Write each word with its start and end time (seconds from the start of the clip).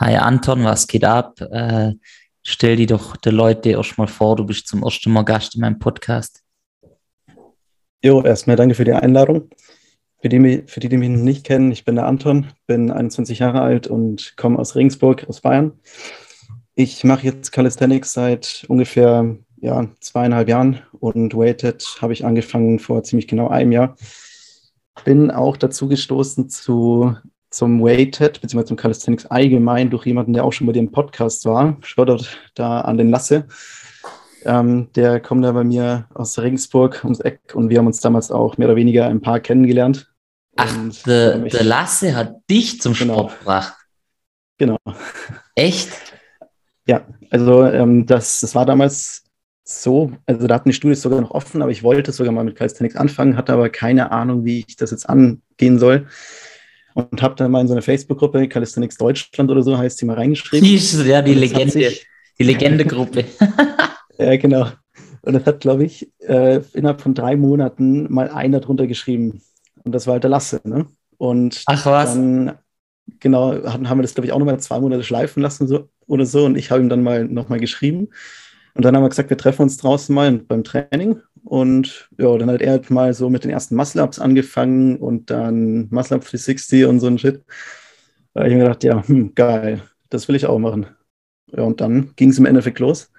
Hi 0.00 0.14
Anton, 0.14 0.62
was 0.62 0.86
geht 0.86 1.04
ab? 1.04 1.40
Äh, 1.40 1.94
stell 2.44 2.76
dir 2.76 2.86
doch 2.86 3.16
die 3.16 3.30
Leute 3.30 3.70
erstmal 3.70 4.06
vor, 4.06 4.36
du 4.36 4.46
bist 4.46 4.68
zum 4.68 4.84
ersten 4.84 5.10
Mal 5.10 5.24
Gast 5.24 5.56
in 5.56 5.60
meinem 5.60 5.80
Podcast. 5.80 6.44
Jo, 8.04 8.22
erstmal 8.22 8.54
danke 8.54 8.76
für 8.76 8.84
die 8.84 8.92
Einladung. 8.92 9.50
Für 10.22 10.28
die, 10.28 10.62
für 10.68 10.78
die, 10.78 10.88
die 10.88 10.98
mich 10.98 11.08
noch 11.08 11.18
nicht 11.18 11.44
kennen, 11.44 11.72
ich 11.72 11.84
bin 11.84 11.96
der 11.96 12.06
Anton, 12.06 12.46
bin 12.68 12.92
21 12.92 13.40
Jahre 13.40 13.60
alt 13.60 13.88
und 13.88 14.36
komme 14.36 14.60
aus 14.60 14.76
Regensburg, 14.76 15.28
aus 15.28 15.40
Bayern. 15.40 15.72
Ich 16.76 17.02
mache 17.02 17.26
jetzt 17.26 17.50
Calisthenics 17.50 18.12
seit 18.12 18.66
ungefähr 18.68 19.36
ja, 19.56 19.88
zweieinhalb 19.98 20.48
Jahren 20.48 20.80
und 21.00 21.34
Weighted 21.34 21.84
habe 22.00 22.12
ich 22.12 22.24
angefangen 22.24 22.78
vor 22.78 23.02
ziemlich 23.02 23.26
genau 23.26 23.48
einem 23.48 23.72
Jahr. 23.72 23.96
Bin 25.04 25.32
auch 25.32 25.56
dazu 25.56 25.88
gestoßen 25.88 26.48
zu, 26.48 27.16
zum 27.50 27.82
Weighted, 27.82 28.40
beziehungsweise 28.40 28.68
zum 28.68 28.76
Calisthenics 28.76 29.26
allgemein 29.26 29.90
durch 29.90 30.06
jemanden, 30.06 30.32
der 30.32 30.44
auch 30.44 30.52
schon 30.52 30.66
bei 30.66 30.72
dir 30.72 30.80
im 30.80 30.92
Podcast 30.92 31.44
war. 31.44 31.76
Shoutout 31.82 32.24
da 32.54 32.82
an 32.82 32.98
den 32.98 33.10
Lasse. 33.10 33.46
Ähm, 34.44 34.88
der 34.94 35.20
kommt 35.20 35.44
da 35.44 35.52
bei 35.52 35.64
mir 35.64 36.06
aus 36.14 36.38
Regensburg 36.38 37.00
ums 37.04 37.20
Eck 37.20 37.40
und 37.54 37.70
wir 37.70 37.78
haben 37.78 37.86
uns 37.86 38.00
damals 38.00 38.30
auch 38.30 38.56
mehr 38.56 38.68
oder 38.68 38.76
weniger 38.76 39.06
ein 39.06 39.20
paar 39.20 39.40
kennengelernt. 39.40 40.12
Ach, 40.56 40.74
der, 41.06 41.38
der 41.38 41.64
Lasse 41.64 42.14
hat 42.14 42.36
dich 42.50 42.80
zum 42.80 42.92
genau. 42.92 43.14
Sport 43.14 43.38
gebracht. 43.38 43.74
Genau. 44.58 44.78
Echt? 45.54 45.90
Ja, 46.86 47.06
also 47.30 47.64
ähm, 47.64 48.06
das, 48.06 48.40
das 48.40 48.54
war 48.54 48.66
damals 48.66 49.24
so, 49.62 50.12
also 50.26 50.46
da 50.46 50.54
hatten 50.54 50.70
die 50.70 50.74
Studios 50.74 51.02
sogar 51.02 51.20
noch 51.20 51.30
offen, 51.30 51.62
aber 51.62 51.70
ich 51.70 51.82
wollte 51.82 52.10
sogar 52.12 52.32
mal 52.32 52.44
mit 52.44 52.56
Calisthenics 52.56 52.96
anfangen, 52.96 53.36
hatte 53.36 53.52
aber 53.52 53.68
keine 53.68 54.10
Ahnung, 54.10 54.44
wie 54.44 54.64
ich 54.66 54.76
das 54.76 54.90
jetzt 54.90 55.08
angehen 55.08 55.78
soll. 55.78 56.06
Und 56.98 57.22
habe 57.22 57.36
dann 57.36 57.52
mal 57.52 57.60
in 57.60 57.68
so 57.68 57.74
eine 57.74 57.82
Facebook-Gruppe, 57.82 58.48
Calisthenics 58.48 58.96
Deutschland 58.96 59.48
oder 59.52 59.62
so 59.62 59.78
heißt 59.78 60.00
die 60.00 60.04
mal 60.04 60.16
reingeschrieben. 60.16 60.66
Die 60.66 60.74
ist 60.74 61.00
ja 61.06 61.22
die 61.22 61.34
Legende, 61.34 61.70
sich, 61.70 62.04
die 62.40 62.42
Legende-Gruppe. 62.42 63.24
ja, 64.18 64.36
genau. 64.36 64.66
Und 65.22 65.34
das 65.34 65.46
hat, 65.46 65.60
glaube 65.60 65.84
ich, 65.84 66.10
äh, 66.18 66.60
innerhalb 66.72 67.00
von 67.00 67.14
drei 67.14 67.36
Monaten 67.36 68.12
mal 68.12 68.28
einer 68.30 68.58
drunter 68.58 68.88
geschrieben. 68.88 69.42
Und 69.84 69.92
das 69.92 70.08
war 70.08 70.14
halt 70.14 70.24
der 70.24 70.30
Lasse, 70.30 70.60
ne? 70.64 70.86
Und 71.18 71.62
Ach 71.66 71.86
was. 71.86 72.14
dann, 72.14 72.58
genau, 73.20 73.52
haben, 73.64 73.88
haben 73.88 73.98
wir 73.98 74.02
das, 74.02 74.14
glaube 74.14 74.26
ich, 74.26 74.32
auch 74.32 74.40
nochmal 74.40 74.58
zwei 74.58 74.80
Monate 74.80 75.04
schleifen 75.04 75.40
lassen 75.40 75.68
so, 75.68 75.88
oder 76.08 76.26
so. 76.26 76.46
Und 76.46 76.58
ich 76.58 76.72
habe 76.72 76.82
ihm 76.82 76.88
dann 76.88 77.04
mal 77.04 77.26
nochmal 77.26 77.60
geschrieben. 77.60 78.08
Und 78.74 78.84
dann 78.84 78.96
haben 78.96 79.04
wir 79.04 79.08
gesagt, 79.08 79.30
wir 79.30 79.38
treffen 79.38 79.62
uns 79.62 79.76
draußen 79.76 80.12
mal 80.12 80.32
beim 80.32 80.64
Training. 80.64 81.20
Und 81.44 82.08
ja, 82.18 82.36
dann 82.36 82.50
hat 82.50 82.60
er 82.60 82.72
halt 82.72 82.90
mal 82.90 83.12
so 83.14 83.30
mit 83.30 83.44
den 83.44 83.50
ersten 83.50 83.76
Muscle-Ups 83.76 84.18
angefangen 84.18 84.96
und 84.98 85.30
dann 85.30 85.88
Muscle-Up 85.90 86.22
360 86.22 86.86
und 86.86 87.00
so 87.00 87.06
ein 87.06 87.18
Shit. 87.18 87.42
Da 88.34 88.40
habe 88.40 88.50
ich 88.50 88.54
mir 88.56 88.62
gedacht, 88.62 88.84
ja, 88.84 89.06
hm, 89.06 89.34
geil, 89.34 89.82
das 90.10 90.28
will 90.28 90.36
ich 90.36 90.46
auch 90.46 90.58
machen. 90.58 90.86
Ja, 91.52 91.62
und 91.62 91.80
dann 91.80 92.12
ging 92.16 92.30
es 92.30 92.38
im 92.38 92.46
Endeffekt 92.46 92.78
los. 92.78 93.10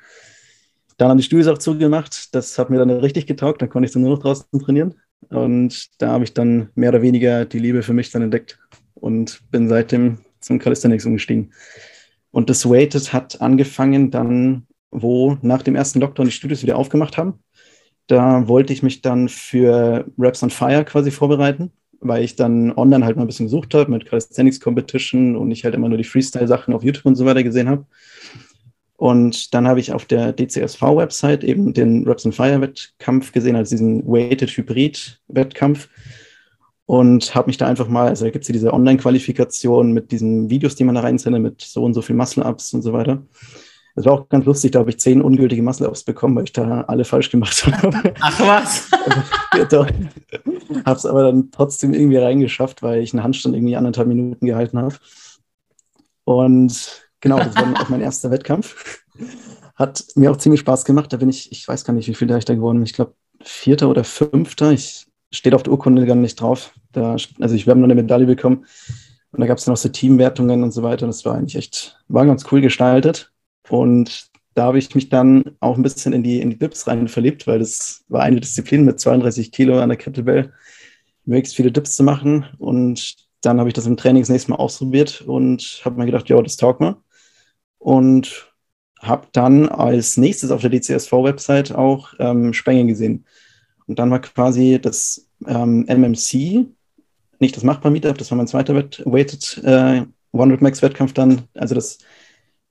Dann 0.97 1.09
haben 1.09 1.17
die 1.17 1.23
Studios 1.23 1.47
auch 1.47 1.57
zugemacht. 1.57 2.35
Das 2.35 2.59
hat 2.59 2.69
mir 2.69 2.77
dann 2.77 2.89
richtig 2.89 3.25
getaugt. 3.25 3.61
Dann 3.61 3.69
konnte 3.69 3.87
ich 3.87 3.93
dann 3.93 4.01
nur 4.01 4.11
noch 4.11 4.21
draußen 4.21 4.45
trainieren. 4.59 4.95
Und 5.29 5.89
da 6.01 6.09
habe 6.09 6.23
ich 6.23 6.33
dann 6.33 6.69
mehr 6.75 6.89
oder 6.89 7.01
weniger 7.01 7.45
die 7.45 7.59
Liebe 7.59 7.83
für 7.83 7.93
mich 7.93 8.11
dann 8.11 8.21
entdeckt 8.21 8.59
und 8.93 9.41
bin 9.51 9.69
seitdem 9.69 10.19
zum 10.41 10.59
Calisthenics 10.59 11.05
umgestiegen. 11.05 11.53
Und 12.31 12.49
das 12.49 12.69
Weighted 12.69 13.11
hat 13.13 13.41
angefangen 13.41 14.11
dann 14.11 14.67
wo 14.91 15.37
nach 15.41 15.61
dem 15.61 15.75
ersten 15.75 15.99
Lockdown 15.99 16.25
die 16.25 16.31
Studios 16.31 16.63
wieder 16.63 16.77
aufgemacht 16.77 17.17
haben. 17.17 17.39
Da 18.09 18.47
wollte 18.47 18.73
ich 18.73 18.81
mich 18.81 19.03
dann 19.03 19.29
für 19.29 20.03
Raps 20.17 20.41
on 20.41 20.49
Fire 20.49 20.83
quasi 20.83 21.11
vorbereiten, 21.11 21.71
weil 21.99 22.23
ich 22.23 22.35
dann 22.35 22.75
online 22.75 23.05
halt 23.05 23.15
mal 23.15 23.21
ein 23.21 23.27
bisschen 23.27 23.45
gesucht 23.45 23.75
habe 23.75 23.91
mit 23.91 24.07
Calisthenics 24.07 24.59
Competition 24.59 25.35
und 25.35 25.51
ich 25.51 25.63
halt 25.63 25.75
immer 25.75 25.89
nur 25.89 25.99
die 25.99 26.03
Freestyle-Sachen 26.03 26.73
auf 26.73 26.83
YouTube 26.83 27.05
und 27.05 27.15
so 27.15 27.25
weiter 27.25 27.43
gesehen 27.43 27.69
habe. 27.69 27.85
Und 28.97 29.53
dann 29.53 29.67
habe 29.67 29.79
ich 29.79 29.93
auf 29.93 30.05
der 30.05 30.33
DCSV-Website 30.33 31.43
eben 31.43 31.71
den 31.71 32.03
Raps 32.07 32.25
on 32.25 32.31
Fire-Wettkampf 32.31 33.31
gesehen, 33.31 33.55
also 33.55 33.69
diesen 33.69 34.03
Weighted 34.07 34.49
Hybrid-Wettkampf. 34.49 35.87
Und 36.87 37.35
habe 37.35 37.45
mich 37.45 37.57
da 37.57 37.67
einfach 37.67 37.89
mal, 37.89 38.07
also 38.07 38.25
da 38.25 38.31
gibt 38.31 38.41
es 38.41 38.47
ja 38.47 38.53
diese 38.53 38.73
Online-Qualifikation 38.73 39.91
mit 39.91 40.11
diesen 40.11 40.49
Videos, 40.49 40.75
die 40.75 40.83
man 40.83 40.95
da 40.95 41.01
reinsendet, 41.01 41.43
mit 41.43 41.61
so 41.61 41.83
und 41.83 41.93
so 41.93 42.01
viel 42.01 42.15
Muscle-Ups 42.15 42.73
und 42.73 42.81
so 42.81 42.91
weiter. 42.91 43.21
Das 43.99 44.05
war 44.05 44.13
auch 44.13 44.29
ganz 44.29 44.45
lustig, 44.45 44.71
da 44.71 44.79
habe 44.79 44.91
ich 44.91 44.99
zehn 45.01 45.21
ungültige 45.21 45.61
Muscle-Ups 45.61 46.05
bekommen, 46.05 46.33
weil 46.37 46.45
ich 46.45 46.53
da 46.53 46.85
alle 46.87 47.03
falsch 47.03 47.29
gemacht 47.31 47.65
habe. 47.65 48.13
Ach 48.21 48.39
was? 48.39 48.89
habe 50.85 50.97
es 50.97 51.05
aber 51.05 51.23
dann 51.23 51.51
trotzdem 51.51 51.93
irgendwie 51.93 52.15
reingeschafft, 52.15 52.81
weil 52.81 53.01
ich 53.01 53.13
einen 53.13 53.23
Handstand 53.23 53.57
irgendwie 53.57 53.75
anderthalb 53.75 54.07
Minuten 54.07 54.45
gehalten 54.45 54.79
habe. 54.79 54.95
Und 56.23 57.09
genau, 57.19 57.39
das 57.39 57.53
war 57.57 57.73
auch 57.81 57.89
mein 57.89 57.99
erster 57.99 58.31
Wettkampf. 58.31 59.03
Hat 59.75 60.05
mir 60.15 60.31
auch 60.31 60.37
ziemlich 60.37 60.61
Spaß 60.61 60.85
gemacht. 60.85 61.11
Da 61.11 61.17
bin 61.17 61.27
ich, 61.27 61.51
ich 61.51 61.67
weiß 61.67 61.83
gar 61.83 61.91
nicht, 61.91 62.07
wie 62.07 62.15
viel 62.15 62.29
da 62.29 62.37
ich 62.37 62.45
da 62.45 62.55
geworden 62.55 62.77
bin. 62.77 62.85
Ich 62.85 62.93
glaube, 62.93 63.15
Vierter 63.41 63.89
oder 63.89 64.05
Fünfter. 64.05 64.71
Ich 64.71 65.07
steht 65.29 65.53
auf 65.53 65.63
der 65.63 65.73
Urkunde 65.73 66.05
gar 66.05 66.15
nicht 66.15 66.39
drauf. 66.39 66.73
Da, 66.93 67.17
also 67.41 67.53
ich 67.53 67.67
habe 67.67 67.77
noch 67.77 67.83
eine 67.83 67.95
Medaille 67.95 68.27
bekommen. 68.27 68.65
Und 69.33 69.41
da 69.41 69.45
gab 69.45 69.57
es 69.57 69.65
dann 69.65 69.73
auch 69.73 69.77
so 69.77 69.89
Teamwertungen 69.89 70.63
und 70.63 70.71
so 70.71 70.83
weiter. 70.83 71.03
Und 71.03 71.09
das 71.09 71.25
war 71.25 71.35
eigentlich 71.35 71.57
echt, 71.57 71.99
war 72.07 72.25
ganz 72.25 72.45
cool 72.49 72.61
gestaltet. 72.61 73.33
Und 73.69 74.29
da 74.55 74.65
habe 74.65 74.79
ich 74.79 74.93
mich 74.95 75.09
dann 75.09 75.55
auch 75.59 75.77
ein 75.77 75.83
bisschen 75.83 76.13
in 76.13 76.23
die, 76.23 76.41
in 76.41 76.49
die 76.49 76.57
Dips 76.57 76.87
rein 76.87 77.07
verliebt, 77.07 77.47
weil 77.47 77.59
das 77.59 78.03
war 78.09 78.23
eine 78.23 78.41
Disziplin 78.41 78.83
mit 78.83 78.99
32 78.99 79.51
Kilo 79.51 79.79
an 79.79 79.89
der 79.89 79.97
Kettlebell, 79.97 80.53
möglichst 81.25 81.55
viele 81.55 81.71
Dips 81.71 81.95
zu 81.95 82.03
machen. 82.03 82.45
Und 82.57 83.15
dann 83.41 83.59
habe 83.59 83.69
ich 83.69 83.73
das 83.73 83.85
im 83.85 83.97
Training 83.97 84.21
das 84.21 84.29
nächste 84.29 84.51
Mal 84.51 84.57
ausprobiert 84.57 85.21
und 85.21 85.81
habe 85.85 85.97
mir 85.97 86.05
gedacht, 86.05 86.27
ja, 86.29 86.41
das 86.41 86.57
taugt 86.57 86.81
mir. 86.81 86.97
Und 87.77 88.51
habe 88.99 89.27
dann 89.31 89.69
als 89.69 90.17
nächstes 90.17 90.51
auf 90.51 90.61
der 90.61 90.71
DCSV-Website 90.71 91.73
auch 91.73 92.13
ähm, 92.19 92.53
Spengen 92.53 92.87
gesehen. 92.87 93.25
Und 93.87 93.97
dann 93.97 94.11
war 94.11 94.19
quasi 94.19 94.79
das 94.81 95.27
ähm, 95.47 95.85
MMC, 95.87 96.67
nicht 97.39 97.55
das 97.55 97.63
Machbar-Meetup, 97.63 98.17
das 98.17 98.29
war 98.29 98.37
mein 98.37 98.47
zweiter 98.47 98.75
Weighted 98.75 99.61
äh, 99.63 100.05
One 100.31 100.57
Max 100.59 100.81
Wettkampf 100.81 101.13
dann, 101.13 101.43
also 101.55 101.73
das 101.73 101.99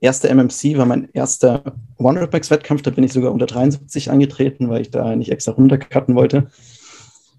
erste 0.01 0.29
MMC 0.29 0.77
war 0.77 0.87
mein 0.87 1.09
erster 1.13 1.63
One-Repax-Wettkampf. 1.97 2.83
Da 2.83 2.91
bin 2.91 3.05
ich 3.05 3.13
sogar 3.13 3.33
unter 3.33 3.47
73 3.47 4.11
angetreten, 4.11 4.69
weil 4.69 4.83
ich 4.83 4.91
da 4.91 5.17
nicht 5.17 5.31
extra 5.31 5.53
runtercutten 5.53 6.15
wollte. 6.15 6.49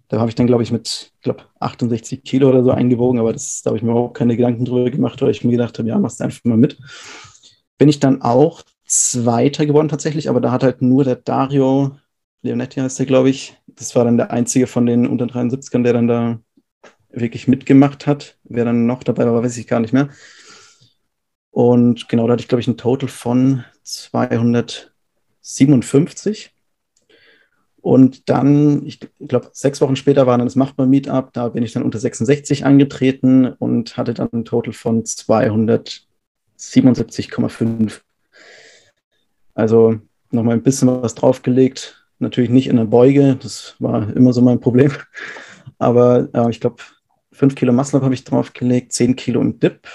Da 0.10 0.20
habe 0.20 0.30
ich 0.30 0.36
dann, 0.36 0.48
glaube 0.48 0.64
ich, 0.64 0.72
mit 0.72 1.14
glaub, 1.22 1.48
68 1.60 2.24
Kilo 2.24 2.50
oder 2.50 2.64
so 2.64 2.72
eingewogen, 2.72 3.20
aber 3.20 3.32
das, 3.32 3.62
da 3.62 3.70
habe 3.70 3.78
ich 3.78 3.84
mir 3.84 3.92
überhaupt 3.92 4.18
keine 4.18 4.36
Gedanken 4.36 4.66
drüber 4.66 4.90
gemacht, 4.90 5.22
weil 5.22 5.30
ich 5.30 5.44
mir 5.44 5.52
gedacht 5.52 5.78
habe, 5.78 5.88
ja, 5.88 6.00
machst 6.00 6.20
du 6.20 6.24
einfach 6.24 6.44
mal 6.46 6.58
mit. 6.58 6.78
Bin 7.78 7.90
ich 7.90 8.00
dann 8.00 8.22
auch 8.22 8.64
Zweiter 8.86 9.68
geworden 9.68 9.88
tatsächlich, 9.88 10.28
aber 10.30 10.42
da 10.42 10.52
hat 10.52 10.64
halt 10.64 10.82
nur 10.82 11.04
der 11.04 11.16
Dario 11.16 11.96
Leonetti 12.42 12.80
heißt 12.80 13.00
der, 13.00 13.06
glaube 13.06 13.30
ich. 13.30 13.56
Das 13.68 13.96
war 13.96 14.06
dann 14.06 14.18
der 14.18 14.32
einzige 14.32 14.68
von 14.68 14.86
den 14.86 15.08
unter 15.08 15.26
73ern, 15.26 15.84
der 15.84 15.94
dann 15.94 16.08
da 16.08 16.40
wirklich 17.12 17.48
mitgemacht 17.48 18.08
hat. 18.08 18.38
Wer 18.44 18.66
dann 18.66 18.86
noch 18.86 19.04
dabei 19.04 19.26
war, 19.26 19.44
weiß 19.44 19.58
ich 19.58 19.68
gar 19.68 19.80
nicht 19.80 19.94
mehr. 19.94 20.10
Und 21.52 22.10
genau, 22.10 22.28
da 22.28 22.34
hatte 22.34 22.42
ich, 22.42 22.48
glaube 22.48 22.62
ich, 22.62 22.68
ein 22.68 22.78
Total 22.78 23.10
von 23.10 23.64
257. 23.84 26.52
Und 27.82 28.30
dann, 28.30 28.86
ich 28.86 29.00
glaube, 29.20 29.50
sechs 29.54 29.80
Wochen 29.82 29.96
später 29.96 30.28
war 30.28 30.38
dann 30.38 30.48
das 30.48 30.56
Machbar-Meetup. 30.56 31.34
Da 31.34 31.50
bin 31.50 31.64
ich 31.64 31.74
dann 31.74 31.84
unter 31.84 31.98
66 31.98 32.66
angetreten 32.66 33.48
und 33.48 33.98
hatte 33.98 34.14
dann 34.14 34.30
ein 34.34 34.46
Total 34.46 34.74
von 34.74 35.04
277,5. 35.04 38.02
Also 39.54 40.00
nochmal 40.32 40.56
ein 40.56 40.64
bisschen 40.64 41.02
was 41.02 41.16
draufgelegt. 41.16 42.06
Natürlich 42.20 42.50
nicht 42.50 42.68
in 42.68 42.76
der 42.76 42.86
Beuge, 42.86 43.38
das 43.42 43.76
war 43.80 44.14
immer 44.16 44.34
so 44.34 44.42
mein 44.42 44.60
Problem. 44.60 44.92
Aber 45.78 46.28
äh, 46.34 46.50
ich 46.50 46.60
glaube, 46.60 46.84
5 47.32 47.56
Kilo 47.56 47.72
Muscle 47.72 48.02
habe 48.02 48.14
ich 48.14 48.26
draufgelegt, 48.26 48.92
10 48.92 49.16
Kilo 49.16 49.40
im 49.40 49.60
Dip 49.60 49.88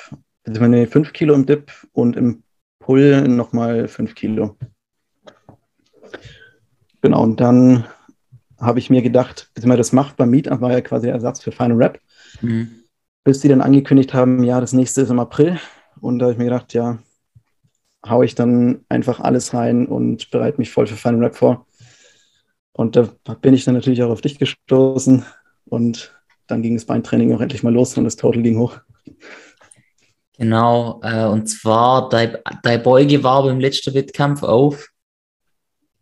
also 0.46 0.60
meine 0.60 0.86
5 0.86 1.12
Kilo 1.12 1.34
im 1.34 1.46
Dip 1.46 1.72
und 1.92 2.16
im 2.16 2.42
Pull 2.78 3.26
nochmal 3.28 3.88
5 3.88 4.14
Kilo. 4.14 4.56
Genau, 7.00 7.22
und 7.22 7.40
dann 7.40 7.84
habe 8.58 8.78
ich 8.78 8.90
mir 8.90 9.02
gedacht, 9.02 9.50
das 9.54 9.92
macht 9.92 10.16
beim 10.16 10.30
Meetup 10.30 10.60
war 10.60 10.72
ja 10.72 10.80
quasi 10.80 11.06
der 11.06 11.14
Ersatz 11.14 11.42
für 11.42 11.52
Final 11.52 11.76
Rap. 11.76 12.00
Mhm. 12.40 12.70
Bis 13.24 13.40
die 13.40 13.48
dann 13.48 13.60
angekündigt 13.62 14.12
haben, 14.12 14.42
ja, 14.44 14.60
das 14.60 14.72
nächste 14.72 15.00
ist 15.02 15.10
im 15.10 15.18
April. 15.18 15.58
Und 16.00 16.18
da 16.18 16.26
habe 16.26 16.32
ich 16.32 16.38
mir 16.38 16.44
gedacht, 16.44 16.74
ja, 16.74 16.98
haue 18.06 18.24
ich 18.24 18.34
dann 18.34 18.84
einfach 18.88 19.20
alles 19.20 19.54
rein 19.54 19.86
und 19.86 20.30
bereite 20.30 20.58
mich 20.58 20.70
voll 20.70 20.86
für 20.86 20.96
Final 20.96 21.24
Rap 21.24 21.36
vor. 21.36 21.66
Und 22.72 22.96
da 22.96 23.08
bin 23.40 23.54
ich 23.54 23.64
dann 23.64 23.74
natürlich 23.74 24.02
auch 24.02 24.10
auf 24.10 24.20
dich 24.20 24.38
gestoßen 24.38 25.24
und 25.64 26.14
dann 26.46 26.60
ging 26.60 26.74
das 26.74 26.84
Beintraining 26.84 27.34
auch 27.34 27.40
endlich 27.40 27.62
mal 27.62 27.72
los 27.72 27.96
und 27.96 28.04
das 28.04 28.16
Total 28.16 28.42
ging 28.42 28.58
hoch. 28.58 28.78
Genau, 30.44 31.00
äh, 31.02 31.24
und 31.24 31.46
zwar, 31.46 32.10
dein, 32.10 32.36
dein 32.62 32.82
Beuge 32.82 33.22
war 33.22 33.44
beim 33.44 33.60
letzten 33.60 33.94
Wettkampf 33.94 34.42
auf? 34.42 34.90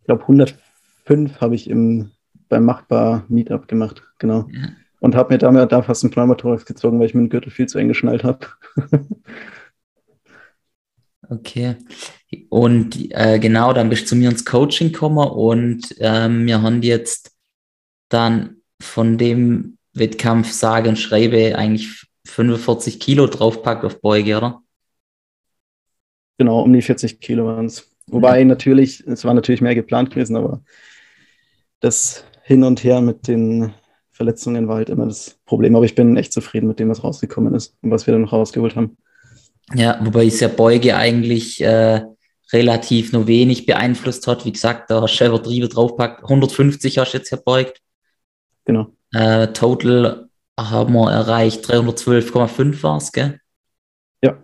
Ich 0.01 0.05
glaube, 0.05 0.23
105 0.23 1.39
habe 1.39 1.55
ich 1.55 1.69
im 1.69 2.11
beim 2.49 2.65
Machbar 2.65 3.23
Meetup 3.29 3.69
gemacht, 3.69 4.03
genau. 4.19 4.49
Ja. 4.51 4.67
Und 4.99 5.15
habe 5.15 5.33
mir 5.33 5.37
damit 5.37 5.71
da 5.71 5.81
fast 5.81 6.03
einen 6.03 6.11
Pneumothorax 6.11 6.65
gezogen, 6.65 6.99
weil 6.99 7.05
ich 7.05 7.13
mir 7.13 7.21
den 7.21 7.29
Gürtel 7.29 7.51
viel 7.51 7.67
zu 7.67 7.77
eng 7.77 7.87
geschnallt 7.87 8.23
habe. 8.25 8.47
Okay. 11.29 11.77
Und 12.49 13.11
äh, 13.11 13.39
genau, 13.39 13.73
dann 13.73 13.89
bist 13.89 14.03
du 14.03 14.07
zu 14.09 14.15
mir 14.17 14.29
ins 14.29 14.45
Coaching 14.45 14.91
gekommen 14.91 15.25
und 15.29 15.95
ähm, 15.99 16.45
wir 16.45 16.61
haben 16.61 16.83
jetzt 16.83 17.31
dann 18.09 18.57
von 18.79 19.17
dem 19.17 19.77
Wettkampf 19.93 20.51
sage 20.51 20.89
und 20.89 20.99
schreibe 20.99 21.57
eigentlich 21.57 22.05
45 22.25 22.99
Kilo 22.99 23.27
draufpackt 23.27 23.85
auf 23.85 24.01
Beuge, 24.01 24.37
oder? 24.37 24.61
Genau, 26.37 26.61
um 26.61 26.73
die 26.73 26.81
40 26.81 27.19
Kilo 27.19 27.45
waren 27.45 27.65
es. 27.65 27.89
Wobei 28.07 28.39
ja. 28.39 28.45
natürlich, 28.45 29.05
es 29.07 29.23
war 29.23 29.33
natürlich 29.33 29.61
mehr 29.61 29.75
geplant 29.75 30.09
gewesen, 30.09 30.35
aber 30.35 30.61
das 31.79 32.25
Hin 32.43 32.63
und 32.63 32.83
Her 32.83 33.01
mit 33.01 33.27
den 33.27 33.73
Verletzungen 34.11 34.67
war 34.67 34.77
halt 34.77 34.89
immer 34.89 35.05
das 35.05 35.39
Problem. 35.45 35.75
Aber 35.75 35.85
ich 35.85 35.95
bin 35.95 36.17
echt 36.17 36.33
zufrieden 36.33 36.67
mit 36.67 36.79
dem, 36.79 36.89
was 36.89 37.03
rausgekommen 37.03 37.53
ist 37.53 37.75
und 37.81 37.91
was 37.91 38.07
wir 38.07 38.13
dann 38.13 38.21
noch 38.21 38.33
rausgeholt 38.33 38.75
haben. 38.75 38.97
Ja, 39.73 39.99
wobei 40.03 40.25
es 40.25 40.39
ja 40.39 40.49
Beuge 40.49 40.95
eigentlich 40.95 41.61
äh, 41.61 42.01
relativ 42.51 43.11
nur 43.11 43.27
wenig 43.27 43.65
beeinflusst 43.65 44.27
hat. 44.27 44.45
Wie 44.45 44.51
gesagt, 44.51 44.89
da 44.89 45.01
hast 45.01 45.17
du 45.17 45.25
übertrieben 45.25 45.69
draufpackt. 45.69 46.23
150 46.23 46.97
hast 46.97 47.13
du 47.13 47.17
jetzt 47.17 47.31
erbeugt. 47.31 47.81
Genau. 48.65 48.87
Äh, 49.13 49.47
total 49.47 50.29
haben 50.59 50.93
wir 50.93 51.11
erreicht. 51.11 51.65
312,5 51.65 52.83
war 52.83 52.97
es, 52.97 53.11
gell? 53.11 53.39
Ja. 54.21 54.37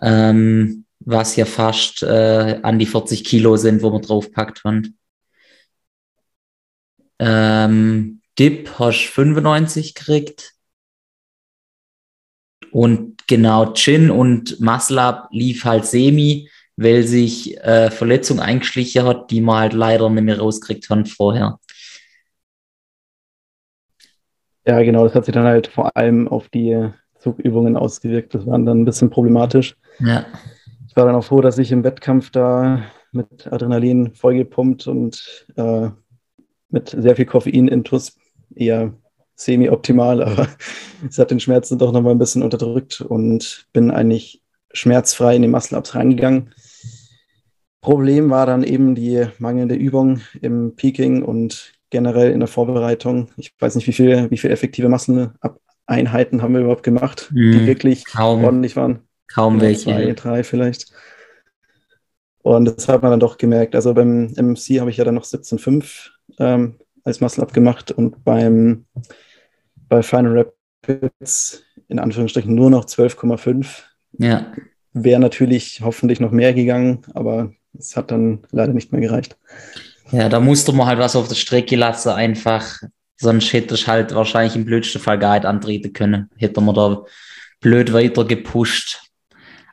Ähm, 0.00 0.84
was 1.00 1.36
ja 1.36 1.44
fast 1.44 2.02
äh, 2.02 2.60
an 2.62 2.78
die 2.78 2.86
40 2.86 3.24
Kilo 3.24 3.56
sind, 3.56 3.82
wo 3.82 3.92
wir 3.92 4.00
draufpackt 4.00 4.64
haben. 4.64 4.98
Ähm, 7.18 8.20
Dip 8.38 8.78
hast 8.78 9.06
95 9.06 9.94
gekriegt. 9.94 10.54
Und 12.70 13.26
genau, 13.26 13.72
Chin 13.74 14.10
und 14.10 14.58
Maslab 14.60 15.28
lief 15.30 15.64
halt 15.64 15.84
semi, 15.84 16.48
weil 16.76 17.02
sich 17.06 17.58
äh, 17.58 17.90
Verletzung 17.90 18.40
eingeschlichen 18.40 19.04
hat, 19.04 19.30
die 19.30 19.42
man 19.42 19.58
halt 19.58 19.72
leider 19.74 20.08
nicht 20.08 20.24
mehr 20.24 20.38
rauskriegt 20.38 20.88
haben 20.88 21.04
vorher. 21.04 21.58
Ja, 24.66 24.82
genau, 24.82 25.04
das 25.04 25.14
hat 25.14 25.24
sich 25.24 25.34
dann 25.34 25.44
halt 25.44 25.66
vor 25.66 25.96
allem 25.96 26.28
auf 26.28 26.48
die 26.48 26.90
Zugübungen 27.18 27.76
ausgewirkt. 27.76 28.34
Das 28.34 28.46
war 28.46 28.58
dann 28.58 28.82
ein 28.82 28.84
bisschen 28.84 29.10
problematisch. 29.10 29.76
Ja. 29.98 30.26
Ich 30.88 30.96
war 30.96 31.06
dann 31.06 31.14
auch 31.14 31.24
froh, 31.24 31.40
dass 31.40 31.58
ich 31.58 31.72
im 31.72 31.84
Wettkampf 31.84 32.30
da 32.30 32.82
mit 33.12 33.46
Adrenalin 33.52 34.14
vollgepumpt 34.14 34.86
und 34.86 35.46
äh, 35.56 35.88
mit 36.68 36.88
sehr 36.88 37.16
viel 37.16 37.26
Koffein 37.26 37.68
intus 37.68 38.16
eher 38.54 38.92
semi-optimal, 39.34 40.22
aber 40.22 40.48
es 41.08 41.18
hat 41.18 41.30
den 41.30 41.40
Schmerzen 41.40 41.78
doch 41.78 41.92
nochmal 41.92 42.12
ein 42.12 42.18
bisschen 42.18 42.42
unterdrückt 42.42 43.00
und 43.00 43.66
bin 43.72 43.90
eigentlich 43.90 44.42
schmerzfrei 44.72 45.36
in 45.36 45.42
die 45.42 45.48
Muscle-Ups 45.48 45.94
reingegangen. 45.94 46.54
Problem 47.80 48.30
war 48.30 48.46
dann 48.46 48.62
eben 48.62 48.94
die 48.94 49.26
mangelnde 49.38 49.74
Übung 49.74 50.20
im 50.40 50.76
Peaking 50.76 51.22
und 51.22 51.72
generell 51.92 52.32
in 52.32 52.40
der 52.40 52.48
Vorbereitung. 52.48 53.28
Ich 53.36 53.54
weiß 53.58 53.76
nicht, 53.76 53.86
wie 53.86 53.92
viel, 53.92 54.30
wie 54.30 54.38
viel 54.38 54.50
effektive 54.50 54.88
Muscle-Einheiten 54.88 56.42
haben 56.42 56.54
wir 56.54 56.62
überhaupt 56.62 56.82
gemacht, 56.82 57.28
mm, 57.30 57.52
die 57.52 57.66
wirklich 57.66 58.06
kaum, 58.06 58.42
ordentlich 58.42 58.74
waren. 58.74 59.00
Kaum 59.32 59.60
welche. 59.60 59.84
Zwei, 59.84 60.12
drei 60.12 60.42
vielleicht. 60.42 60.90
Und 62.38 62.64
das 62.64 62.88
hat 62.88 63.02
man 63.02 63.12
dann 63.12 63.20
doch 63.20 63.36
gemerkt. 63.36 63.76
Also 63.76 63.94
beim 63.94 64.32
MC 64.36 64.80
habe 64.80 64.90
ich 64.90 64.96
ja 64.96 65.04
dann 65.04 65.14
noch 65.14 65.24
17,5 65.24 66.08
ähm, 66.38 66.78
als 67.04 67.20
Muscle-Up 67.20 67.52
gemacht 67.52 67.92
und 67.92 68.24
beim, 68.24 68.86
bei 69.88 70.02
Final 70.02 70.50
Rapids 70.82 71.62
in 71.88 71.98
Anführungsstrichen 71.98 72.54
nur 72.54 72.70
noch 72.70 72.86
12,5. 72.86 73.82
Ja. 74.18 74.52
Wäre 74.94 75.20
natürlich 75.20 75.82
hoffentlich 75.84 76.20
noch 76.20 76.32
mehr 76.32 76.54
gegangen, 76.54 77.02
aber 77.12 77.52
es 77.78 77.96
hat 77.96 78.10
dann 78.10 78.46
leider 78.50 78.72
nicht 78.72 78.92
mehr 78.92 79.00
gereicht. 79.00 79.36
Ja, 80.12 80.28
da 80.28 80.40
musste 80.40 80.72
man 80.72 80.86
halt 80.86 80.98
was 80.98 81.16
auf 81.16 81.28
der 81.28 81.34
Strecke 81.34 81.74
lassen, 81.74 82.10
einfach. 82.10 82.80
Sonst 83.16 83.52
hätte 83.52 83.74
ich 83.74 83.88
halt 83.88 84.14
wahrscheinlich 84.14 84.56
im 84.56 84.64
blödsten 84.64 85.00
Fall 85.00 85.18
gar 85.18 85.34
nicht 85.34 85.46
antreten 85.46 85.92
können. 85.92 86.28
Hätte 86.36 86.60
man 86.60 86.74
da 86.74 87.04
blöd 87.60 87.92
weiter 87.92 88.24
gepusht. 88.24 89.00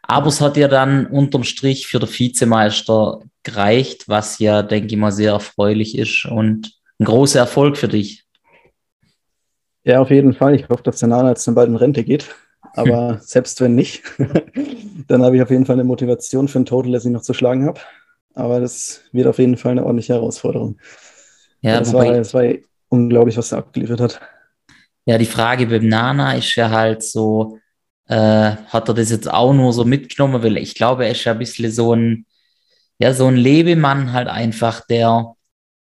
Aber 0.04 0.28
es 0.28 0.40
hat 0.40 0.58
ja 0.58 0.68
dann 0.68 1.06
unterm 1.08 1.44
Strich 1.44 1.88
für 1.88 2.00
den 2.00 2.10
Vizemeister 2.10 3.20
gereicht, 3.44 4.08
was 4.08 4.40
ja, 4.40 4.64
denke 4.64 4.88
ich 4.88 4.98
mal, 4.98 5.12
sehr 5.12 5.34
erfreulich 5.34 5.98
ist 5.98 6.26
und 6.26 6.72
ein 7.00 7.06
großer 7.06 7.40
Erfolg 7.40 7.78
für 7.78 7.88
dich. 7.88 8.24
Ja, 9.84 10.02
auf 10.02 10.10
jeden 10.10 10.34
Fall. 10.34 10.56
Ich 10.56 10.70
hoffe, 10.70 10.84
dass 10.84 11.00
der 11.00 11.10
Nana 11.10 11.30
jetzt 11.30 11.48
dann 11.48 11.56
bald 11.56 11.70
in 11.70 11.76
Rente 11.76 12.04
geht. 12.04 12.34
Aber 12.74 13.10
hm. 13.10 13.18
selbst 13.22 13.60
wenn 13.62 13.76
nicht, 13.76 14.04
dann 15.08 15.24
habe 15.24 15.36
ich 15.36 15.42
auf 15.42 15.50
jeden 15.50 15.66
Fall 15.66 15.76
eine 15.76 15.84
Motivation 15.84 16.48
für 16.48 16.60
ein 16.60 16.66
Total, 16.66 16.92
das 16.92 17.06
ich 17.06 17.12
noch 17.12 17.22
zu 17.22 17.34
schlagen 17.34 17.66
habe. 17.66 17.80
Aber 18.40 18.60
das 18.60 19.02
wird 19.12 19.28
auf 19.28 19.38
jeden 19.38 19.58
Fall 19.58 19.74
eine 19.74 19.84
ordentliche 19.84 20.14
Herausforderung. 20.14 20.80
Ja, 21.62 21.80
das, 21.80 21.92
war, 21.94 22.06
das 22.06 22.34
war 22.34 22.44
unglaublich, 22.88 23.38
was 23.38 23.52
er 23.52 23.60
abgeliefert 23.60 24.00
hat. 24.00 24.22
Ja, 25.06 25.18
die 25.18 25.26
Frage 25.26 25.68
beim 25.68 25.88
Nana 25.88 26.34
ist 26.36 26.56
ja 26.56 26.70
halt 26.70 27.04
so, 27.04 27.60
äh, 28.08 28.16
hat 28.16 28.88
er 28.88 28.94
das 28.94 29.10
jetzt 29.10 29.30
auch 29.30 29.54
nur 29.54 29.74
so 29.74 29.84
mitgenommen? 29.84 30.42
Weil 30.42 30.58
ich 30.58 30.76
glaube, 30.76 31.06
er 31.06 31.12
ist 31.12 31.24
ja 31.26 31.34
ein 31.34 31.40
bisschen 31.40 31.72
so 31.72 31.94
ein, 31.94 32.26
ja, 32.98 33.14
so 33.14 33.28
ein 33.28 33.36
Lebemann 33.36 34.14
halt 34.14 34.30
einfach, 34.30 34.86
der, 34.88 35.34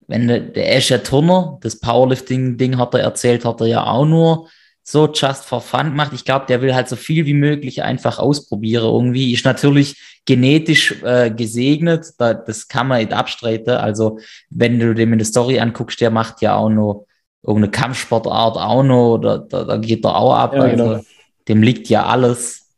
wenn 0.06 0.28
der, 0.28 0.40
der 0.40 0.78
ist 0.78 0.88
ja 0.88 0.98
Turner, 0.98 1.58
das 1.60 1.78
Powerlifting-Ding 1.78 2.78
hat 2.78 2.94
er 2.94 3.00
erzählt, 3.00 3.44
hat 3.44 3.60
er 3.60 3.66
ja 3.66 3.86
auch 3.86 4.06
nur 4.06 4.48
so 4.90 5.06
just 5.12 5.44
for 5.44 5.60
fun 5.60 5.90
gemacht. 5.90 6.12
Ich 6.14 6.24
glaube, 6.24 6.46
der 6.46 6.62
will 6.62 6.74
halt 6.74 6.88
so 6.88 6.96
viel 6.96 7.26
wie 7.26 7.34
möglich 7.34 7.82
einfach 7.82 8.18
ausprobieren 8.18 8.84
irgendwie. 8.84 9.32
Ist 9.32 9.44
natürlich 9.44 9.96
genetisch 10.24 11.02
äh, 11.02 11.30
gesegnet, 11.30 12.06
da, 12.18 12.34
das 12.34 12.68
kann 12.68 12.88
man 12.88 12.98
nicht 12.98 13.12
abstreiten. 13.12 13.70
Also, 13.74 14.18
wenn 14.50 14.78
du 14.78 14.94
dem 14.94 15.12
in 15.12 15.18
der 15.18 15.26
Story 15.26 15.60
anguckst, 15.60 16.00
der 16.00 16.10
macht 16.10 16.42
ja 16.42 16.56
auch 16.56 16.70
noch 16.70 17.06
irgendeine 17.42 17.70
Kampfsportart 17.70 18.56
auch 18.56 18.82
noch, 18.82 19.18
da, 19.18 19.38
da, 19.38 19.64
da 19.64 19.76
geht 19.76 20.04
er 20.04 20.16
auch 20.16 20.34
ab. 20.34 20.54
Ja, 20.54 20.66
genau. 20.66 20.88
also, 20.88 21.04
dem 21.48 21.62
liegt 21.62 21.88
ja 21.88 22.06
alles. 22.06 22.68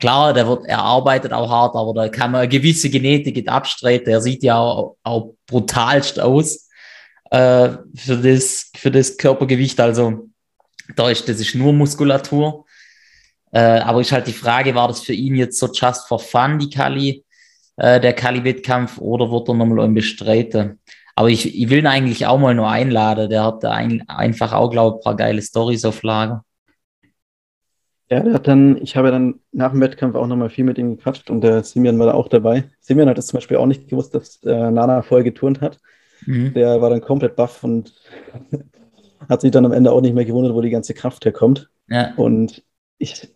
Klar, 0.00 0.34
der 0.34 0.48
wird, 0.48 0.66
er 0.66 0.80
arbeitet 0.80 1.32
auch 1.32 1.48
hart, 1.48 1.76
aber 1.76 1.94
da 1.94 2.08
kann 2.08 2.32
man 2.32 2.40
eine 2.40 2.48
gewisse 2.48 2.90
Genetik 2.90 3.36
nicht 3.36 3.48
abstreiten. 3.48 4.08
Er 4.08 4.20
sieht 4.20 4.42
ja 4.42 4.58
auch, 4.58 4.96
auch 5.04 5.34
brutalst 5.46 6.18
aus 6.18 6.68
äh, 7.30 7.68
für, 7.94 8.16
das, 8.16 8.70
für 8.76 8.90
das 8.90 9.16
Körpergewicht. 9.16 9.78
Also 9.78 10.28
da 10.96 11.10
ist 11.10 11.28
das 11.28 11.40
ist 11.40 11.54
nur 11.54 11.72
Muskulatur. 11.72 12.64
Äh, 13.52 13.80
aber 13.80 14.00
ist 14.00 14.12
halt 14.12 14.26
die 14.26 14.32
Frage, 14.32 14.74
war 14.74 14.88
das 14.88 15.02
für 15.02 15.12
ihn 15.12 15.36
jetzt 15.36 15.58
so 15.58 15.66
just 15.66 16.08
for 16.08 16.18
fun, 16.18 16.58
die 16.58 16.70
Kali, 16.70 17.24
äh, 17.76 18.00
der 18.00 18.14
Kali-Wettkampf, 18.14 18.98
oder 18.98 19.30
wird 19.30 19.48
er 19.48 19.54
nochmal 19.54 19.88
bestreiten? 19.90 20.80
Aber 21.14 21.28
ich, 21.28 21.60
ich 21.60 21.68
will 21.68 21.80
ihn 21.80 21.86
eigentlich 21.86 22.26
auch 22.26 22.38
mal 22.38 22.54
nur 22.54 22.70
einladen. 22.70 23.28
Der 23.28 23.44
hat 23.44 23.62
da 23.62 23.72
ein, 23.72 24.08
einfach 24.08 24.54
auch, 24.54 24.70
glaube 24.70 24.96
ich, 24.96 25.00
ein 25.00 25.04
paar 25.04 25.16
geile 25.16 25.42
Stories 25.42 25.84
auf 25.84 26.02
Lager. 26.02 26.44
Ja, 28.10 28.20
der 28.20 28.34
hat 28.34 28.46
dann, 28.46 28.78
ich 28.82 28.96
habe 28.96 29.10
dann 29.10 29.40
nach 29.52 29.72
dem 29.72 29.80
Wettkampf 29.80 30.14
auch 30.16 30.26
nochmal 30.26 30.50
viel 30.50 30.64
mit 30.64 30.78
ihm 30.78 30.96
gequatscht 30.96 31.30
und 31.30 31.42
der 31.42 31.62
Simeon 31.64 31.98
war 31.98 32.06
da 32.06 32.14
auch 32.14 32.28
dabei. 32.28 32.64
Simeon 32.80 33.08
hat 33.08 33.18
es 33.18 33.26
zum 33.26 33.38
Beispiel 33.38 33.56
auch 33.56 33.66
nicht 33.66 33.88
gewusst, 33.88 34.14
dass 34.14 34.42
äh, 34.44 34.70
Nana 34.70 35.02
vorher 35.02 35.24
geturnt 35.24 35.60
hat. 35.60 35.78
Mhm. 36.26 36.52
Der 36.54 36.80
war 36.80 36.90
dann 36.90 37.00
komplett 37.00 37.36
baff 37.36 37.64
und 37.64 37.94
hat 39.32 39.40
sich 39.40 39.50
dann 39.50 39.66
am 39.66 39.72
Ende 39.72 39.92
auch 39.92 40.00
nicht 40.00 40.14
mehr 40.14 40.24
gewundert, 40.24 40.54
wo 40.54 40.60
die 40.60 40.70
ganze 40.70 40.94
Kraft 40.94 41.24
herkommt. 41.24 41.70
Ja. 41.88 42.14
Und 42.16 42.62
ich, 42.98 43.28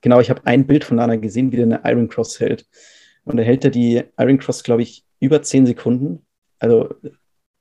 genau, 0.00 0.20
ich 0.20 0.30
habe 0.30 0.46
ein 0.46 0.66
Bild 0.66 0.84
von 0.84 0.96
Nana 0.96 1.16
gesehen, 1.16 1.52
wie 1.52 1.56
der 1.56 1.66
eine 1.66 1.80
Iron 1.84 2.08
Cross 2.08 2.40
hält. 2.40 2.66
Und 3.24 3.38
er 3.38 3.44
hält 3.44 3.64
ja 3.64 3.70
die 3.70 4.02
Iron 4.18 4.38
Cross, 4.38 4.64
glaube 4.64 4.82
ich, 4.82 5.04
über 5.20 5.42
zehn 5.42 5.66
Sekunden. 5.66 6.26
Also 6.58 6.94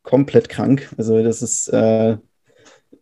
komplett 0.01 0.49
krank. 0.49 0.93
Also 0.97 1.23
das 1.23 1.41
ist, 1.41 1.69
äh, 1.69 2.17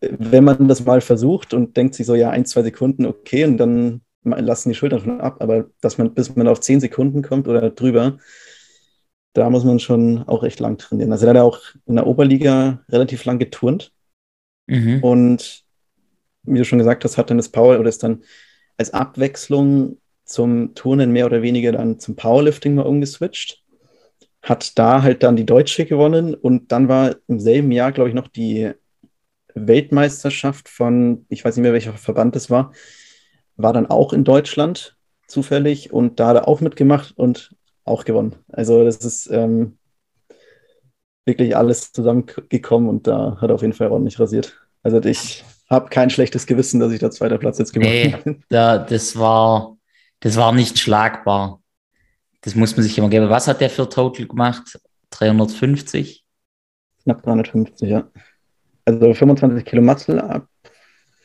wenn 0.02 0.44
man 0.44 0.68
das 0.68 0.86
mal 0.86 1.02
versucht 1.02 1.54
und 1.54 1.78
denkt 1.78 1.96
sich 1.96 2.06
so, 2.06 2.16
ja, 2.16 2.30
ein, 2.30 2.46
zwei 2.46 2.64
Sekunden, 2.64 3.06
okay, 3.06 3.46
und 3.46 3.58
dann 3.58 4.02
lassen 4.24 4.70
die 4.70 4.76
Schultern 4.76 5.00
schon 5.00 5.22
ab, 5.22 5.38
aber 5.40 5.66
dass 5.82 5.98
man, 5.98 6.14
bis 6.14 6.36
man 6.36 6.48
auf 6.48 6.62
zehn 6.62 6.80
Sekunden 6.80 7.24
kommt 7.24 7.48
oder 7.48 7.70
drüber, 7.72 8.18
da 9.34 9.50
muss 9.50 9.64
man 9.64 9.80
schon 9.80 10.24
auch 10.28 10.44
echt 10.44 10.60
lang 10.60 10.78
trainieren. 10.78 11.12
Also 11.12 11.26
er 11.26 11.32
hat 11.32 11.42
auch 11.42 11.60
in 11.86 11.96
der 11.96 12.08
Oberliga 12.08 12.84
relativ 12.90 13.26
lang 13.26 13.40
geturnt. 13.40 13.94
Mhm. 14.72 15.04
Und 15.04 15.64
wie 16.44 16.58
du 16.58 16.66
schon 16.66 16.80
gesagt 16.80 17.04
hast, 17.04 17.18
hat 17.18 17.30
dann 17.30 17.38
das 17.38 17.50
Power 17.50 17.78
oder 17.78 17.90
ist 17.90 18.04
dann 18.04 18.24
als 18.78 18.94
Abwechslung 18.94 19.98
zum 20.24 20.74
Turnen 20.76 21.12
mehr 21.12 21.26
oder 21.26 21.42
weniger 21.42 21.74
dann 21.74 22.00
zum 22.00 22.16
Powerlifting 22.16 22.76
mal 22.76 22.86
umgeswitcht. 22.86 23.62
Hat 24.42 24.80
da 24.80 25.04
halt 25.04 25.24
dann 25.24 25.36
die 25.36 25.46
Deutsche 25.46 25.86
gewonnen 25.86 26.34
und 26.34 26.72
dann 26.72 26.88
war 26.88 27.18
im 27.28 27.40
selben 27.40 27.72
Jahr, 27.72 27.92
glaube 27.92 28.10
ich, 28.10 28.16
noch 28.16 28.30
die 28.30 28.72
Weltmeisterschaft 29.54 30.70
von, 30.70 31.26
ich 31.28 31.44
weiß 31.44 31.58
nicht 31.58 31.64
mehr, 31.64 31.74
welcher 31.74 31.94
Verband 31.94 32.36
es 32.38 32.50
war, 32.50 32.72
war 33.58 33.74
dann 33.74 33.88
auch 33.88 34.14
in 34.14 34.24
Deutschland 34.24 34.96
zufällig 35.28 35.92
und 35.92 36.20
da 36.20 36.28
hat 36.28 36.38
er 36.38 36.48
auch 36.48 36.62
mitgemacht 36.62 37.18
und 37.18 37.56
auch 37.84 38.06
gewonnen. 38.06 38.36
Also 38.48 38.86
das 38.86 38.98
ist, 38.98 39.30
ähm, 39.32 39.78
wirklich 41.26 41.56
alles 41.56 41.92
zusammengekommen 41.92 42.90
und 42.90 43.08
da 43.08 43.38
hat 43.40 43.50
er 43.50 43.56
auf 43.56 43.62
jeden 43.62 43.74
Fall 43.74 43.90
ordentlich 43.92 44.20
rasiert. 44.20 44.58
Also 44.84 45.02
ich 45.04 45.44
habe 45.70 45.90
kein 45.90 46.10
schlechtes 46.10 46.46
Gewissen, 46.48 46.80
dass 46.80 46.92
ich 46.92 47.00
da 47.00 47.12
zweiter 47.12 47.38
Platz 47.38 47.58
jetzt 47.60 47.74
gemacht 47.74 47.90
Nee, 47.90 48.16
bin. 48.24 48.44
da, 48.50 48.78
das 48.78 49.18
war, 49.18 49.78
das 50.20 50.36
war 50.36 50.52
nicht 50.52 50.80
schlagbar. 50.80 51.62
Das 52.42 52.56
muss 52.56 52.76
man 52.76 52.84
sich 52.84 52.98
immer 52.98 53.10
geben. 53.10 53.30
Was 53.30 53.48
hat 53.48 53.62
der 53.62 53.70
für 53.70 53.88
Total 53.88 54.26
gemacht? 54.28 54.80
350? 55.12 56.26
Knapp 57.04 57.22
350, 57.24 57.90
ja. 57.90 58.10
Also 58.86 59.14
25 59.14 59.64
Kilo 59.66 59.82
Muscle 59.82 60.22
ab 60.22 60.48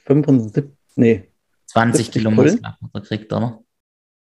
75, 0.07 0.65
nee, 0.97 1.29
20 1.67 2.07
70 2.07 2.23
Kilo? 2.23 2.31
Muskel 2.31 2.61
hat 2.63 3.11
er 3.11 3.37
oder? 3.37 3.63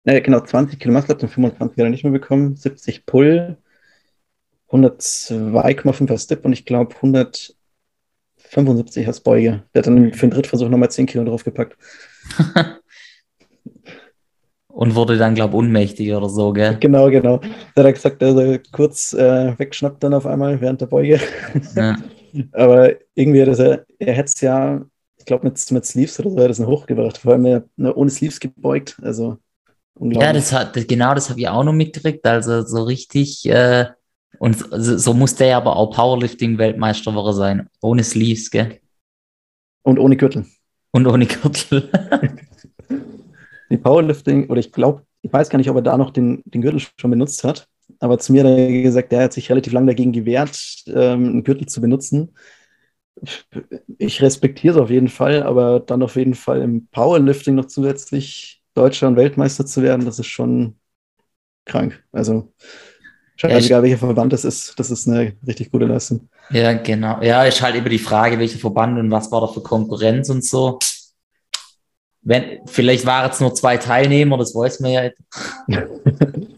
nee, 0.04 0.20
genau, 0.20 0.40
20 0.40 0.78
Kilo 0.78 0.92
Muscle 0.94 1.14
ab 1.14 1.22
und 1.22 1.28
25 1.28 1.78
hat 1.78 1.84
er 1.84 1.90
nicht 1.90 2.04
mehr 2.04 2.12
bekommen, 2.12 2.56
70 2.56 3.06
Pull, 3.06 3.58
102,5 4.70 6.10
als 6.10 6.24
Step 6.24 6.44
und 6.44 6.52
ich 6.52 6.64
glaube 6.64 6.96
175 6.96 9.06
als 9.06 9.20
Beuge. 9.20 9.62
Der 9.74 9.80
hat 9.80 9.86
dann 9.86 10.12
für 10.12 10.26
den 10.26 10.32
Drittversuch 10.32 10.68
nochmal 10.68 10.90
10 10.90 11.06
Kilo 11.06 11.24
draufgepackt. 11.24 11.76
Und 14.78 14.94
wurde 14.94 15.18
dann, 15.18 15.34
glaube 15.34 15.54
ich, 15.54 15.58
unmächtig 15.58 16.14
oder 16.14 16.28
so, 16.28 16.52
gell? 16.52 16.76
Genau, 16.78 17.10
genau. 17.10 17.38
Da 17.74 17.82
hat 17.82 17.86
er 17.86 17.92
gesagt, 17.92 18.22
dass 18.22 18.36
er 18.36 18.60
kurz 18.70 19.12
äh, 19.12 19.58
wegschnappt 19.58 20.04
dann 20.04 20.14
auf 20.14 20.24
einmal 20.24 20.60
während 20.60 20.80
der 20.80 20.86
Beuge. 20.86 21.18
Ja. 21.74 21.96
Aber 22.52 22.92
irgendwie 23.16 23.42
hat 23.42 23.58
er, 23.58 23.84
er 23.98 24.14
hätte 24.14 24.30
es 24.32 24.40
ja, 24.40 24.80
ich 25.16 25.24
glaube, 25.24 25.48
mit, 25.48 25.72
mit 25.72 25.84
Sleeves 25.84 26.20
oder 26.20 26.30
so, 26.30 26.38
hat 26.38 26.56
er 26.56 26.62
noch 26.62 26.70
hochgebracht. 26.70 27.18
Vor 27.18 27.32
allem 27.32 27.46
er, 27.46 27.64
ne, 27.74 27.92
ohne 27.92 28.08
Sleeves 28.08 28.38
gebeugt. 28.38 28.96
Also 29.02 29.38
Ja, 29.98 30.32
das 30.32 30.52
hat, 30.52 30.74
genau 30.86 31.12
das 31.12 31.28
habe 31.28 31.40
ich 31.40 31.48
auch 31.48 31.64
noch 31.64 31.72
mitgekriegt. 31.72 32.24
Also 32.24 32.64
so 32.64 32.84
richtig, 32.84 33.48
äh, 33.48 33.86
und 34.38 34.56
so, 34.70 34.98
so 34.98 35.14
muss 35.14 35.34
der 35.34 35.56
aber 35.56 35.76
auch 35.76 35.94
Powerlifting-Weltmeister 35.94 37.32
sein. 37.32 37.68
Ohne 37.80 38.04
Sleeves, 38.04 38.50
gell? 38.50 38.80
Und 39.82 39.98
ohne 39.98 40.16
Gürtel. 40.16 40.46
Und 40.92 41.06
ohne 41.06 41.26
Gürtel. 41.26 41.90
Die 43.70 43.76
Powerlifting, 43.76 44.48
oder 44.48 44.60
ich 44.60 44.72
glaube, 44.72 45.02
ich 45.22 45.32
weiß 45.32 45.50
gar 45.50 45.58
nicht, 45.58 45.68
ob 45.68 45.76
er 45.76 45.82
da 45.82 45.96
noch 45.96 46.10
den, 46.10 46.42
den 46.44 46.62
Gürtel 46.62 46.80
schon 46.80 47.10
benutzt 47.10 47.44
hat. 47.44 47.68
Aber 48.00 48.18
zu 48.18 48.32
mir 48.32 48.44
hat 48.44 48.50
er 48.50 48.82
gesagt, 48.82 49.12
der 49.12 49.24
hat 49.24 49.32
sich 49.32 49.50
relativ 49.50 49.72
lange 49.72 49.88
dagegen 49.88 50.12
gewehrt, 50.12 50.84
ähm, 50.86 51.26
einen 51.26 51.44
Gürtel 51.44 51.66
zu 51.66 51.80
benutzen. 51.80 52.34
Ich 53.98 54.22
respektiere 54.22 54.74
es 54.74 54.80
auf 54.80 54.90
jeden 54.90 55.08
Fall, 55.08 55.42
aber 55.42 55.80
dann 55.80 56.02
auf 56.02 56.16
jeden 56.16 56.34
Fall 56.34 56.62
im 56.62 56.86
Powerlifting 56.88 57.56
noch 57.56 57.66
zusätzlich 57.66 58.62
Deutscher 58.74 59.08
und 59.08 59.16
Weltmeister 59.16 59.66
zu 59.66 59.82
werden, 59.82 60.04
das 60.04 60.18
ist 60.20 60.28
schon 60.28 60.78
krank. 61.64 62.04
Also, 62.12 62.52
Ja, 63.46 63.60
scheißegal, 63.60 63.82
welcher 63.82 63.98
Verband 63.98 64.32
das 64.32 64.44
ist, 64.44 64.78
das 64.78 64.90
ist 64.90 65.08
eine 65.08 65.36
richtig 65.46 65.70
gute 65.70 65.86
Leistung. 65.86 66.28
Ja, 66.50 66.72
genau. 66.74 67.20
Ja, 67.22 67.44
ist 67.44 67.60
halt 67.62 67.76
immer 67.76 67.88
die 67.88 67.98
Frage, 67.98 68.38
welcher 68.38 68.58
Verband 68.58 68.98
und 68.98 69.10
was 69.10 69.30
war 69.30 69.40
da 69.42 69.46
für 69.48 69.62
Konkurrenz 69.62 70.28
und 70.30 70.44
so. 70.44 70.78
Wenn, 72.22 72.60
vielleicht 72.66 73.06
waren 73.06 73.30
es 73.30 73.40
nur 73.40 73.54
zwei 73.54 73.76
Teilnehmer, 73.76 74.36
das 74.36 74.54
weiß 74.54 74.80
man 74.80 74.90
ja. 74.90 75.10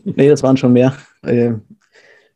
Nee, 0.05 0.29
das 0.29 0.43
waren 0.43 0.57
schon 0.57 0.73
mehr. 0.73 0.97
Äh, 1.23 1.53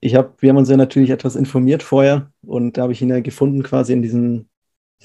Ich 0.00 0.14
hab, 0.14 0.40
wir 0.42 0.50
haben 0.50 0.58
uns 0.58 0.68
ja 0.70 0.76
natürlich 0.76 1.10
etwas 1.10 1.36
informiert 1.36 1.82
vorher 1.82 2.30
und 2.42 2.76
da 2.76 2.82
habe 2.82 2.92
ich 2.92 3.02
ihn 3.02 3.08
ja 3.08 3.20
gefunden 3.20 3.62
quasi 3.62 3.92
in 3.94 4.02
diesen 4.02 4.48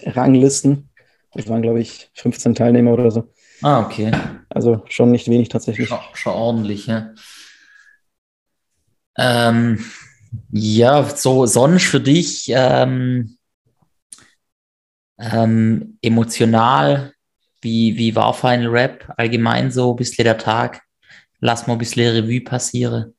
Ranglisten. 0.04 0.90
Das 1.34 1.48
waren, 1.48 1.62
glaube 1.62 1.80
ich, 1.80 2.10
15 2.16 2.56
Teilnehmer 2.56 2.94
oder 2.94 3.12
so. 3.12 3.30
Ah, 3.62 3.82
okay. 3.82 4.12
Also 4.50 4.84
schon 4.90 5.12
nicht 5.12 5.30
wenig 5.30 5.50
tatsächlich. 5.50 5.88
Schon, 5.88 6.00
schon 6.14 6.34
ordentlich, 6.34 6.88
ja. 6.88 7.12
Ähm, 9.22 9.84
ja, 10.52 11.04
so 11.04 11.46
sonst 11.46 11.84
für 11.84 12.00
dich 12.00 12.50
ähm, 12.56 13.38
ähm, 15.18 15.98
emotional, 16.02 17.12
wie, 17.62 17.98
wie 17.98 18.16
war 18.16 18.34
Final 18.34 18.68
Rap 18.68 19.14
allgemein 19.18 19.72
so 19.72 19.94
bisschen 19.94 20.24
der 20.24 20.38
Tag? 20.38 20.84
Lass 21.42 21.68
mal 21.68 21.74
ein 21.74 21.80
bisschen 21.80 22.16
Revue 22.16 22.40
passieren. 22.40 23.14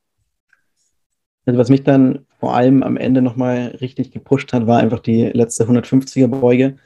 Also 1.45 1.59
was 1.59 1.69
mich 1.69 1.83
dann 1.83 2.25
vor 2.39 2.55
allem 2.55 2.81
am 2.81 2.97
Ende 2.97 3.21
nochmal 3.21 3.77
richtig 3.79 4.11
gepusht 4.11 4.53
hat, 4.53 4.65
war 4.65 4.79
einfach 4.79 4.99
die 4.99 5.25
letzte 5.25 5.65
150er 5.65 6.27
Beuge. 6.27 6.77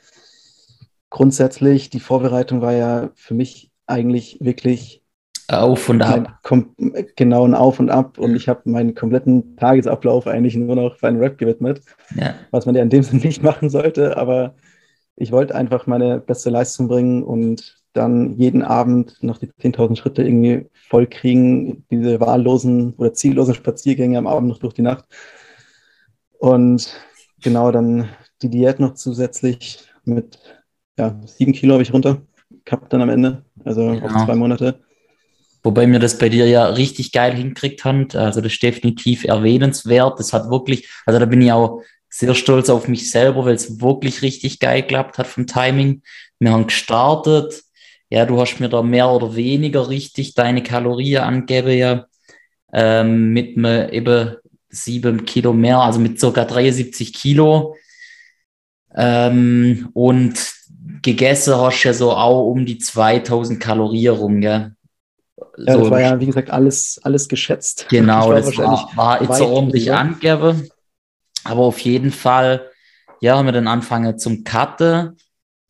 Grundsätzlich, 1.09 1.89
die 1.89 2.01
Vorbereitung 2.01 2.59
war 2.59 2.73
ja 2.73 3.11
für 3.15 3.33
mich 3.33 3.71
eigentlich 3.85 4.39
wirklich 4.41 5.04
Auf 5.47 5.89
und 5.89 6.01
ab. 6.01 6.39
genau 7.15 7.45
ein 7.45 7.53
Auf 7.53 7.79
und 7.79 7.89
Ab 7.89 8.17
und 8.17 8.35
ich 8.35 8.47
habe 8.47 8.69
meinen 8.69 8.95
kompletten 8.95 9.55
Tagesablauf 9.57 10.27
eigentlich 10.27 10.55
nur 10.55 10.75
noch 10.75 10.97
für 10.97 11.07
einen 11.07 11.19
Rap 11.19 11.37
gewidmet. 11.37 11.81
Ja, 12.15 12.35
was 12.51 12.65
man 12.65 12.75
ja 12.75 12.81
in 12.81 12.89
dem 12.89 13.03
Sinne 13.03 13.21
nicht 13.23 13.43
machen 13.43 13.69
sollte, 13.69 14.17
aber 14.17 14.55
ich 15.15 15.31
wollte 15.31 15.55
einfach 15.55 15.87
meine 15.87 16.19
beste 16.19 16.49
Leistung 16.49 16.87
bringen 16.87 17.23
und 17.23 17.83
dann 17.93 18.37
jeden 18.37 18.61
Abend 18.61 19.21
noch 19.23 19.37
die 19.37 19.47
10.000 19.47 19.97
Schritte 19.97 20.23
irgendwie 20.23 20.67
voll 20.89 21.07
kriegen, 21.07 21.85
diese 21.89 22.19
wahllosen 22.19 22.93
oder 22.97 23.13
ziellosen 23.13 23.55
Spaziergänge 23.55 24.17
am 24.17 24.27
Abend 24.27 24.49
noch 24.49 24.59
durch 24.59 24.73
die 24.73 24.81
Nacht. 24.81 25.05
Und 26.39 26.93
genau 27.41 27.71
dann 27.71 28.09
die 28.41 28.49
Diät 28.49 28.79
noch 28.79 28.95
zusätzlich 28.95 29.87
mit 30.03 30.39
ja, 30.97 31.19
sieben 31.25 31.53
Kilo 31.53 31.73
habe 31.73 31.83
ich 31.83 31.93
runter 31.93 32.21
gehabt 32.63 32.91
dann 32.91 33.01
am 33.01 33.09
Ende, 33.09 33.43
also 33.63 33.93
Ja. 33.93 34.01
auf 34.01 34.11
zwei 34.25 34.35
Monate. 34.35 34.79
Wobei 35.65 35.87
mir 35.87 35.97
das 35.97 36.19
bei 36.19 36.29
dir 36.29 36.47
ja 36.47 36.67
richtig 36.67 37.11
geil 37.11 37.33
hinkriegt 37.33 37.83
hat. 37.85 38.15
Also 38.15 38.39
das 38.39 38.53
ist 38.53 38.61
definitiv 38.61 39.23
erwähnenswert. 39.23 40.19
Das 40.19 40.31
hat 40.31 40.51
wirklich, 40.51 40.87
also 41.07 41.19
da 41.19 41.25
bin 41.25 41.41
ich 41.41 41.51
auch 41.51 41.81
sehr 42.07 42.35
stolz 42.35 42.69
auf 42.69 42.87
mich 42.87 43.09
selber, 43.09 43.45
weil 43.45 43.55
es 43.55 43.81
wirklich 43.81 44.21
richtig 44.21 44.59
geil 44.59 44.83
geklappt 44.83 45.17
hat 45.17 45.25
vom 45.25 45.47
Timing. 45.47 46.03
Wir 46.37 46.51
haben 46.51 46.67
gestartet. 46.67 47.63
Ja, 48.11 48.27
du 48.27 48.39
hast 48.39 48.59
mir 48.59 48.69
da 48.69 48.83
mehr 48.83 49.09
oder 49.09 49.35
weniger 49.35 49.89
richtig 49.89 50.35
deine 50.35 50.61
Kalorien 50.61 51.23
angegeben, 51.23 51.75
ja. 51.75 52.05
Ähm, 52.71 53.33
mit 53.33 53.57
mir 53.57 53.91
eben 53.91 54.35
sieben 54.69 55.25
Kilo 55.25 55.51
mehr, 55.51 55.79
also 55.79 55.99
mit 55.99 56.19
circa 56.19 56.45
73 56.45 57.11
Kilo. 57.11 57.75
Ähm, 58.95 59.89
und 59.93 60.53
gegessen 61.01 61.55
hast 61.55 61.81
du 61.81 61.87
ja 61.87 61.93
so 61.95 62.11
auch 62.11 62.51
um 62.51 62.67
die 62.67 62.77
2000 62.77 63.59
Kalorien 63.59 64.13
rum, 64.13 64.41
gell? 64.41 64.74
Ja, 65.57 65.73
so 65.73 65.81
das 65.81 65.89
war 65.89 66.01
ja, 66.01 66.19
wie 66.19 66.25
gesagt, 66.25 66.49
alles, 66.49 66.99
alles 67.03 67.27
geschätzt. 67.27 67.87
Genau, 67.89 68.33
Ich 68.33 68.45
das 68.45 68.57
war, 68.57 68.89
war 68.95 69.21
jetzt 69.21 69.37
so 69.37 69.47
ordentlich 69.47 69.91
angegeben. 69.91 70.69
Aber 71.43 71.61
auf 71.61 71.79
jeden 71.79 72.11
Fall, 72.11 72.69
ja, 73.21 73.37
haben 73.37 73.45
wir 73.45 73.53
dann 73.53 73.67
angefangen 73.67 74.17
zum 74.17 74.43
Cutten, 74.43 75.17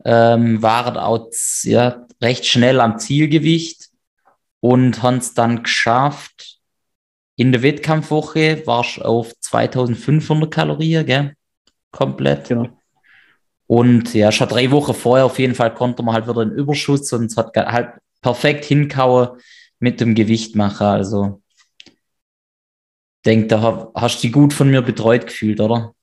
ähm, 0.04 0.62
waren 0.62 0.98
auch 0.98 1.28
ja, 1.64 2.06
recht 2.22 2.46
schnell 2.46 2.80
am 2.80 2.98
Zielgewicht 3.00 3.90
und 4.62 5.04
haben 5.04 5.18
es 5.18 5.34
dann 5.34 5.64
geschafft. 5.64 6.60
In 7.36 7.52
der 7.52 7.62
Wettkampfwoche 7.62 8.66
warst 8.66 8.98
du 8.98 9.02
auf 9.02 9.34
2500 9.40 10.50
Kalorien, 10.50 11.06
gell? 11.06 11.34
Komplett. 11.92 12.48
Genau. 12.48 12.70
Und 13.68 14.14
ja, 14.14 14.32
schon 14.32 14.48
drei 14.48 14.70
Wochen 14.72 14.94
vorher 14.94 15.26
auf 15.26 15.40
jeden 15.40 15.56
Fall 15.56 15.74
konnte 15.74 16.04
man 16.04 16.14
halt 16.14 16.28
wieder 16.28 16.42
einen 16.42 16.52
Überschuss 16.52 17.12
und 17.14 17.26
es 17.26 17.38
hat 17.38 17.56
halt 17.56 17.90
perfekt 18.22 18.66
hinkauen 18.66 19.40
mit 19.80 20.02
dem 20.02 20.16
Gewicht 20.16 20.56
machen. 20.56 20.88
Also, 20.88 21.42
denk, 23.26 23.50
da 23.50 23.62
ha- 23.62 23.92
hast 23.96 24.20
du 24.20 24.28
dich 24.28 24.34
gut 24.34 24.54
von 24.54 24.70
mir 24.70 24.82
betreut 24.82 25.28
gefühlt, 25.28 25.60
oder? 25.60 25.94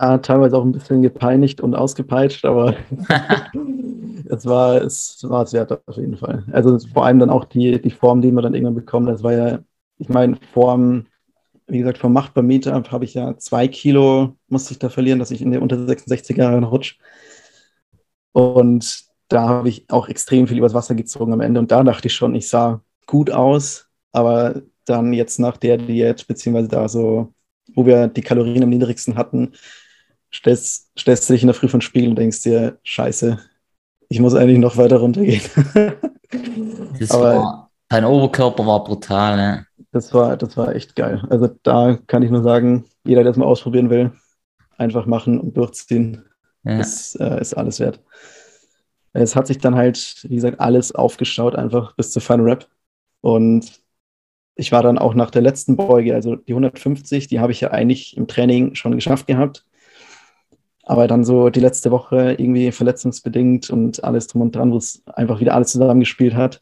Ja, 0.00 0.18
teilweise 0.18 0.56
auch 0.56 0.64
ein 0.64 0.72
bisschen 0.72 1.02
gepeinigt 1.02 1.60
und 1.60 1.74
ausgepeitscht, 1.74 2.44
aber 2.44 2.74
es 4.28 4.44
war 4.46 4.82
es 4.82 5.24
war 5.28 5.42
es 5.44 5.52
wert 5.52 5.72
auf 5.86 5.96
jeden 5.96 6.16
Fall. 6.16 6.44
Also 6.52 6.78
vor 6.92 7.06
allem 7.06 7.20
dann 7.20 7.30
auch 7.30 7.44
die, 7.44 7.80
die 7.80 7.90
Form, 7.90 8.20
die 8.20 8.32
man 8.32 8.42
dann 8.42 8.54
irgendwann 8.54 8.74
bekommt. 8.74 9.08
Das 9.08 9.22
war 9.22 9.32
ja, 9.32 9.58
ich 9.98 10.08
meine, 10.08 10.36
Form, 10.52 11.06
wie 11.68 11.78
gesagt, 11.78 11.98
vom 11.98 12.12
Machbar 12.12 12.42
Meetup 12.44 12.90
habe 12.92 13.04
ich 13.04 13.14
ja 13.14 13.36
zwei 13.38 13.68
Kilo, 13.68 14.36
musste 14.48 14.72
ich 14.74 14.78
da 14.80 14.88
verlieren, 14.88 15.20
dass 15.20 15.30
ich 15.30 15.42
in 15.42 15.52
der 15.52 15.62
unter 15.62 15.86
66er 15.86 16.64
rutsch. 16.64 16.98
Und 18.32 19.04
da 19.34 19.48
habe 19.48 19.68
ich 19.68 19.90
auch 19.90 20.08
extrem 20.08 20.46
viel 20.46 20.58
übers 20.58 20.74
Wasser 20.74 20.94
gezogen 20.94 21.32
am 21.32 21.40
Ende. 21.40 21.60
Und 21.60 21.70
da 21.70 21.82
dachte 21.82 22.08
ich 22.08 22.14
schon, 22.14 22.34
ich 22.34 22.48
sah 22.48 22.80
gut 23.06 23.30
aus, 23.30 23.88
aber 24.12 24.62
dann 24.84 25.12
jetzt 25.12 25.38
nach 25.38 25.56
der 25.56 25.76
Diät, 25.76 26.26
beziehungsweise 26.26 26.68
da 26.68 26.88
so, 26.88 27.32
wo 27.74 27.84
wir 27.86 28.08
die 28.08 28.22
Kalorien 28.22 28.62
am 28.62 28.68
niedrigsten 28.70 29.16
hatten, 29.16 29.52
stellst, 30.32 30.90
stellst 30.98 31.28
du 31.28 31.32
dich 31.32 31.42
in 31.42 31.48
der 31.48 31.54
Früh 31.54 31.68
von 31.68 31.80
Spiegel 31.80 32.10
und 32.10 32.16
denkst 32.16 32.42
dir, 32.42 32.78
scheiße, 32.82 33.38
ich 34.08 34.20
muss 34.20 34.34
eigentlich 34.34 34.58
noch 34.58 34.76
weiter 34.76 34.98
runtergehen. 34.98 35.42
Das 36.98 37.12
Aber- 37.12 37.22
war, 37.22 37.70
dein 37.88 38.04
Oberkörper 38.04 38.66
war 38.66 38.82
brutal, 38.82 39.36
ne? 39.36 39.66
das 39.92 40.12
war, 40.12 40.36
das 40.36 40.56
war 40.56 40.74
echt 40.74 40.96
geil. 40.96 41.22
Also 41.30 41.48
da 41.62 41.96
kann 42.08 42.22
ich 42.22 42.30
nur 42.30 42.42
sagen, 42.42 42.86
jeder, 43.04 43.22
der 43.22 43.30
es 43.30 43.36
mal 43.36 43.46
ausprobieren 43.46 43.90
will, 43.90 44.12
einfach 44.76 45.06
machen 45.06 45.38
und 45.38 45.56
durchziehen. 45.56 46.24
Ja. 46.64 46.78
Das 46.78 47.14
äh, 47.20 47.40
ist 47.40 47.54
alles 47.54 47.78
wert. 47.78 48.00
Es 49.14 49.36
hat 49.36 49.46
sich 49.46 49.58
dann 49.58 49.76
halt, 49.76 50.26
wie 50.28 50.34
gesagt, 50.34 50.60
alles 50.60 50.92
aufgestaut, 50.92 51.54
einfach 51.54 51.94
bis 51.94 52.10
zur 52.10 52.20
Final 52.20 52.44
Rap. 52.44 52.68
Und 53.20 53.80
ich 54.56 54.72
war 54.72 54.82
dann 54.82 54.98
auch 54.98 55.14
nach 55.14 55.30
der 55.30 55.42
letzten 55.42 55.76
Beuge, 55.76 56.14
also 56.14 56.36
die 56.36 56.52
150, 56.52 57.28
die 57.28 57.40
habe 57.40 57.52
ich 57.52 57.60
ja 57.60 57.70
eigentlich 57.70 58.16
im 58.16 58.26
Training 58.26 58.74
schon 58.74 58.94
geschafft 58.94 59.26
gehabt. 59.26 59.64
Aber 60.82 61.06
dann 61.06 61.24
so 61.24 61.48
die 61.48 61.60
letzte 61.60 61.90
Woche 61.90 62.32
irgendwie 62.32 62.70
verletzungsbedingt 62.70 63.70
und 63.70 64.04
alles 64.04 64.26
drum 64.26 64.42
und 64.42 64.54
dran, 64.54 64.72
wo 64.72 64.76
es 64.76 65.02
einfach 65.06 65.40
wieder 65.40 65.54
alles 65.54 65.70
zusammengespielt 65.70 66.34
hat, 66.34 66.60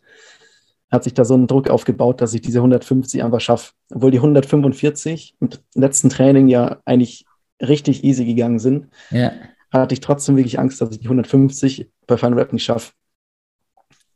hat 0.90 1.04
sich 1.04 1.14
da 1.14 1.24
so 1.24 1.34
ein 1.34 1.46
Druck 1.46 1.70
aufgebaut, 1.70 2.20
dass 2.20 2.34
ich 2.34 2.42
diese 2.42 2.58
150 2.58 3.24
einfach 3.24 3.40
schaffe. 3.40 3.72
Obwohl 3.90 4.10
die 4.10 4.18
145 4.18 5.36
im 5.40 5.48
letzten 5.74 6.10
Training 6.10 6.48
ja 6.48 6.80
eigentlich 6.84 7.24
richtig 7.60 8.04
easy 8.04 8.24
gegangen 8.24 8.58
sind, 8.58 8.88
Ja. 9.10 9.32
Hatte 9.80 9.94
ich 9.94 10.00
trotzdem 10.00 10.36
wirklich 10.36 10.58
Angst, 10.58 10.80
dass 10.80 10.90
ich 10.90 11.00
die 11.00 11.06
150 11.06 11.90
bei 12.06 12.16
Final 12.16 12.38
Rap 12.38 12.52
nicht 12.52 12.64
schaffe. 12.64 12.92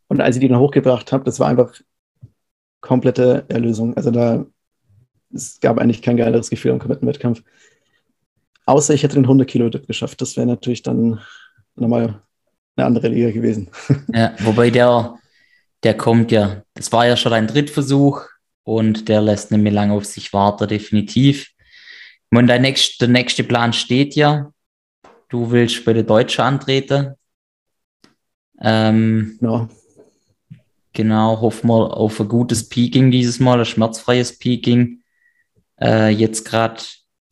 Und 0.08 0.20
als 0.20 0.36
ich 0.36 0.40
die 0.40 0.48
dann 0.48 0.58
hochgebracht 0.58 1.12
habe, 1.12 1.24
das 1.24 1.40
war 1.40 1.48
einfach 1.48 1.80
komplette 2.80 3.44
Erlösung. 3.48 3.96
Also 3.96 4.10
da, 4.10 4.46
es 5.32 5.58
gab 5.60 5.78
eigentlich 5.78 6.02
kein 6.02 6.16
geileres 6.16 6.50
Gefühl 6.50 6.72
am 6.72 6.78
kompletten 6.78 7.08
Wettkampf. 7.08 7.42
Außer 8.66 8.94
ich 8.94 9.02
hätte 9.02 9.14
den 9.14 9.24
100 9.24 9.48
Kilo 9.48 9.68
Dip 9.68 9.86
geschafft. 9.86 10.20
Das 10.20 10.36
wäre 10.36 10.46
natürlich 10.46 10.82
dann 10.82 11.20
nochmal 11.74 12.22
eine 12.76 12.86
andere 12.86 13.08
Liga 13.08 13.30
gewesen. 13.30 13.70
Ja, 14.12 14.34
wobei 14.40 14.70
der, 14.70 15.16
der 15.82 15.96
kommt 15.96 16.30
ja, 16.32 16.62
das 16.74 16.92
war 16.92 17.06
ja 17.06 17.16
schon 17.16 17.32
ein 17.32 17.46
Drittversuch 17.46 18.24
und 18.62 19.08
der 19.08 19.20
lässt 19.20 19.50
nicht 19.50 19.62
mehr 19.62 19.72
lange 19.72 19.94
auf 19.94 20.04
sich 20.04 20.32
warten, 20.32 20.68
definitiv. 20.68 21.50
Und 22.30 22.48
der 22.48 22.58
nächste, 22.58 23.06
der 23.06 23.08
nächste 23.08 23.44
Plan 23.44 23.72
steht 23.72 24.14
ja. 24.14 24.52
Du 25.28 25.50
willst 25.50 25.84
bei 25.84 25.92
der 25.92 26.04
Deutschen 26.04 26.42
antreten. 26.42 27.14
Ähm, 28.60 29.36
Genau. 29.40 29.68
genau, 30.92 31.40
hoffen 31.40 31.68
wir 31.68 31.96
auf 31.96 32.20
ein 32.20 32.28
gutes 32.28 32.68
Peaking 32.68 33.10
dieses 33.10 33.40
Mal, 33.40 33.58
ein 33.58 33.66
schmerzfreies 33.66 34.38
Peaking. 34.38 35.02
Äh, 35.80 36.10
jetzt 36.10 36.44
gerade 36.44 36.82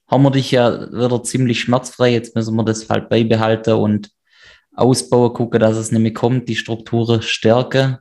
haben 0.07 0.23
wir 0.23 0.31
dich 0.31 0.51
ja 0.51 0.93
wieder 0.93 1.23
ziemlich 1.23 1.61
schmerzfrei. 1.61 2.13
Jetzt 2.13 2.35
müssen 2.35 2.57
wir 2.57 2.65
das 2.65 2.89
halt 2.91 3.09
beibehalten 3.09 3.75
und 3.75 4.11
ausbauen, 4.75 5.33
gucken, 5.33 5.61
dass 5.61 5.77
es 5.77 5.93
nicht 5.93 6.03
mehr 6.03 6.13
kommt, 6.13 6.49
die 6.49 6.57
Strukturen 6.57 7.23
stärken. 7.23 7.99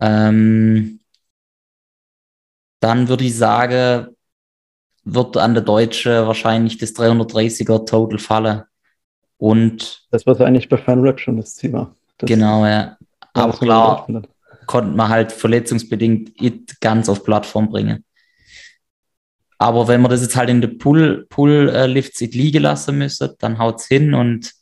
Ähm, 0.00 1.00
dann 2.80 3.08
würde 3.08 3.24
ich 3.24 3.36
sagen, 3.36 4.16
wird 5.04 5.36
an 5.36 5.54
der 5.54 5.62
Deutsche 5.62 6.26
wahrscheinlich 6.26 6.78
das 6.78 6.94
330er 6.94 7.84
Total 7.84 8.18
fallen. 8.18 8.62
Und 9.42 10.06
Das 10.12 10.24
war 10.24 10.40
eigentlich 10.40 10.68
bei 10.68 10.76
Final 10.76 11.00
Rap 11.00 11.18
schon 11.18 11.36
das 11.36 11.56
Ziel 11.56 11.72
war. 11.72 11.92
Das, 12.18 12.28
genau, 12.28 12.64
ja. 12.64 12.96
Aber 13.32 13.52
klar, 13.52 14.06
konnte 14.66 14.96
man 14.96 15.08
halt 15.08 15.32
verletzungsbedingt 15.32 16.40
it 16.40 16.80
ganz 16.80 17.08
auf 17.08 17.24
Plattform 17.24 17.68
bringen. 17.68 18.04
Aber 19.58 19.88
wenn 19.88 20.00
wir 20.00 20.08
das 20.08 20.22
jetzt 20.22 20.36
halt 20.36 20.48
in 20.48 20.60
der 20.60 20.68
Pull, 20.68 21.26
Pull 21.28 21.70
äh, 21.70 21.86
Lifts 21.86 22.20
it 22.20 22.36
liegen 22.36 22.62
lassen 22.62 22.98
müssen, 22.98 23.30
dann 23.40 23.58
haut's 23.58 23.88
hin 23.88 24.14
und 24.14 24.52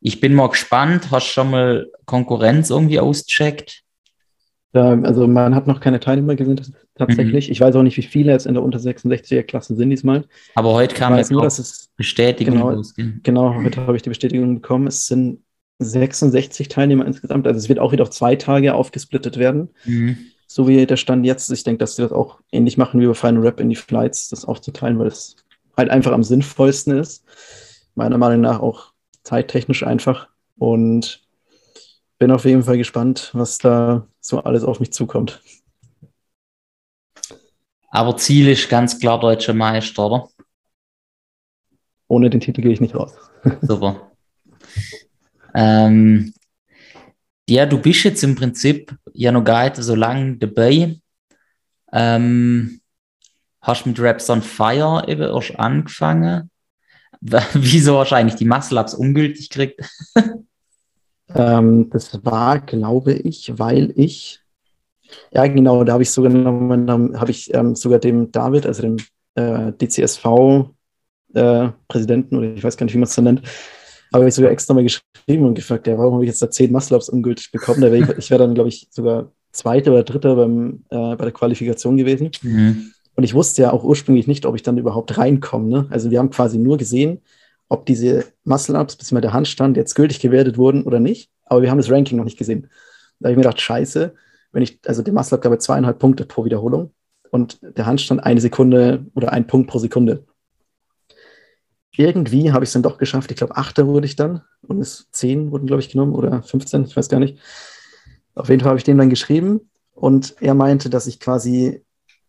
ich 0.00 0.20
bin 0.20 0.34
mal 0.34 0.50
gespannt. 0.50 1.10
Hast 1.10 1.28
du 1.28 1.32
schon 1.32 1.50
mal 1.50 1.90
Konkurrenz 2.04 2.68
irgendwie 2.68 3.00
auscheckt? 3.00 3.82
Ja, 4.74 5.00
also 5.00 5.26
man 5.26 5.54
hat 5.54 5.66
noch 5.66 5.80
keine 5.80 5.98
Teilnehmer 5.98 6.36
gesehen 6.36 6.60
tatsächlich. 6.94 7.48
Mhm. 7.48 7.52
Ich 7.52 7.60
weiß 7.60 7.74
auch 7.74 7.82
nicht, 7.82 7.96
wie 7.96 8.02
viele 8.02 8.32
jetzt 8.32 8.46
in 8.46 8.54
der 8.54 8.62
unter 8.62 8.78
66er 8.78 9.42
Klasse 9.42 9.74
sind 9.74 9.88
diesmal. 9.88 10.24
Aber 10.54 10.74
heute 10.74 10.94
kam 10.94 11.16
ja 11.16 11.24
nur, 11.30 11.42
dass 11.42 11.58
es, 11.58 11.88
Bestätigung 11.96 12.56
genau. 12.56 12.82
genau, 13.22 13.54
heute 13.54 13.80
habe 13.86 13.96
ich 13.96 14.02
die 14.02 14.10
Bestätigung 14.10 14.56
bekommen, 14.56 14.86
es 14.86 15.06
sind 15.06 15.40
66 15.78 16.68
Teilnehmer 16.68 17.06
insgesamt. 17.06 17.46
Also 17.46 17.58
es 17.58 17.68
wird 17.68 17.78
auch 17.78 17.92
wieder 17.92 18.02
auf 18.02 18.10
zwei 18.10 18.36
Tage 18.36 18.74
aufgesplittet 18.74 19.38
werden. 19.38 19.70
Mhm. 19.84 20.18
So 20.46 20.66
wie 20.66 20.84
der 20.84 20.96
Stand 20.96 21.24
jetzt. 21.24 21.50
ist. 21.50 21.58
Ich 21.58 21.64
denke, 21.64 21.78
dass 21.78 21.96
sie 21.96 22.02
das 22.02 22.12
auch 22.12 22.40
ähnlich 22.52 22.76
machen 22.76 23.00
wie 23.00 23.06
bei 23.06 23.14
Final 23.14 23.42
Rap 23.42 23.60
in 23.60 23.70
die 23.70 23.76
Flights, 23.76 24.28
das 24.28 24.44
aufzuteilen, 24.44 24.98
weil 24.98 25.08
es 25.08 25.36
halt 25.76 25.90
einfach 25.90 26.12
am 26.12 26.22
sinnvollsten 26.22 26.98
ist. 26.98 27.24
Meiner 27.94 28.18
Meinung 28.18 28.40
nach 28.42 28.60
auch 28.60 28.92
zeittechnisch 29.22 29.82
einfach. 29.82 30.28
Und 30.58 31.22
bin 32.18 32.32
auf 32.32 32.44
jeden 32.44 32.64
Fall 32.64 32.78
gespannt, 32.78 33.30
was 33.32 33.58
da 33.58 34.06
so 34.28 34.40
alles 34.40 34.62
auf 34.62 34.78
mich 34.78 34.92
zukommt. 34.92 35.40
Aber 37.90 38.16
Ziel 38.16 38.48
ist 38.48 38.68
ganz 38.68 38.98
klar 39.00 39.18
deutscher 39.18 39.54
Meister, 39.54 40.06
oder? 40.06 40.28
Ohne 42.06 42.30
den 42.30 42.40
Titel 42.40 42.62
gehe 42.62 42.72
ich 42.72 42.80
nicht 42.80 42.94
raus. 42.94 43.14
Super. 43.62 44.12
ähm, 45.54 46.34
ja, 47.48 47.64
du 47.64 47.80
bist 47.80 48.04
jetzt 48.04 48.22
im 48.22 48.34
Prinzip 48.34 48.94
ja 49.14 49.32
noch 49.32 49.44
gar 49.44 49.64
nicht 49.64 49.76
so 49.76 49.94
lange 49.94 50.36
dabei. 50.36 51.00
Ähm, 51.92 52.80
hast 53.62 53.86
mit 53.86 53.98
Raps 53.98 54.28
on 54.28 54.42
Fire 54.42 55.04
eben 55.08 55.22
erst 55.22 55.58
angefangen. 55.58 56.50
Wieso 57.20 57.94
wahrscheinlich 57.94 58.34
die 58.36 58.44
Muscle-Ups 58.44 58.94
ungültig 58.94 59.48
kriegt? 59.48 59.80
Ähm, 61.34 61.90
das 61.90 62.24
war, 62.24 62.60
glaube 62.60 63.12
ich, 63.12 63.58
weil 63.58 63.92
ich, 63.96 64.40
ja 65.32 65.46
genau, 65.46 65.84
da 65.84 65.94
habe 65.94 66.02
ich 66.02 66.10
sogar 66.10 66.32
da 66.32 66.98
habe 67.18 67.30
ich 67.30 67.54
ähm, 67.54 67.74
sogar 67.74 67.98
dem 67.98 68.30
David, 68.32 68.66
also 68.66 68.82
dem 68.82 68.98
äh, 69.34 69.72
DCSV-Präsidenten, 69.72 72.36
oder 72.36 72.52
ich 72.54 72.64
weiß 72.64 72.76
gar 72.76 72.84
nicht, 72.84 72.92
wie 72.94 72.98
man 72.98 73.04
es 73.04 73.14
so 73.14 73.22
nennt, 73.22 73.40
habe 74.12 74.28
ich 74.28 74.34
sogar 74.34 74.50
extra 74.50 74.74
mal 74.74 74.84
geschrieben 74.84 75.44
und 75.44 75.54
gefragt, 75.54 75.86
ja, 75.86 75.96
warum 75.98 76.14
habe 76.14 76.24
ich 76.24 76.28
jetzt 76.28 76.42
da 76.42 76.50
zehn 76.50 76.72
Muscle-Ups 76.72 77.10
ungültig 77.10 77.52
bekommen? 77.52 77.80
Da 77.80 77.92
wär 77.92 78.00
ich 78.00 78.08
ich 78.16 78.30
wäre 78.30 78.42
dann, 78.42 78.54
glaube 78.54 78.70
ich, 78.70 78.88
sogar 78.90 79.30
Zweiter 79.52 79.92
oder 79.92 80.04
Dritter 80.04 80.36
beim, 80.36 80.84
äh, 80.90 81.16
bei 81.16 81.24
der 81.24 81.32
Qualifikation 81.32 81.96
gewesen. 81.96 82.30
Mhm. 82.42 82.92
Und 83.14 83.24
ich 83.24 83.34
wusste 83.34 83.62
ja 83.62 83.72
auch 83.72 83.82
ursprünglich 83.82 84.26
nicht, 84.26 84.44
ob 84.46 84.54
ich 84.54 84.62
dann 84.62 84.78
überhaupt 84.78 85.18
reinkomme. 85.18 85.68
Ne? 85.68 85.86
Also 85.90 86.10
wir 86.10 86.20
haben 86.20 86.30
quasi 86.30 86.58
nur 86.58 86.78
gesehen, 86.78 87.20
ob 87.68 87.86
diese 87.86 88.24
Muscle-Ups 88.44 88.96
bzw. 88.96 89.20
der 89.20 89.32
Handstand 89.32 89.76
jetzt 89.76 89.94
gültig 89.94 90.20
gewertet 90.20 90.58
wurden 90.58 90.82
oder 90.84 91.00
nicht. 91.00 91.30
Aber 91.44 91.62
wir 91.62 91.70
haben 91.70 91.78
das 91.78 91.90
Ranking 91.90 92.16
noch 92.16 92.24
nicht 92.24 92.38
gesehen. 92.38 92.68
Da 93.20 93.26
habe 93.26 93.32
ich 93.32 93.36
mir 93.36 93.42
gedacht, 93.42 93.60
scheiße, 93.60 94.14
wenn 94.52 94.62
ich, 94.62 94.80
also 94.86 95.02
der 95.02 95.14
Muscle-Up 95.14 95.42
gab 95.42 95.60
zweieinhalb 95.60 95.98
Punkte 95.98 96.24
pro 96.24 96.44
Wiederholung 96.44 96.92
und 97.30 97.58
der 97.62 97.86
Handstand 97.86 98.22
eine 98.24 98.40
Sekunde 98.40 99.06
oder 99.14 99.32
ein 99.32 99.46
Punkt 99.46 99.70
pro 99.70 99.78
Sekunde. 99.78 100.24
Irgendwie 101.96 102.52
habe 102.52 102.64
ich 102.64 102.68
es 102.68 102.74
dann 102.74 102.82
doch 102.82 102.96
geschafft. 102.96 103.30
Ich 103.30 103.36
glaube, 103.36 103.56
Achter 103.56 103.86
wurde 103.86 104.06
ich 104.06 104.14
dann 104.14 104.42
und 104.62 104.80
es 104.80 105.08
zehn 105.10 105.50
wurden, 105.50 105.66
glaube 105.66 105.82
ich, 105.82 105.90
genommen 105.90 106.14
oder 106.14 106.42
15, 106.42 106.84
ich 106.84 106.96
weiß 106.96 107.08
gar 107.08 107.18
nicht. 107.18 107.38
Auf 108.34 108.48
jeden 108.48 108.60
Fall 108.60 108.70
habe 108.70 108.78
ich 108.78 108.84
dem 108.84 108.98
dann 108.98 109.10
geschrieben 109.10 109.68
und 109.92 110.36
er 110.40 110.54
meinte, 110.54 110.90
dass 110.90 111.08
ich 111.08 111.18
quasi 111.18 111.84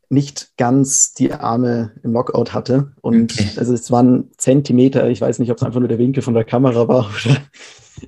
nicht 0.09 0.57
ganz 0.57 1.13
die 1.13 1.31
Arme 1.31 1.93
im 2.03 2.13
Lockout 2.13 2.53
hatte. 2.53 2.93
Und 3.01 3.33
Okay. 3.33 3.49
also 3.57 3.73
es 3.73 3.91
waren 3.91 4.31
Zentimeter, 4.37 5.07
ich 5.09 5.21
weiß 5.21 5.39
nicht, 5.39 5.51
ob 5.51 5.57
es 5.57 5.63
einfach 5.63 5.79
nur 5.79 5.87
der 5.89 5.99
Winkel 5.99 6.23
von 6.23 6.33
der 6.33 6.43
Kamera 6.45 6.87
war 6.87 7.09
oder 7.25 7.37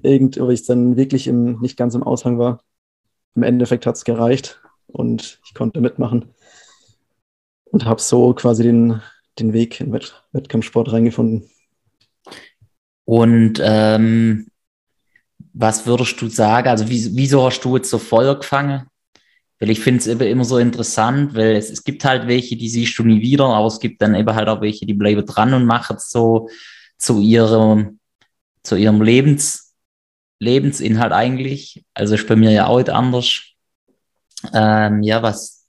irgend, 0.01 0.39
ob 0.39 0.49
ich 0.49 0.65
dann 0.65 0.95
wirklich 0.97 1.27
im, 1.27 1.59
nicht 1.59 1.77
ganz 1.77 1.93
im 1.95 2.03
Aushang 2.03 2.39
war. 2.39 2.61
Im 3.35 3.43
Endeffekt 3.43 3.85
hat 3.85 3.95
es 3.95 4.03
gereicht 4.03 4.61
und 4.87 5.39
ich 5.45 5.53
konnte 5.53 5.79
mitmachen 5.79 6.33
und 7.65 7.85
habe 7.85 8.01
so 8.01 8.33
quasi 8.33 8.63
den, 8.63 9.01
den 9.39 9.53
Weg 9.53 9.79
in 9.79 9.93
Wett 9.93 10.21
Wettkampfsport 10.31 10.91
reingefunden. 10.91 11.49
Und 13.05 13.59
ähm, 13.61 14.47
was 15.53 15.85
würdest 15.85 16.21
du 16.21 16.27
sagen? 16.27 16.67
Also, 16.67 16.89
wie, 16.89 17.15
wieso 17.15 17.43
hast 17.45 17.61
du 17.61 17.75
jetzt 17.75 17.89
so 17.89 17.97
Feuer 17.97 18.35
gefangen? 18.35 18.87
Weil 19.61 19.69
ich 19.69 19.79
finde 19.79 19.99
es 19.99 20.07
immer 20.07 20.43
so 20.43 20.57
interessant, 20.57 21.35
weil 21.35 21.55
es, 21.55 21.69
es 21.69 21.83
gibt 21.83 22.03
halt 22.03 22.27
welche, 22.27 22.57
die 22.57 22.67
siehst 22.67 22.97
du 22.97 23.03
nie 23.03 23.21
wieder, 23.21 23.45
aber 23.45 23.67
es 23.67 23.79
gibt 23.79 24.01
dann 24.01 24.15
eben 24.15 24.33
halt 24.33 24.49
auch 24.49 24.59
welche, 24.59 24.87
die 24.87 24.95
bleiben 24.95 25.23
dran 25.23 25.53
und 25.53 25.65
machen 25.65 25.97
es 25.97 26.09
so 26.09 26.49
zu 26.97 27.21
ihrem, 27.21 27.99
zu 28.63 28.75
ihrem 28.75 29.03
Lebens, 29.03 29.75
Lebensinhalt 30.39 31.11
eigentlich. 31.11 31.85
Also 31.93 32.15
ist 32.15 32.27
bei 32.27 32.35
mir 32.35 32.49
ja 32.49 32.65
auch 32.65 32.79
nicht 32.79 32.89
anders. 32.89 33.43
Ähm, 34.51 35.03
ja, 35.03 35.21
was 35.21 35.67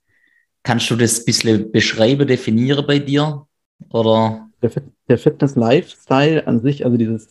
kannst 0.63 0.89
du 0.89 0.95
das 0.95 1.19
ein 1.19 1.25
bisschen 1.25 1.71
beschreiben, 1.71 2.27
definieren 2.27 2.87
bei 2.87 2.97
dir? 2.97 3.45
Oder? 3.91 4.49
Der, 4.63 4.71
Fit 4.71 4.85
der 5.07 5.19
Fitness-Lifestyle 5.19 6.47
an 6.47 6.61
sich, 6.61 6.83
also 6.83 6.97
dieses 6.97 7.29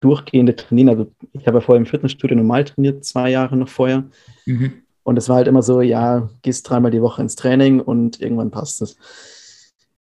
durchgehende 0.00 0.54
Trainieren, 0.54 0.90
also 0.90 1.10
ich 1.32 1.46
habe 1.46 1.58
ja 1.58 1.60
vorher 1.62 1.80
im 1.80 1.86
Fitnessstudio 1.86 2.36
normal 2.36 2.64
trainiert, 2.64 3.06
zwei 3.06 3.30
Jahre 3.30 3.56
noch 3.56 3.70
vorher. 3.70 4.04
Mhm. 4.44 4.81
Und 5.04 5.16
es 5.16 5.28
war 5.28 5.36
halt 5.36 5.48
immer 5.48 5.62
so, 5.62 5.80
ja, 5.80 6.28
gehst 6.42 6.68
dreimal 6.68 6.90
die 6.90 7.02
Woche 7.02 7.22
ins 7.22 7.36
Training 7.36 7.80
und 7.80 8.20
irgendwann 8.20 8.50
passt 8.50 8.82
es. 8.82 8.96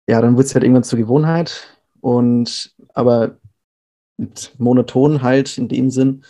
Ja, 0.07 0.21
dann 0.21 0.37
wird 0.37 0.47
es 0.47 0.53
halt 0.53 0.63
irgendwann 0.63 0.83
zur 0.83 0.99
Gewohnheit. 0.99 1.67
Und 1.99 2.73
aber 2.93 3.37
mit 4.17 4.53
monoton 4.57 5.21
halt 5.21 5.57
in 5.57 5.67
dem 5.67 5.89
Sinn. 5.89 6.23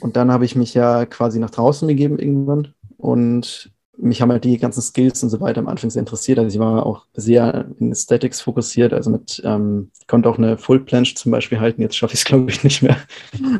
Und 0.00 0.16
dann 0.16 0.30
habe 0.32 0.44
ich 0.44 0.56
mich 0.56 0.74
ja 0.74 1.06
quasi 1.06 1.38
nach 1.38 1.50
draußen 1.50 1.86
begeben 1.86 2.18
irgendwann. 2.18 2.74
Und 2.96 3.70
mich 3.96 4.22
haben 4.22 4.32
halt 4.32 4.44
die 4.44 4.58
ganzen 4.58 4.82
Skills 4.82 5.22
und 5.22 5.30
so 5.30 5.40
weiter 5.40 5.60
am 5.60 5.68
Anfang 5.68 5.90
sehr 5.90 6.00
interessiert. 6.00 6.38
Also 6.38 6.54
ich 6.54 6.60
war 6.60 6.86
auch 6.86 7.06
sehr 7.14 7.66
in 7.78 7.90
Aesthetics 7.90 8.40
fokussiert, 8.40 8.92
also 8.92 9.10
mit, 9.10 9.42
ähm, 9.44 9.90
konnte 10.06 10.28
auch 10.28 10.38
eine 10.38 10.56
Full 10.58 10.80
Planche 10.80 11.14
zum 11.14 11.32
Beispiel 11.32 11.60
halten. 11.60 11.82
Jetzt 11.82 11.96
schaffe 11.96 12.14
ich 12.14 12.20
es, 12.20 12.24
glaube 12.24 12.50
ich, 12.50 12.64
nicht 12.64 12.82
mehr. 12.82 12.96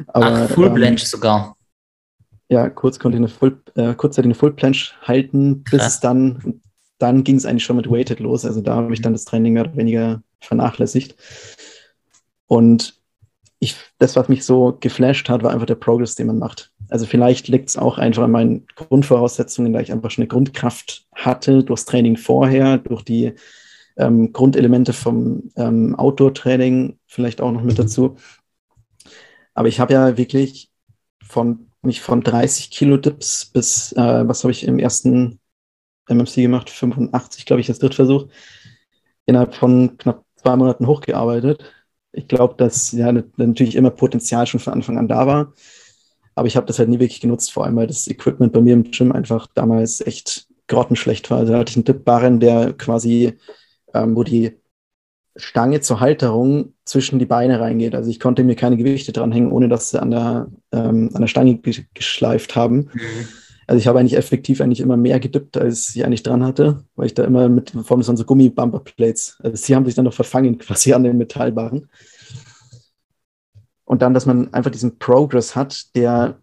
Aber, 0.08 0.26
Ach, 0.26 0.50
Full 0.50 0.68
ähm, 0.68 0.74
Blanche 0.74 1.06
sogar. 1.06 1.56
Ja, 2.50 2.68
kurz 2.68 2.98
konnte 2.98 3.16
ich 3.16 3.20
eine 3.20 3.28
Full, 3.28 3.62
äh, 3.76 3.94
kurzzeitig 3.94 4.26
eine 4.26 4.34
Full 4.34 4.52
Planche 4.52 4.92
halten, 5.02 5.62
bis 5.64 5.80
Krass. 5.80 5.94
es 5.94 6.00
dann 6.00 6.60
dann 7.00 7.24
ging 7.24 7.36
es 7.36 7.46
eigentlich 7.46 7.64
schon 7.64 7.76
mit 7.76 7.90
Weighted 7.90 8.20
los. 8.20 8.44
Also 8.44 8.60
da 8.60 8.76
habe 8.76 8.92
ich 8.92 9.00
dann 9.00 9.14
das 9.14 9.24
Training 9.24 9.54
mehr 9.54 9.64
oder 9.64 9.76
weniger 9.76 10.22
vernachlässigt. 10.40 11.16
Und 12.46 13.00
ich, 13.58 13.76
das, 13.98 14.16
was 14.16 14.28
mich 14.28 14.44
so 14.44 14.76
geflasht 14.78 15.28
hat, 15.28 15.42
war 15.42 15.50
einfach 15.52 15.66
der 15.66 15.74
Progress, 15.74 16.14
den 16.14 16.28
man 16.28 16.38
macht. 16.38 16.72
Also 16.88 17.06
vielleicht 17.06 17.48
liegt 17.48 17.70
es 17.70 17.76
auch 17.76 17.98
einfach 17.98 18.24
an 18.24 18.30
meinen 18.30 18.66
Grundvoraussetzungen, 18.74 19.72
da 19.72 19.80
ich 19.80 19.92
einfach 19.92 20.10
schon 20.10 20.22
eine 20.22 20.28
Grundkraft 20.28 21.06
hatte 21.14 21.64
durchs 21.64 21.84
Training 21.84 22.16
vorher, 22.16 22.78
durch 22.78 23.02
die 23.02 23.34
ähm, 23.96 24.32
Grundelemente 24.32 24.92
vom 24.92 25.50
ähm, 25.56 25.94
Outdoor-Training 25.94 26.98
vielleicht 27.06 27.40
auch 27.40 27.52
noch 27.52 27.62
mit 27.62 27.78
dazu. 27.78 28.16
Aber 29.54 29.68
ich 29.68 29.80
habe 29.80 29.92
ja 29.92 30.16
wirklich 30.16 30.70
von 31.22 31.69
mich 31.82 32.00
von 32.00 32.22
30 32.22 32.70
Kilo 32.70 32.96
Dips 32.96 33.46
bis, 33.46 33.92
äh, 33.92 34.28
was 34.28 34.44
habe 34.44 34.52
ich 34.52 34.64
im 34.64 34.78
ersten 34.78 35.40
MMC 36.08 36.42
gemacht, 36.42 36.70
85, 36.70 37.46
glaube 37.46 37.60
ich, 37.60 37.68
als 37.68 37.78
Drittversuch, 37.78 38.28
innerhalb 39.26 39.54
von 39.54 39.96
knapp 39.98 40.24
zwei 40.36 40.56
Monaten 40.56 40.86
hochgearbeitet. 40.86 41.64
Ich 42.12 42.28
glaube, 42.28 42.54
dass 42.56 42.92
ja 42.92 43.12
natürlich 43.12 43.76
immer 43.76 43.90
Potenzial 43.90 44.46
schon 44.46 44.60
von 44.60 44.72
Anfang 44.72 44.98
an 44.98 45.08
da 45.08 45.26
war. 45.26 45.54
Aber 46.34 46.46
ich 46.48 46.56
habe 46.56 46.66
das 46.66 46.78
halt 46.78 46.88
nie 46.88 46.98
wirklich 47.00 47.20
genutzt, 47.20 47.52
vor 47.52 47.64
allem 47.64 47.76
weil 47.76 47.86
das 47.86 48.08
Equipment 48.08 48.52
bei 48.52 48.60
mir 48.60 48.74
im 48.74 48.90
Gym 48.90 49.12
einfach 49.12 49.46
damals 49.54 50.00
echt 50.00 50.48
grottenschlecht 50.68 51.30
war. 51.30 51.38
Also 51.38 51.52
da 51.52 51.58
hatte 51.58 51.70
ich 51.70 51.76
einen 51.76 51.84
Dip-Barren, 51.84 52.40
der 52.40 52.72
quasi, 52.72 53.36
ähm, 53.94 54.16
wo 54.16 54.24
die 54.24 54.59
Stange 55.36 55.80
zur 55.80 56.00
Halterung 56.00 56.74
zwischen 56.84 57.18
die 57.18 57.26
Beine 57.26 57.60
reingeht. 57.60 57.94
Also 57.94 58.10
ich 58.10 58.20
konnte 58.20 58.44
mir 58.44 58.56
keine 58.56 58.76
Gewichte 58.76 59.12
dranhängen, 59.12 59.52
ohne 59.52 59.68
dass 59.68 59.90
sie 59.90 60.00
an 60.00 60.10
der, 60.10 60.48
ähm, 60.72 61.10
an 61.14 61.20
der 61.20 61.28
Stange 61.28 61.60
geschleift 61.94 62.56
haben. 62.56 62.90
Mhm. 62.92 63.28
Also 63.66 63.78
ich 63.78 63.86
habe 63.86 64.00
eigentlich 64.00 64.16
effektiv 64.16 64.60
eigentlich 64.60 64.80
immer 64.80 64.96
mehr 64.96 65.20
gedippt, 65.20 65.56
als 65.56 65.94
ich 65.94 66.04
eigentlich 66.04 66.24
dran 66.24 66.44
hatte, 66.44 66.82
weil 66.96 67.06
ich 67.06 67.14
da 67.14 67.22
immer 67.22 67.48
mit, 67.48 67.70
vor 67.70 67.96
allem 67.96 68.02
so 68.02 68.24
Gummi-Bumper-Plates, 68.24 69.38
also 69.44 69.56
sie 69.56 69.76
haben 69.76 69.84
sich 69.84 69.94
dann 69.94 70.06
noch 70.06 70.12
verfangen 70.12 70.58
quasi 70.58 70.92
an 70.92 71.04
den 71.04 71.16
Metallbarren. 71.16 71.88
Und 73.84 74.02
dann, 74.02 74.12
dass 74.12 74.26
man 74.26 74.52
einfach 74.52 74.72
diesen 74.72 74.98
Progress 74.98 75.54
hat, 75.54 75.94
der 75.94 76.40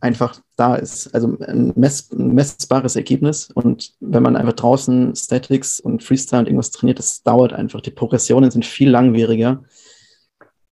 einfach 0.00 0.40
da 0.56 0.76
ist. 0.76 1.14
Also 1.14 1.36
ein, 1.40 1.72
mess, 1.76 2.10
ein 2.12 2.34
messbares 2.34 2.96
Ergebnis. 2.96 3.50
Und 3.54 3.94
wenn 4.00 4.22
man 4.22 4.36
einfach 4.36 4.54
draußen 4.54 5.14
Statics 5.14 5.80
und 5.80 6.02
Freestyle 6.02 6.40
und 6.40 6.46
irgendwas 6.46 6.70
trainiert, 6.70 6.98
das 6.98 7.22
dauert 7.22 7.52
einfach. 7.52 7.80
Die 7.80 7.90
Progressionen 7.90 8.50
sind 8.50 8.64
viel 8.64 8.90
langwieriger. 8.90 9.62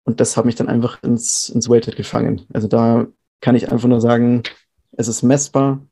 Und 0.05 0.21
das 0.21 0.37
hat 0.37 0.45
mich 0.45 0.55
dann 0.55 0.69
einfach 0.69 1.03
ins, 1.03 1.49
ins 1.49 1.69
Weighted 1.69 1.97
gefangen. 1.97 2.43
Also 2.53 2.69
da 2.69 3.07
kann 3.41 3.57
ich 3.57 3.71
einfach 3.73 3.89
nur 3.89 4.01
sagen, 4.01 4.43
es 4.93 5.09
ist 5.09 5.23
messbar, 5.23 5.85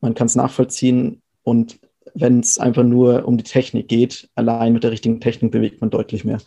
man 0.00 0.14
kann 0.14 0.26
es 0.26 0.34
nachvollziehen 0.34 1.22
und 1.42 1.78
wenn 2.14 2.40
es 2.40 2.58
einfach 2.58 2.82
nur 2.82 3.26
um 3.26 3.38
die 3.38 3.44
Technik 3.44 3.88
geht, 3.88 4.28
allein 4.34 4.72
mit 4.72 4.84
der 4.84 4.90
richtigen 4.90 5.20
Technik 5.20 5.52
bewegt 5.52 5.80
man 5.80 5.90
deutlich 5.90 6.24
mehr. 6.24 6.38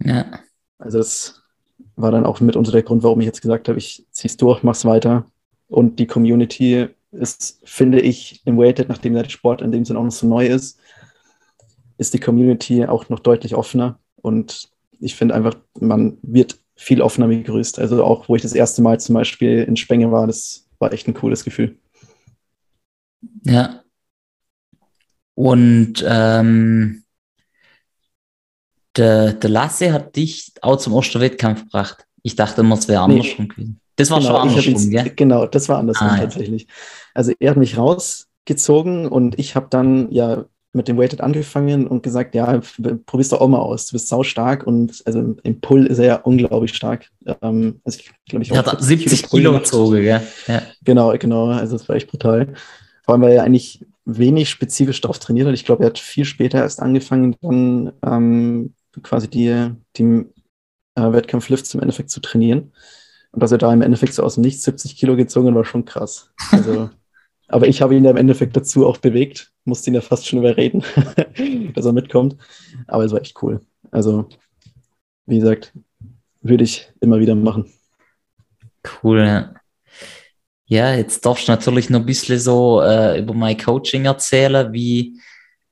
Ja. 0.00 0.40
Also 0.78 0.98
das 0.98 1.42
war 1.96 2.10
dann 2.10 2.26
auch 2.26 2.40
mit 2.40 2.56
unter 2.56 2.72
der 2.72 2.82
Grund, 2.82 3.02
warum 3.02 3.20
ich 3.20 3.26
jetzt 3.26 3.40
gesagt 3.40 3.68
habe, 3.68 3.78
ich 3.78 4.06
ziehe 4.10 4.28
es 4.28 4.36
durch, 4.36 4.62
mach's 4.62 4.84
weiter. 4.84 5.26
Und 5.72 5.98
die 5.98 6.06
Community 6.06 6.88
ist, 7.12 7.60
finde 7.64 7.98
ich, 8.00 8.42
im 8.44 8.58
Weighted, 8.58 8.90
nachdem 8.90 9.14
der 9.14 9.26
Sport 9.28 9.62
in 9.62 9.72
dem 9.72 9.86
Sinne 9.86 9.98
auch 9.98 10.04
noch 10.04 10.12
so 10.12 10.26
neu 10.26 10.46
ist, 10.46 10.78
ist 11.96 12.12
die 12.12 12.20
Community 12.20 12.84
auch 12.84 13.08
noch 13.08 13.20
deutlich 13.20 13.54
offener. 13.54 13.98
Und 14.16 14.68
ich 15.00 15.16
finde 15.16 15.34
einfach, 15.34 15.56
man 15.80 16.18
wird 16.20 16.58
viel 16.76 17.00
offener 17.00 17.28
begrüßt. 17.28 17.78
Also 17.78 18.04
auch, 18.04 18.28
wo 18.28 18.36
ich 18.36 18.42
das 18.42 18.52
erste 18.52 18.82
Mal 18.82 19.00
zum 19.00 19.14
Beispiel 19.14 19.62
in 19.62 19.76
Spenge 19.76 20.12
war, 20.12 20.26
das 20.26 20.68
war 20.78 20.92
echt 20.92 21.08
ein 21.08 21.14
cooles 21.14 21.42
Gefühl. 21.42 21.78
Ja. 23.44 23.82
Und 25.34 26.04
ähm, 26.06 27.04
der, 28.96 29.32
der 29.32 29.50
Lasse 29.50 29.90
hat 29.94 30.16
dich 30.16 30.52
auch 30.60 30.76
zum 30.76 30.92
Osterwettkampf 30.92 31.62
gebracht. 31.62 32.06
Ich 32.22 32.36
dachte 32.36 32.60
immer, 32.60 32.76
es 32.76 32.88
wäre 32.88 33.00
andersrum 33.00 33.46
nee. 33.46 33.48
gewesen. 33.48 33.81
Das 33.96 34.10
war 34.10 34.20
genau, 34.20 34.30
schon 34.30 34.48
andersrum, 34.48 34.90
ja? 34.90 35.04
Genau, 35.14 35.46
das 35.46 35.68
war 35.68 35.78
andersrum 35.78 36.08
ah, 36.08 36.18
tatsächlich. 36.18 36.62
Ja. 36.62 36.68
Also 37.14 37.32
er 37.38 37.50
hat 37.50 37.56
mich 37.56 37.76
rausgezogen 37.76 39.06
und 39.06 39.38
ich 39.38 39.54
habe 39.54 39.66
dann 39.70 40.10
ja 40.10 40.46
mit 40.74 40.88
dem 40.88 40.96
Weighted 40.96 41.20
angefangen 41.20 41.86
und 41.86 42.02
gesagt, 42.02 42.34
ja, 42.34 42.60
probier's 43.04 43.28
doch 43.28 43.42
auch 43.42 43.48
mal 43.48 43.58
aus. 43.58 43.86
Du 43.86 43.92
bist 43.92 44.08
sau 44.08 44.22
stark 44.22 44.66
und 44.66 45.02
also 45.04 45.36
im 45.42 45.60
Pull 45.60 45.86
ist 45.86 45.98
er 45.98 46.06
ja 46.06 46.16
unglaublich 46.16 46.74
stark. 46.74 47.10
Ähm, 47.42 47.80
also 47.84 47.98
ich 47.98 48.10
glaube, 48.26 48.42
ich 48.42 48.50
er 48.50 48.64
hat 48.64 48.82
70 48.82 49.28
Kilo 49.28 49.52
gezogen, 49.52 50.02
ja. 50.02 50.22
ja. 50.46 50.62
Genau, 50.82 51.12
genau. 51.18 51.48
Also 51.48 51.76
das 51.76 51.88
war 51.88 51.96
echt 51.96 52.10
brutal. 52.10 52.54
Vor 53.04 53.14
allem, 53.14 53.22
weil 53.22 53.32
er 53.32 53.44
eigentlich 53.44 53.84
wenig 54.06 54.48
spezifisch 54.48 55.00
darauf 55.00 55.18
trainiert 55.18 55.46
hat. 55.46 55.54
Ich 55.54 55.66
glaube, 55.66 55.84
er 55.84 55.88
hat 55.88 55.98
viel 55.98 56.24
später 56.24 56.58
erst 56.58 56.80
angefangen, 56.80 57.36
dann 57.42 57.92
ähm, 58.04 58.74
quasi 59.02 59.28
die, 59.28 59.70
die 59.96 60.24
äh, 60.94 61.12
Wettkampflifts 61.12 61.74
im 61.74 61.80
Endeffekt 61.80 62.10
zu 62.10 62.20
trainieren. 62.20 62.72
Und 63.32 63.42
dass 63.42 63.52
er 63.52 63.58
da 63.58 63.72
im 63.72 63.82
Endeffekt 63.82 64.14
so 64.14 64.22
aus 64.22 64.34
dem 64.34 64.42
Nichts 64.42 64.62
70 64.62 64.96
Kilo 64.96 65.16
gezogen 65.16 65.54
war 65.54 65.64
schon 65.64 65.84
krass. 65.84 66.30
Also 66.50 66.90
Aber 67.52 67.68
ich 67.68 67.82
habe 67.82 67.94
ihn 67.94 68.04
ja 68.04 68.10
im 68.10 68.16
Endeffekt 68.16 68.56
dazu 68.56 68.86
auch 68.86 68.96
bewegt, 68.96 69.52
musste 69.66 69.90
ihn 69.90 69.94
ja 69.94 70.00
fast 70.00 70.26
schon 70.26 70.38
überreden, 70.38 70.82
dass 71.74 71.84
er 71.84 71.92
mitkommt. 71.92 72.38
Aber 72.88 73.04
es 73.04 73.12
war 73.12 73.20
echt 73.20 73.42
cool. 73.42 73.60
Also, 73.90 74.26
wie 75.26 75.38
gesagt, 75.38 75.74
würde 76.40 76.64
ich 76.64 76.90
immer 77.00 77.20
wieder 77.20 77.34
machen. 77.34 77.70
Cool, 79.02 79.18
ja. 79.18 79.54
Ja, 80.64 80.94
jetzt 80.94 81.26
darfst 81.26 81.46
du 81.46 81.52
natürlich 81.52 81.90
noch 81.90 82.00
ein 82.00 82.06
bisschen 82.06 82.38
so 82.38 82.80
äh, 82.80 83.18
über 83.18 83.34
mein 83.34 83.58
Coaching 83.58 84.06
erzählen. 84.06 84.72
Wie, 84.72 85.20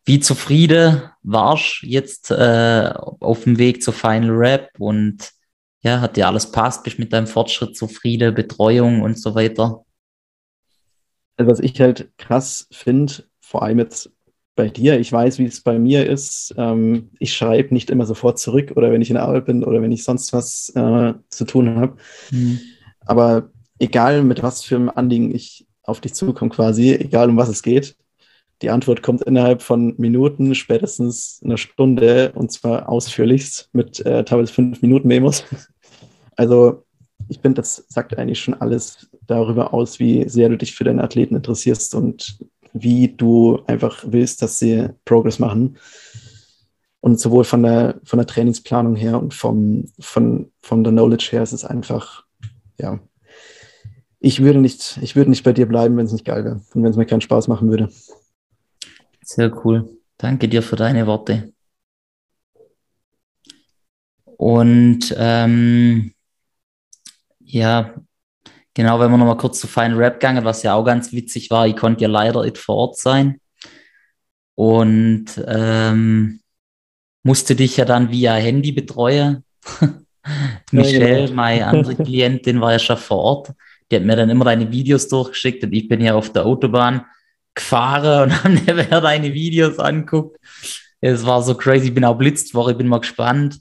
wie 0.04 0.20
zufrieden 0.20 1.00
warst 1.22 1.80
du 1.80 1.86
jetzt 1.86 2.30
äh, 2.30 2.92
auf 3.20 3.44
dem 3.44 3.56
Weg 3.56 3.82
zur 3.82 3.94
Final 3.94 4.32
Rap 4.32 4.68
und 4.78 5.30
ja, 5.82 6.00
hat 6.00 6.16
dir 6.16 6.26
alles 6.26 6.50
passt? 6.50 6.84
Bist 6.84 6.98
mit 6.98 7.12
deinem 7.12 7.26
Fortschritt 7.26 7.76
zufrieden, 7.76 8.34
Betreuung 8.34 9.02
und 9.02 9.18
so 9.18 9.34
weiter? 9.34 9.84
Also 11.36 11.50
was 11.50 11.60
ich 11.60 11.80
halt 11.80 12.10
krass 12.18 12.66
finde, 12.70 13.24
vor 13.40 13.62
allem 13.62 13.78
jetzt 13.78 14.10
bei 14.56 14.68
dir, 14.68 15.00
ich 15.00 15.10
weiß, 15.10 15.38
wie 15.38 15.46
es 15.46 15.62
bei 15.62 15.78
mir 15.78 16.06
ist. 16.06 16.54
Ähm, 16.58 17.10
ich 17.18 17.34
schreibe 17.34 17.72
nicht 17.72 17.88
immer 17.88 18.04
sofort 18.04 18.38
zurück 18.38 18.72
oder 18.76 18.92
wenn 18.92 19.00
ich 19.00 19.08
in 19.08 19.14
der 19.14 19.24
Arbeit 19.24 19.46
bin 19.46 19.64
oder 19.64 19.80
wenn 19.80 19.92
ich 19.92 20.04
sonst 20.04 20.34
was 20.34 20.70
äh, 20.74 21.14
zu 21.30 21.44
tun 21.46 21.76
habe. 21.76 21.96
Mhm. 22.30 22.60
Aber 23.06 23.50
egal 23.78 24.22
mit 24.22 24.42
was 24.42 24.62
für 24.62 24.76
einem 24.76 24.90
Anliegen 24.90 25.34
ich 25.34 25.66
auf 25.82 26.00
dich 26.00 26.14
zukomme, 26.14 26.50
quasi, 26.50 26.92
egal 26.92 27.30
um 27.30 27.38
was 27.38 27.48
es 27.48 27.62
geht, 27.62 27.96
die 28.62 28.70
Antwort 28.70 29.02
kommt 29.02 29.22
innerhalb 29.22 29.62
von 29.62 29.94
Minuten, 29.96 30.54
spätestens 30.54 31.40
einer 31.44 31.56
Stunde 31.56 32.32
und 32.34 32.52
zwar 32.52 32.88
ausführlichst 32.88 33.70
mit 33.72 34.04
äh, 34.04 34.24
teilweise 34.24 34.52
fünf 34.52 34.82
Minuten 34.82 35.08
Memos. 35.08 35.44
Also 36.36 36.84
ich 37.28 37.40
finde, 37.40 37.60
das 37.60 37.84
sagt 37.88 38.16
eigentlich 38.16 38.40
schon 38.40 38.54
alles 38.54 39.10
darüber 39.26 39.74
aus, 39.74 39.98
wie 39.98 40.26
sehr 40.26 40.48
du 40.48 40.56
dich 40.56 40.74
für 40.74 40.84
deine 40.84 41.04
Athleten 41.04 41.36
interessierst 41.36 41.94
und 41.94 42.38
wie 42.72 43.08
du 43.08 43.60
einfach 43.66 44.04
willst, 44.06 44.40
dass 44.40 44.58
sie 44.58 44.88
Progress 45.04 45.38
machen. 45.38 45.76
Und 47.00 47.20
sowohl 47.20 47.44
von 47.44 47.62
der, 47.62 48.00
von 48.04 48.18
der 48.18 48.26
Trainingsplanung 48.26 48.96
her 48.96 49.20
und 49.20 49.34
vom, 49.34 49.84
von, 49.98 50.50
von 50.62 50.82
der 50.82 50.92
Knowledge 50.92 51.28
her 51.32 51.42
ist 51.42 51.52
es 51.52 51.64
einfach, 51.64 52.24
ja. 52.78 53.00
Ich 54.18 54.42
würde 54.42 54.60
nicht, 54.60 54.98
ich 55.02 55.16
würde 55.16 55.30
nicht 55.30 55.44
bei 55.44 55.52
dir 55.52 55.66
bleiben, 55.66 55.96
wenn 55.96 56.06
es 56.06 56.12
nicht 56.12 56.26
geil 56.26 56.44
wäre 56.44 56.60
und 56.74 56.82
wenn 56.82 56.90
es 56.90 56.96
mir 56.96 57.06
keinen 57.06 57.22
Spaß 57.22 57.48
machen 57.48 57.70
würde. 57.70 57.90
Sehr 59.22 59.64
cool. 59.64 59.88
Danke 60.16 60.48
dir 60.48 60.62
für 60.62 60.76
deine 60.76 61.06
Worte. 61.06 61.52
Und 64.24 65.14
ähm, 65.18 66.12
ja, 67.40 67.94
genau, 68.74 69.00
wenn 69.00 69.10
wir 69.10 69.18
nochmal 69.18 69.36
kurz 69.36 69.60
zu 69.60 69.66
Final 69.66 69.98
Rap 69.98 70.20
gegangen, 70.20 70.44
was 70.44 70.62
ja 70.62 70.74
auch 70.74 70.84
ganz 70.84 71.12
witzig 71.12 71.50
war, 71.50 71.66
ich 71.66 71.76
konnte 71.76 72.02
ja 72.02 72.08
leider 72.08 72.44
nicht 72.44 72.58
vor 72.58 72.76
Ort 72.76 72.96
sein. 72.96 73.40
Und 74.54 75.26
ähm, 75.46 76.40
musste 77.22 77.54
dich 77.54 77.76
ja 77.76 77.84
dann 77.84 78.10
via 78.10 78.34
Handy 78.34 78.72
betreuen. 78.72 79.44
Michelle, 80.70 81.20
ja, 81.20 81.26
genau. 81.26 81.34
meine 81.34 81.66
andere 81.66 81.94
Klientin, 82.04 82.60
war 82.60 82.72
ja 82.72 82.78
schon 82.78 82.96
vor 82.96 83.18
Ort. 83.18 83.52
Die 83.90 83.96
hat 83.96 84.04
mir 84.04 84.16
dann 84.16 84.30
immer 84.30 84.44
deine 84.44 84.70
Videos 84.70 85.08
durchgeschickt 85.08 85.64
und 85.64 85.72
ich 85.72 85.88
bin 85.88 86.00
ja 86.00 86.14
auf 86.14 86.32
der 86.32 86.46
Autobahn 86.46 87.04
gefahren 87.54 88.30
und 88.30 88.44
habe 88.44 88.74
mir 88.74 89.00
deine 89.00 89.32
Videos 89.32 89.78
anguckt. 89.78 90.38
Es 91.00 91.24
war 91.24 91.42
so 91.42 91.54
crazy, 91.54 91.88
ich 91.88 91.94
bin 91.94 92.04
auch 92.04 92.18
blitzt 92.18 92.54
worden, 92.54 92.72
ich 92.72 92.78
bin 92.78 92.88
mal 92.88 93.00
gespannt 93.00 93.60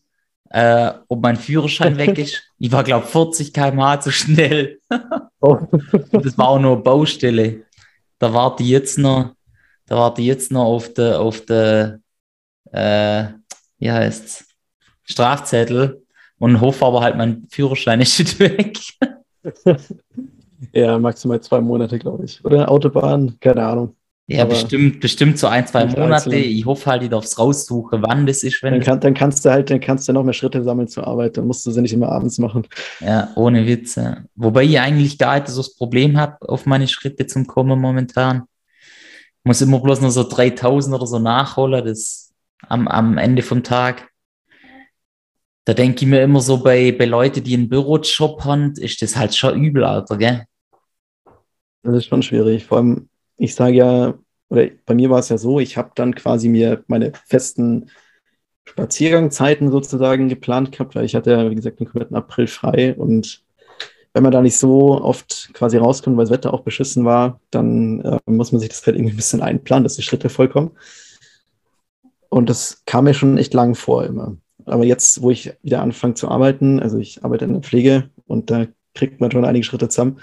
äh, 0.49 0.93
ob 1.07 1.21
mein 1.21 1.35
Führerschein 1.35 1.97
weg 1.97 2.17
ist. 2.17 2.43
Ich 2.61 2.73
war, 2.73 2.83
glaube 2.83 3.07
40 3.07 3.53
km/h 3.53 4.01
zu 4.01 4.11
schnell. 4.11 4.79
oh. 5.39 5.59
das 6.11 6.37
war 6.37 6.49
auch 6.49 6.59
nur 6.59 6.83
Baustelle. 6.83 7.63
Da 8.17 8.33
warte 8.33 8.63
ich 8.63 8.69
jetzt 8.69 8.97
noch, 8.97 9.33
da 9.85 9.95
warte 9.95 10.19
ich 10.19 10.27
jetzt 10.27 10.51
noch 10.51 10.65
auf 10.65 10.93
der, 10.93 11.21
auf 11.21 11.45
der, 11.45 12.01
äh, 12.73 13.29
wie 13.77 13.89
heißt's, 13.89 14.45
Strafzettel 15.03 16.05
und 16.37 16.59
hoffe 16.59 16.85
aber 16.85 16.99
halt, 16.99 17.15
mein 17.15 17.47
Führerschein 17.49 18.01
ist 18.01 18.19
nicht 18.19 18.39
weg. 18.41 18.77
Ja, 20.79 20.99
maximal 20.99 21.41
zwei 21.41 21.61
Monate, 21.61 21.99
glaube 21.99 22.25
ich. 22.25 22.43
Oder 22.43 22.69
Autobahn, 22.69 23.37
keine 23.39 23.65
Ahnung. 23.65 23.95
Ja, 24.31 24.43
Aber 24.43 24.51
bestimmt, 24.51 24.99
bestimmt 24.99 25.39
so 25.39 25.47
ein, 25.47 25.65
zwei 25.65 25.85
Monate. 25.85 26.29
lang. 26.29 26.39
Ich 26.39 26.63
hoffe 26.63 26.85
halt, 26.85 27.01
ich 27.01 27.09
darf 27.09 27.23
es 27.23 27.39
raussuchen, 27.39 28.03
wann 28.03 28.27
das 28.27 28.43
ist, 28.43 28.61
wenn 28.61 28.73
Dann, 28.73 28.83
kann, 28.83 28.99
dann 28.99 29.15
kannst 29.15 29.43
du 29.43 29.49
halt, 29.49 29.71
dann 29.71 29.79
kannst 29.79 30.07
du 30.07 30.13
noch 30.13 30.23
mehr 30.23 30.33
Schritte 30.33 30.63
sammeln 30.63 30.87
zur 30.87 31.07
Arbeit. 31.07 31.37
Dann 31.37 31.47
musst 31.47 31.65
du 31.65 31.71
sie 31.71 31.81
nicht 31.81 31.93
immer 31.93 32.09
abends 32.09 32.37
machen. 32.37 32.67
Ja, 32.99 33.29
ohne 33.35 33.65
Witze. 33.65 34.25
Wobei 34.35 34.65
ich 34.65 34.79
eigentlich 34.79 35.17
gar 35.17 35.39
nicht 35.39 35.47
so 35.47 35.61
das 35.61 35.73
Problem 35.75 36.15
habe, 36.17 36.47
auf 36.47 36.67
meine 36.67 36.87
Schritte 36.87 37.25
zum 37.25 37.47
Kommen 37.47 37.81
momentan. 37.81 38.43
Muss 39.43 39.61
immer 39.61 39.79
bloß 39.79 40.01
noch 40.01 40.11
so 40.11 40.23
3000 40.23 40.95
oder 40.95 41.07
so 41.07 41.17
nachholen, 41.17 41.83
das 41.83 42.31
am, 42.67 42.87
am 42.87 43.17
Ende 43.17 43.41
vom 43.41 43.63
Tag. 43.63 44.09
Da 45.65 45.73
denke 45.73 46.03
ich 46.05 46.07
mir 46.07 46.21
immer 46.21 46.41
so, 46.41 46.57
bei, 46.61 46.91
bei 46.91 47.05
Leuten, 47.05 47.43
die 47.43 47.55
einen 47.55 47.69
Bürojob 47.69 48.43
haben, 48.45 48.73
ist 48.77 49.01
das 49.01 49.15
halt 49.15 49.35
schon 49.35 49.59
übel, 49.63 49.83
Alter, 49.83 50.17
gell? 50.17 50.45
Das 51.83 51.95
ist 51.95 52.05
schon 52.05 52.23
schwierig. 52.23 52.65
Vor 52.65 52.77
allem, 52.79 53.09
ich 53.37 53.55
sage 53.55 53.75
ja, 53.75 54.13
oder 54.49 54.67
bei 54.85 54.95
mir 54.95 55.09
war 55.09 55.19
es 55.19 55.29
ja 55.29 55.37
so, 55.37 55.59
ich 55.59 55.77
habe 55.77 55.91
dann 55.95 56.15
quasi 56.15 56.49
mir 56.49 56.83
meine 56.87 57.13
festen 57.27 57.89
Spaziergangzeiten 58.65 59.71
sozusagen 59.71 60.29
geplant 60.29 60.71
gehabt, 60.71 60.95
weil 60.95 61.05
ich 61.05 61.15
hatte 61.15 61.31
ja, 61.31 61.49
wie 61.49 61.55
gesagt, 61.55 61.79
den 61.79 61.87
kompletten 61.87 62.15
April 62.15 62.47
frei 62.47 62.95
und 62.95 63.43
wenn 64.13 64.23
man 64.23 64.31
da 64.31 64.41
nicht 64.41 64.57
so 64.57 65.01
oft 65.01 65.51
quasi 65.53 65.77
rauskommt, 65.77 66.17
weil 66.17 66.25
das 66.25 66.31
Wetter 66.31 66.53
auch 66.53 66.61
beschissen 66.61 67.05
war, 67.05 67.39
dann 67.51 68.01
äh, 68.01 68.19
muss 68.25 68.51
man 68.51 68.59
sich 68.59 68.69
das 68.69 68.85
halt 68.85 68.95
irgendwie 68.95 69.13
ein 69.13 69.17
bisschen 69.17 69.41
einplanen, 69.41 69.83
dass 69.83 69.95
die 69.95 70.01
Schritte 70.01 70.29
vollkommen. 70.29 70.71
Und 72.29 72.49
das 72.49 72.83
kam 72.85 73.05
mir 73.05 73.13
schon 73.13 73.37
echt 73.37 73.53
lang 73.53 73.75
vor 73.75 74.05
immer. 74.05 74.35
Aber 74.65 74.83
jetzt, 74.83 75.21
wo 75.21 75.31
ich 75.31 75.53
wieder 75.61 75.81
anfange 75.81 76.15
zu 76.15 76.27
arbeiten, 76.27 76.79
also 76.79 76.97
ich 76.97 77.23
arbeite 77.23 77.45
in 77.45 77.53
der 77.53 77.61
Pflege 77.61 78.09
und 78.27 78.49
da 78.51 78.67
kriegt 78.93 79.21
man 79.21 79.31
schon 79.31 79.45
einige 79.45 79.63
Schritte 79.63 79.89
zusammen. 79.89 80.19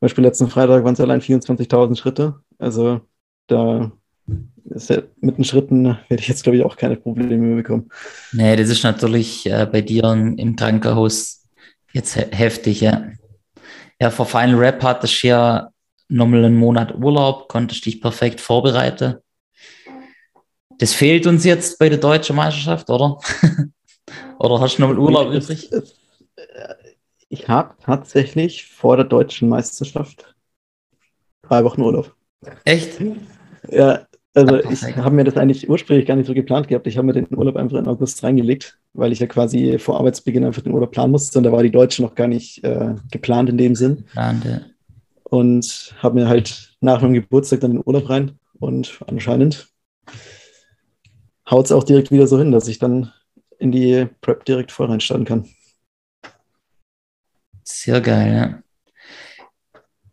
Beispiel 0.00 0.24
letzten 0.24 0.48
Freitag 0.48 0.84
waren 0.84 0.94
es 0.94 1.00
allein 1.00 1.20
24.000 1.20 1.96
Schritte. 1.96 2.40
Also 2.58 3.00
da 3.46 3.92
ist 4.64 4.90
ja, 4.90 5.02
mit 5.20 5.36
den 5.36 5.44
Schritten 5.44 5.84
werde 6.08 6.22
ich 6.22 6.28
jetzt, 6.28 6.42
glaube 6.42 6.56
ich, 6.56 6.64
auch 6.64 6.76
keine 6.76 6.96
Probleme 6.96 7.36
mehr 7.46 7.56
bekommen. 7.56 7.90
Nee, 8.32 8.56
das 8.56 8.68
ist 8.68 8.82
natürlich 8.82 9.46
äh, 9.46 9.66
bei 9.70 9.80
dir 9.82 10.04
im, 10.04 10.56
Krankenhaus 10.56 11.46
jetzt 11.92 12.14
he 12.16 12.24
heftig, 12.30 12.80
ja. 12.80 13.08
Ja, 14.00 14.10
vor 14.10 14.26
Final 14.26 14.54
Rap 14.56 14.82
hattest 14.82 15.22
du 15.22 15.28
ja 15.28 15.68
nochmal 16.08 16.44
einen 16.44 16.56
Monat 16.56 16.94
Urlaub, 16.94 17.48
konntest 17.48 17.84
dich 17.86 18.00
perfekt 18.00 18.40
vorbereiten. 18.40 19.16
Das 20.78 20.94
fehlt 20.94 21.26
uns 21.26 21.44
jetzt 21.44 21.78
bei 21.78 21.88
der 21.88 21.98
deutschen 21.98 22.36
Meisterschaft, 22.36 22.88
oder? 22.88 23.18
oder 24.38 24.60
hast 24.60 24.76
du 24.78 24.82
nochmal 24.82 24.98
Urlaub 24.98 25.32
übrig? 25.32 25.68
es- 25.70 25.94
Ich 27.32 27.48
habe 27.48 27.74
tatsächlich 27.80 28.66
vor 28.66 28.96
der 28.96 29.06
deutschen 29.06 29.48
Meisterschaft 29.48 30.34
drei 31.42 31.62
Wochen 31.62 31.80
Urlaub. 31.80 32.12
Echt? 32.64 33.00
Ja, 33.68 34.06
also 34.34 34.56
Ja, 34.56 34.70
ich 34.70 34.96
habe 34.96 35.14
mir 35.14 35.22
das 35.22 35.36
eigentlich 35.36 35.70
ursprünglich 35.70 36.06
gar 36.06 36.16
nicht 36.16 36.26
so 36.26 36.34
geplant 36.34 36.66
gehabt. 36.66 36.88
Ich 36.88 36.96
habe 36.96 37.06
mir 37.06 37.12
den 37.12 37.28
Urlaub 37.32 37.54
einfach 37.54 37.78
in 37.78 37.86
August 37.86 38.24
reingelegt, 38.24 38.80
weil 38.94 39.12
ich 39.12 39.20
ja 39.20 39.28
quasi 39.28 39.78
vor 39.78 39.98
Arbeitsbeginn 40.00 40.44
einfach 40.44 40.62
den 40.62 40.72
Urlaub 40.72 40.90
planen 40.90 41.12
musste 41.12 41.38
und 41.38 41.44
da 41.44 41.52
war 41.52 41.62
die 41.62 41.70
Deutsche 41.70 42.02
noch 42.02 42.16
gar 42.16 42.26
nicht 42.26 42.64
äh, 42.64 42.96
geplant 43.12 43.48
in 43.48 43.58
dem 43.58 43.76
Sinn. 43.76 44.06
Plante. 44.10 44.66
Und 45.22 45.94
habe 46.00 46.18
mir 46.18 46.28
halt 46.28 46.72
nach 46.80 47.00
meinem 47.00 47.14
Geburtstag 47.14 47.60
dann 47.60 47.74
den 47.74 47.82
Urlaub 47.84 48.10
rein 48.10 48.40
und 48.58 48.98
anscheinend 49.06 49.68
haut 51.48 51.66
es 51.66 51.72
auch 51.72 51.84
direkt 51.84 52.10
wieder 52.10 52.26
so 52.26 52.40
hin, 52.40 52.50
dass 52.50 52.66
ich 52.66 52.80
dann 52.80 53.12
in 53.60 53.70
die 53.70 54.08
Prep 54.20 54.44
direkt 54.44 54.72
voll 54.72 54.88
reinstarten 54.88 55.26
kann. 55.26 55.48
Sehr 57.72 58.00
geil, 58.00 58.34
ja. 58.34 58.62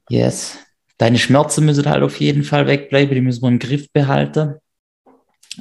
Yes. 0.09 0.57
Deine 0.97 1.17
Schmerzen 1.17 1.65
müssen 1.65 1.89
halt 1.89 2.03
auf 2.03 2.19
jeden 2.19 2.43
Fall 2.43 2.67
wegbleiben, 2.67 3.13
die 3.15 3.21
müssen 3.21 3.41
wir 3.41 3.49
im 3.49 3.59
Griff 3.59 3.91
behalten. 3.91 4.55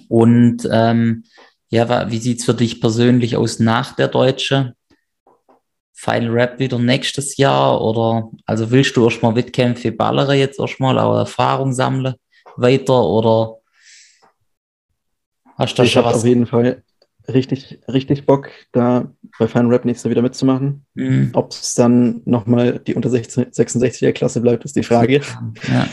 Und 0.09 0.69
ähm, 0.71 1.25
ja, 1.69 2.11
wie 2.11 2.19
sieht's 2.19 2.45
für 2.45 2.55
dich 2.55 2.81
persönlich 2.81 3.37
aus 3.37 3.59
nach 3.59 3.97
der 3.97 4.09
Deutsche? 4.09 4.75
Final 5.95 6.31
Rap 6.31 6.59
wieder 6.59 6.79
nächstes 6.79 7.39
Jahr 7.39 7.81
oder 7.81 8.31
also 8.45 8.71
willst 8.71 8.97
du 8.97 9.05
erstmal 9.05 9.35
Wettkämpfe 9.35 9.91
ballern 9.93 10.37
jetzt 10.37 10.61
erstmal, 10.61 10.99
auch 10.99 11.17
Erfahrung 11.17 11.73
sammeln 11.73 12.15
weiter 12.57 13.03
oder 13.03 13.57
hast 15.57 15.73
du 15.73 15.77
da 15.79 15.83
Ich 15.85 15.93
schon 15.93 16.05
was? 16.05 16.17
auf 16.19 16.25
jeden 16.27 16.47
Fall 16.47 16.85
richtig, 17.29 17.81
richtig 17.89 18.27
Bock, 18.27 18.51
da 18.73 19.13
bei 19.39 19.49
Fine 19.49 19.69
Rap 19.71 19.85
nächstes 19.85 20.05
Jahr 20.05 20.11
wieder 20.11 20.23
mitzumachen. 20.23 20.85
Mhm. 20.95 21.31
Ob 21.33 21.53
es 21.53 21.75
dann 21.75 22.23
nochmal 22.25 22.79
die 22.79 22.95
unter 22.95 23.11
16 23.11 23.47
66er 23.47 24.13
Klasse 24.13 24.41
bleibt, 24.41 24.65
ist 24.65 24.77
die 24.77 24.83
Frage. 24.83 25.21
Ja. 25.69 25.89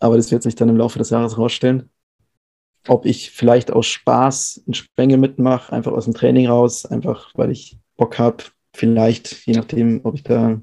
Aber 0.00 0.16
das 0.16 0.30
wird 0.30 0.42
sich 0.42 0.54
dann 0.54 0.68
im 0.68 0.76
Laufe 0.76 0.98
des 0.98 1.10
Jahres 1.10 1.38
rausstellen. 1.38 1.90
Ob 2.86 3.04
ich 3.04 3.30
vielleicht 3.30 3.72
aus 3.72 3.86
Spaß 3.86 4.62
in 4.66 4.74
Spenge 4.74 5.16
mitmache, 5.16 5.72
einfach 5.72 5.92
aus 5.92 6.04
dem 6.04 6.14
Training 6.14 6.48
raus, 6.48 6.86
einfach 6.86 7.32
weil 7.34 7.50
ich 7.50 7.78
Bock 7.96 8.18
habe, 8.18 8.44
vielleicht, 8.72 9.46
je 9.46 9.54
nachdem, 9.54 10.00
ob 10.04 10.14
ich 10.14 10.22
da 10.22 10.60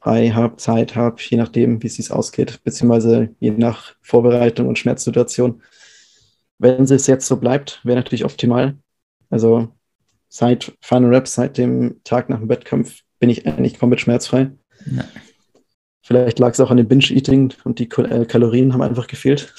frei 0.00 0.30
habe, 0.30 0.56
Zeit 0.56 0.96
habe, 0.96 1.16
je 1.20 1.36
nachdem, 1.36 1.82
wie 1.82 1.86
es 1.86 1.96
sich 1.96 2.10
ausgeht, 2.10 2.60
beziehungsweise 2.64 3.34
je 3.38 3.50
nach 3.50 3.94
Vorbereitung 4.02 4.68
und 4.68 4.78
Schmerzsituation. 4.78 5.62
Wenn 6.58 6.82
es 6.82 7.06
jetzt 7.06 7.26
so 7.26 7.38
bleibt, 7.38 7.80
wäre 7.84 7.96
natürlich 7.96 8.24
optimal. 8.24 8.76
Also 9.30 9.68
seit 10.28 10.72
Final 10.80 11.14
Rap, 11.14 11.28
seit 11.28 11.56
dem 11.56 12.00
Tag 12.04 12.28
nach 12.28 12.38
dem 12.38 12.48
Wettkampf, 12.48 13.00
bin 13.18 13.30
ich 13.30 13.46
eigentlich 13.46 13.78
komplett 13.78 14.00
schmerzfrei. 14.00 14.50
Ja. 14.86 15.04
Vielleicht 16.02 16.38
lag 16.38 16.52
es 16.52 16.60
auch 16.60 16.70
an 16.70 16.76
dem 16.76 16.88
Binge-Eating 16.88 17.54
und 17.64 17.78
die 17.78 17.88
äh, 17.88 18.24
Kalorien 18.24 18.72
haben 18.72 18.82
einfach 18.82 19.06
gefehlt 19.06 19.54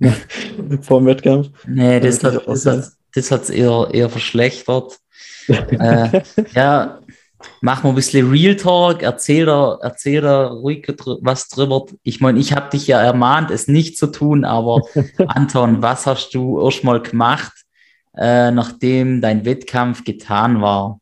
vor 0.80 1.00
dem 1.00 1.06
Wettkampf. 1.06 1.50
Nee, 1.66 2.00
das, 2.00 2.20
Das 2.20 2.34
hat, 2.34 2.44
kann 2.44 2.54
das, 2.54 2.66
hat, 2.66 2.92
das 3.14 3.30
hat's 3.30 3.50
eher, 3.50 3.88
eher 3.92 4.08
verschlechtert. 4.08 4.98
äh, 5.48 6.22
ja, 6.54 7.00
mach 7.60 7.82
mal 7.82 7.90
ein 7.90 7.94
bisschen 7.94 8.30
Real 8.30 8.56
Talk, 8.56 9.02
erzähl 9.02 9.46
da, 9.46 9.78
erzähl 9.82 10.20
da 10.20 10.48
ruhig 10.48 10.86
dr 10.86 11.18
was 11.22 11.48
drüber. 11.48 11.86
Ich 12.02 12.20
meine, 12.20 12.38
ich 12.38 12.54
habe 12.54 12.70
dich 12.70 12.86
ja 12.86 13.00
ermahnt, 13.00 13.50
es 13.50 13.68
nicht 13.68 13.98
zu 13.98 14.06
tun, 14.06 14.44
aber 14.44 14.82
Anton, 15.26 15.82
was 15.82 16.06
hast 16.06 16.30
du 16.34 16.62
erstmal 16.62 17.02
gemacht, 17.02 17.52
äh, 18.20 18.50
nachdem 18.50 19.20
dein 19.20 19.44
Wettkampf 19.44 20.04
getan 20.04 20.60
war? 20.60 21.00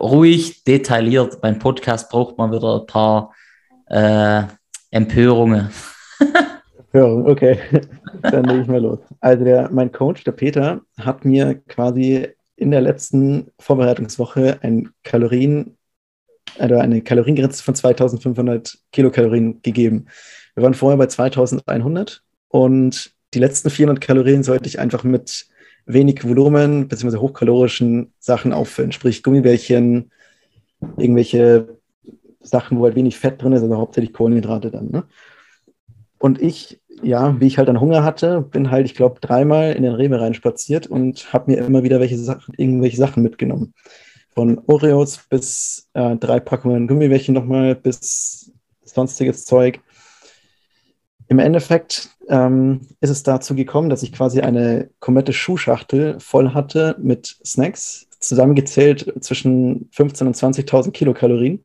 Ruhig, 0.00 0.64
detailliert. 0.64 1.40
Beim 1.40 1.58
Podcast 1.58 2.10
braucht 2.10 2.36
man 2.38 2.52
wieder 2.52 2.80
ein 2.80 2.86
paar 2.86 3.34
äh, 3.86 4.42
Empörungen. 4.90 5.70
Ja, 6.92 7.04
okay, 7.04 7.58
dann 8.22 8.44
lege 8.44 8.62
ich 8.62 8.68
mal 8.68 8.80
los. 8.80 9.00
Also 9.20 9.44
der, 9.44 9.68
mein 9.70 9.92
Coach, 9.92 10.24
der 10.24 10.32
Peter, 10.32 10.80
hat 10.98 11.26
mir 11.26 11.56
quasi 11.68 12.28
in 12.56 12.70
der 12.70 12.80
letzten 12.80 13.50
Vorbereitungswoche 13.58 14.60
ein 14.62 14.88
Kalorien, 15.02 15.76
also 16.58 16.76
eine 16.76 17.02
Kaloriengrenze 17.02 17.62
von 17.62 17.74
2500 17.74 18.78
Kilokalorien 18.92 19.60
gegeben. 19.60 20.06
Wir 20.54 20.62
waren 20.62 20.72
vorher 20.72 20.96
bei 20.96 21.06
2100 21.06 22.22
und 22.48 23.12
die 23.34 23.40
letzten 23.40 23.68
400 23.68 24.02
Kalorien 24.02 24.42
sollte 24.42 24.66
ich 24.66 24.78
einfach 24.78 25.04
mit 25.04 25.48
wenig 25.86 26.24
Volumen 26.28 26.88
bzw. 26.88 27.18
hochkalorischen 27.18 28.12
Sachen 28.18 28.52
auffüllen, 28.52 28.92
sprich 28.92 29.22
Gummibärchen, 29.22 30.10
irgendwelche 30.96 31.78
Sachen, 32.40 32.78
wo 32.78 32.84
halt 32.84 32.96
wenig 32.96 33.16
Fett 33.18 33.42
drin 33.42 33.52
ist, 33.52 33.62
also 33.62 33.76
hauptsächlich 33.76 34.12
Kohlenhydrate 34.12 34.70
dann. 34.70 34.90
Ne? 34.90 35.04
Und 36.18 36.40
ich, 36.40 36.80
ja, 37.02 37.40
wie 37.40 37.46
ich 37.46 37.58
halt 37.58 37.68
dann 37.68 37.80
Hunger 37.80 38.02
hatte, 38.02 38.42
bin 38.42 38.70
halt, 38.70 38.86
ich 38.86 38.94
glaube, 38.94 39.20
dreimal 39.20 39.72
in 39.72 39.82
den 39.82 39.94
Rewe 39.94 40.20
reinspaziert 40.20 40.86
und 40.86 41.32
habe 41.32 41.52
mir 41.52 41.58
immer 41.58 41.82
wieder 41.82 42.00
welche 42.00 42.18
Sachen, 42.18 42.54
irgendwelche 42.56 42.96
Sachen 42.96 43.22
mitgenommen. 43.22 43.74
Von 44.34 44.60
Oreos 44.66 45.20
bis 45.30 45.88
äh, 45.94 46.16
drei 46.16 46.40
Packungen 46.40 46.88
Gummibärchen 46.88 47.34
nochmal 47.34 47.74
bis 47.74 48.52
sonstiges 48.84 49.44
Zeug. 49.44 49.80
Im 51.28 51.38
Endeffekt 51.38 52.10
ähm, 52.28 52.80
ist 53.00 53.10
es 53.10 53.22
dazu 53.22 53.54
gekommen, 53.54 53.90
dass 53.90 54.02
ich 54.02 54.12
quasi 54.12 54.40
eine 54.40 54.90
komplette 55.00 55.32
Schuhschachtel 55.32 56.20
voll 56.20 56.54
hatte 56.54 56.96
mit 56.98 57.36
Snacks, 57.44 58.06
zusammengezählt 58.20 59.12
zwischen 59.20 59.90
15.000 59.90 60.26
und 60.26 60.36
20.000 60.36 60.90
Kilokalorien. 60.92 61.64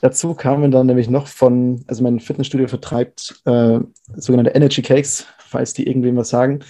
Dazu 0.00 0.34
kamen 0.34 0.70
dann 0.70 0.86
nämlich 0.86 1.08
noch 1.08 1.28
von, 1.28 1.82
also 1.86 2.02
mein 2.02 2.20
Fitnessstudio 2.20 2.68
vertreibt 2.68 3.40
äh, 3.46 3.80
sogenannte 4.16 4.50
Energy 4.50 4.82
Cakes, 4.82 5.26
falls 5.38 5.72
die 5.72 5.86
irgendwem 5.86 6.16
was 6.16 6.28
sagen. 6.28 6.60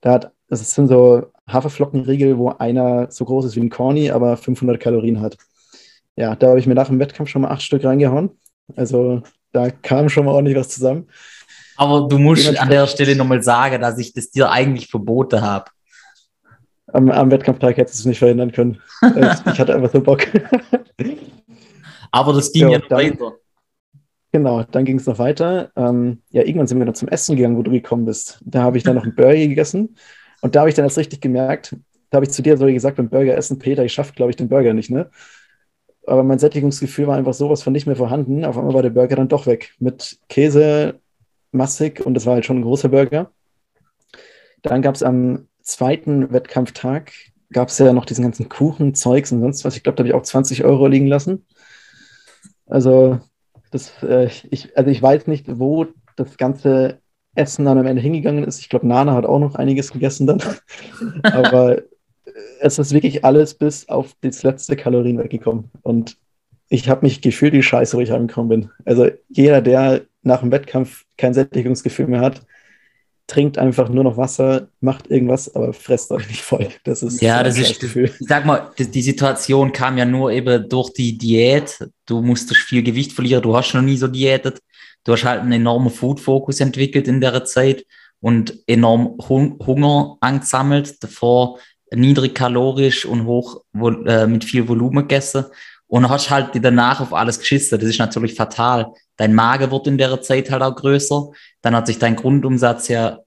Da 0.00 0.12
hat, 0.12 0.32
das 0.48 0.74
sind 0.74 0.88
so 0.88 1.26
Haferflockenriegel, 1.48 2.36
wo 2.36 2.50
einer 2.50 3.10
so 3.10 3.24
groß 3.24 3.46
ist 3.46 3.56
wie 3.56 3.60
ein 3.60 3.70
Corny, 3.70 4.10
aber 4.10 4.36
500 4.36 4.78
Kalorien 4.78 5.20
hat. 5.20 5.38
Ja, 6.16 6.36
da 6.36 6.48
habe 6.48 6.58
ich 6.58 6.66
mir 6.66 6.74
nach 6.74 6.88
dem 6.88 6.98
Wettkampf 6.98 7.30
schon 7.30 7.42
mal 7.42 7.48
acht 7.48 7.62
Stück 7.62 7.84
reingehauen. 7.84 8.30
Also 8.76 9.22
da 9.54 9.70
kam 9.70 10.08
schon 10.10 10.26
mal 10.26 10.32
ordentlich 10.32 10.56
was 10.56 10.68
zusammen. 10.68 11.08
Aber 11.76 12.06
du 12.08 12.18
musst 12.18 12.56
an 12.58 12.68
der 12.68 12.86
Stelle 12.86 13.16
nochmal 13.16 13.42
sagen, 13.42 13.80
dass 13.80 13.98
ich 13.98 14.12
das 14.12 14.30
dir 14.30 14.50
eigentlich 14.50 14.88
verboten 14.88 15.40
habe. 15.40 15.70
Am, 16.92 17.10
am 17.10 17.30
Wettkampftag 17.30 17.76
hättest 17.76 17.98
du 17.98 18.00
es 18.00 18.06
nicht 18.06 18.18
verhindern 18.18 18.52
können. 18.52 18.80
Äh, 19.02 19.34
ich 19.52 19.58
hatte 19.58 19.74
einfach 19.74 19.90
so 19.92 20.00
Bock. 20.00 20.26
Aber 22.12 22.32
das 22.32 22.52
ging 22.52 22.62
Ja, 22.64 22.70
ja, 22.72 22.78
noch 22.78 22.88
dann- 22.88 22.98
weiter. 22.98 23.32
Genau, 24.32 24.64
dann 24.64 24.84
ging 24.84 24.98
es 24.98 25.06
noch 25.06 25.18
weiter. 25.20 25.70
Ähm, 25.76 26.20
ja, 26.30 26.42
irgendwann 26.42 26.66
sind 26.66 26.78
wir 26.80 26.84
noch 26.86 26.94
zum 26.94 27.06
Essen 27.08 27.36
gegangen, 27.36 27.56
wo 27.56 27.62
du 27.62 27.70
gekommen 27.70 28.04
bist. 28.04 28.40
Da 28.44 28.62
habe 28.62 28.76
ich 28.76 28.82
dann 28.82 28.96
noch 28.96 29.04
einen 29.04 29.14
Burger 29.14 29.34
gegessen 29.36 29.96
und 30.40 30.56
da 30.56 30.60
habe 30.60 30.68
ich 30.70 30.74
dann 30.74 30.84
erst 30.84 30.98
richtig 30.98 31.20
gemerkt, 31.20 31.76
da 32.10 32.16
habe 32.16 32.24
ich 32.26 32.32
zu 32.32 32.42
dir 32.42 32.56
so 32.56 32.66
gesagt, 32.66 32.96
beim 32.96 33.08
Burger 33.08 33.36
essen, 33.36 33.60
Peter, 33.60 33.84
ich 33.84 33.92
schaffe, 33.92 34.12
glaube 34.12 34.30
ich, 34.30 34.36
den 34.36 34.48
Burger 34.48 34.74
nicht, 34.74 34.90
ne? 34.90 35.08
Aber 36.06 36.22
mein 36.22 36.38
Sättigungsgefühl 36.38 37.06
war 37.06 37.16
einfach 37.16 37.34
sowas 37.34 37.62
von 37.62 37.72
nicht 37.72 37.86
mehr 37.86 37.96
vorhanden. 37.96 38.44
Auf 38.44 38.58
einmal 38.58 38.74
war 38.74 38.82
der 38.82 38.90
Burger 38.90 39.16
dann 39.16 39.28
doch 39.28 39.46
weg. 39.46 39.74
Mit 39.78 40.18
Käse, 40.28 41.00
massig 41.52 42.04
und 42.04 42.14
das 42.14 42.26
war 42.26 42.34
halt 42.34 42.44
schon 42.44 42.58
ein 42.58 42.64
großer 42.64 42.88
Burger. 42.88 43.30
Dann 44.62 44.82
gab 44.82 44.94
es 44.94 45.02
am 45.02 45.48
zweiten 45.62 46.32
Wettkampftag, 46.32 47.12
gab 47.52 47.68
es 47.68 47.78
ja 47.78 47.92
noch 47.92 48.04
diesen 48.04 48.22
ganzen 48.22 48.48
Kuchen, 48.48 48.94
Zeugs 48.94 49.32
und 49.32 49.40
sonst 49.40 49.64
was. 49.64 49.76
Ich 49.76 49.82
glaube, 49.82 49.96
da 49.96 50.00
habe 50.02 50.08
ich 50.08 50.14
auch 50.14 50.22
20 50.22 50.64
Euro 50.64 50.86
liegen 50.86 51.06
lassen. 51.06 51.46
Also 52.66 53.20
das, 53.70 53.92
äh, 54.02 54.28
ich, 54.50 54.76
also 54.76 54.90
ich 54.90 55.02
weiß 55.02 55.26
nicht, 55.26 55.46
wo 55.58 55.86
das 56.16 56.36
ganze 56.36 57.00
Essen 57.34 57.64
dann 57.64 57.78
am 57.78 57.86
Ende 57.86 58.02
hingegangen 58.02 58.44
ist. 58.44 58.60
Ich 58.60 58.68
glaube, 58.68 58.86
Nana 58.86 59.14
hat 59.14 59.26
auch 59.26 59.38
noch 59.38 59.54
einiges 59.54 59.92
gegessen 59.92 60.26
dann. 60.26 60.42
Aber 61.22 61.82
es 62.60 62.78
ist 62.78 62.92
wirklich 62.92 63.24
alles 63.24 63.54
bis 63.54 63.88
auf 63.88 64.14
das 64.20 64.42
letzte 64.42 64.76
Kalorien 64.76 65.18
weggekommen. 65.18 65.70
Und 65.82 66.16
ich 66.68 66.88
habe 66.88 67.06
mich 67.06 67.20
gefühlt 67.20 67.52
wie 67.52 67.62
Scheiße, 67.62 67.96
wo 67.96 68.00
ich 68.00 68.12
angekommen 68.12 68.48
bin. 68.48 68.70
Also 68.84 69.08
jeder, 69.28 69.60
der 69.60 70.02
nach 70.22 70.40
dem 70.40 70.50
Wettkampf 70.50 71.04
kein 71.16 71.34
Sättigungsgefühl 71.34 72.06
mehr 72.06 72.20
hat, 72.20 72.42
trinkt 73.26 73.56
einfach 73.56 73.88
nur 73.88 74.04
noch 74.04 74.16
Wasser, 74.16 74.68
macht 74.80 75.10
irgendwas, 75.10 75.54
aber 75.54 75.72
fresst 75.72 76.10
euch 76.10 76.28
nicht 76.28 76.42
voll. 76.42 76.68
Das 76.84 77.02
ist 77.02 77.22
ja, 77.22 77.42
das 77.42 77.58
ist, 77.58 77.80
Gefühl. 77.80 78.10
ich 78.20 78.26
sag 78.28 78.44
mal, 78.44 78.70
die, 78.78 78.90
die, 78.90 79.02
Situation 79.02 79.72
kam 79.72 79.96
ja 79.96 80.04
nur 80.04 80.30
eben 80.30 80.68
durch 80.68 80.92
die 80.92 81.16
Diät. 81.16 81.78
Du 82.04 82.20
musstest 82.20 82.60
viel 82.60 82.82
Gewicht 82.82 83.12
verlieren, 83.12 83.42
du 83.42 83.56
hast 83.56 83.72
noch 83.72 83.82
nie 83.82 83.96
so 83.96 84.08
diätet. 84.08 84.60
Du 85.04 85.12
hast 85.12 85.24
halt 85.24 85.40
einen 85.40 85.52
enormen 85.52 85.90
Food-Fokus 85.90 86.60
entwickelt 86.60 87.08
in 87.08 87.20
der 87.20 87.44
Zeit 87.44 87.84
und 88.20 88.58
enorm 88.66 89.18
Hung 89.28 89.58
Hunger 89.66 90.16
angesammelt, 90.20 91.02
davor 91.02 91.58
niedrig 91.92 92.34
kalorisch 92.34 93.04
und 93.04 93.24
hoch 93.26 93.62
äh, 94.06 94.26
mit 94.26 94.44
viel 94.44 94.68
Volumen 94.68 95.08
gegessen 95.08 95.44
und 95.86 96.08
hast 96.08 96.30
halt 96.30 96.50
danach 96.54 97.00
auf 97.00 97.12
alles 97.12 97.38
geschissen. 97.38 97.78
Das 97.78 97.88
ist 97.88 97.98
natürlich 97.98 98.34
fatal. 98.34 98.92
Dein 99.16 99.34
Magen 99.34 99.70
wird 99.70 99.86
in 99.86 99.98
der 99.98 100.20
Zeit 100.22 100.50
halt 100.50 100.62
auch 100.62 100.74
größer. 100.74 101.30
Dann 101.62 101.76
hat 101.76 101.86
sich 101.86 101.98
dein 101.98 102.16
Grundumsatz 102.16 102.88
ja 102.88 103.20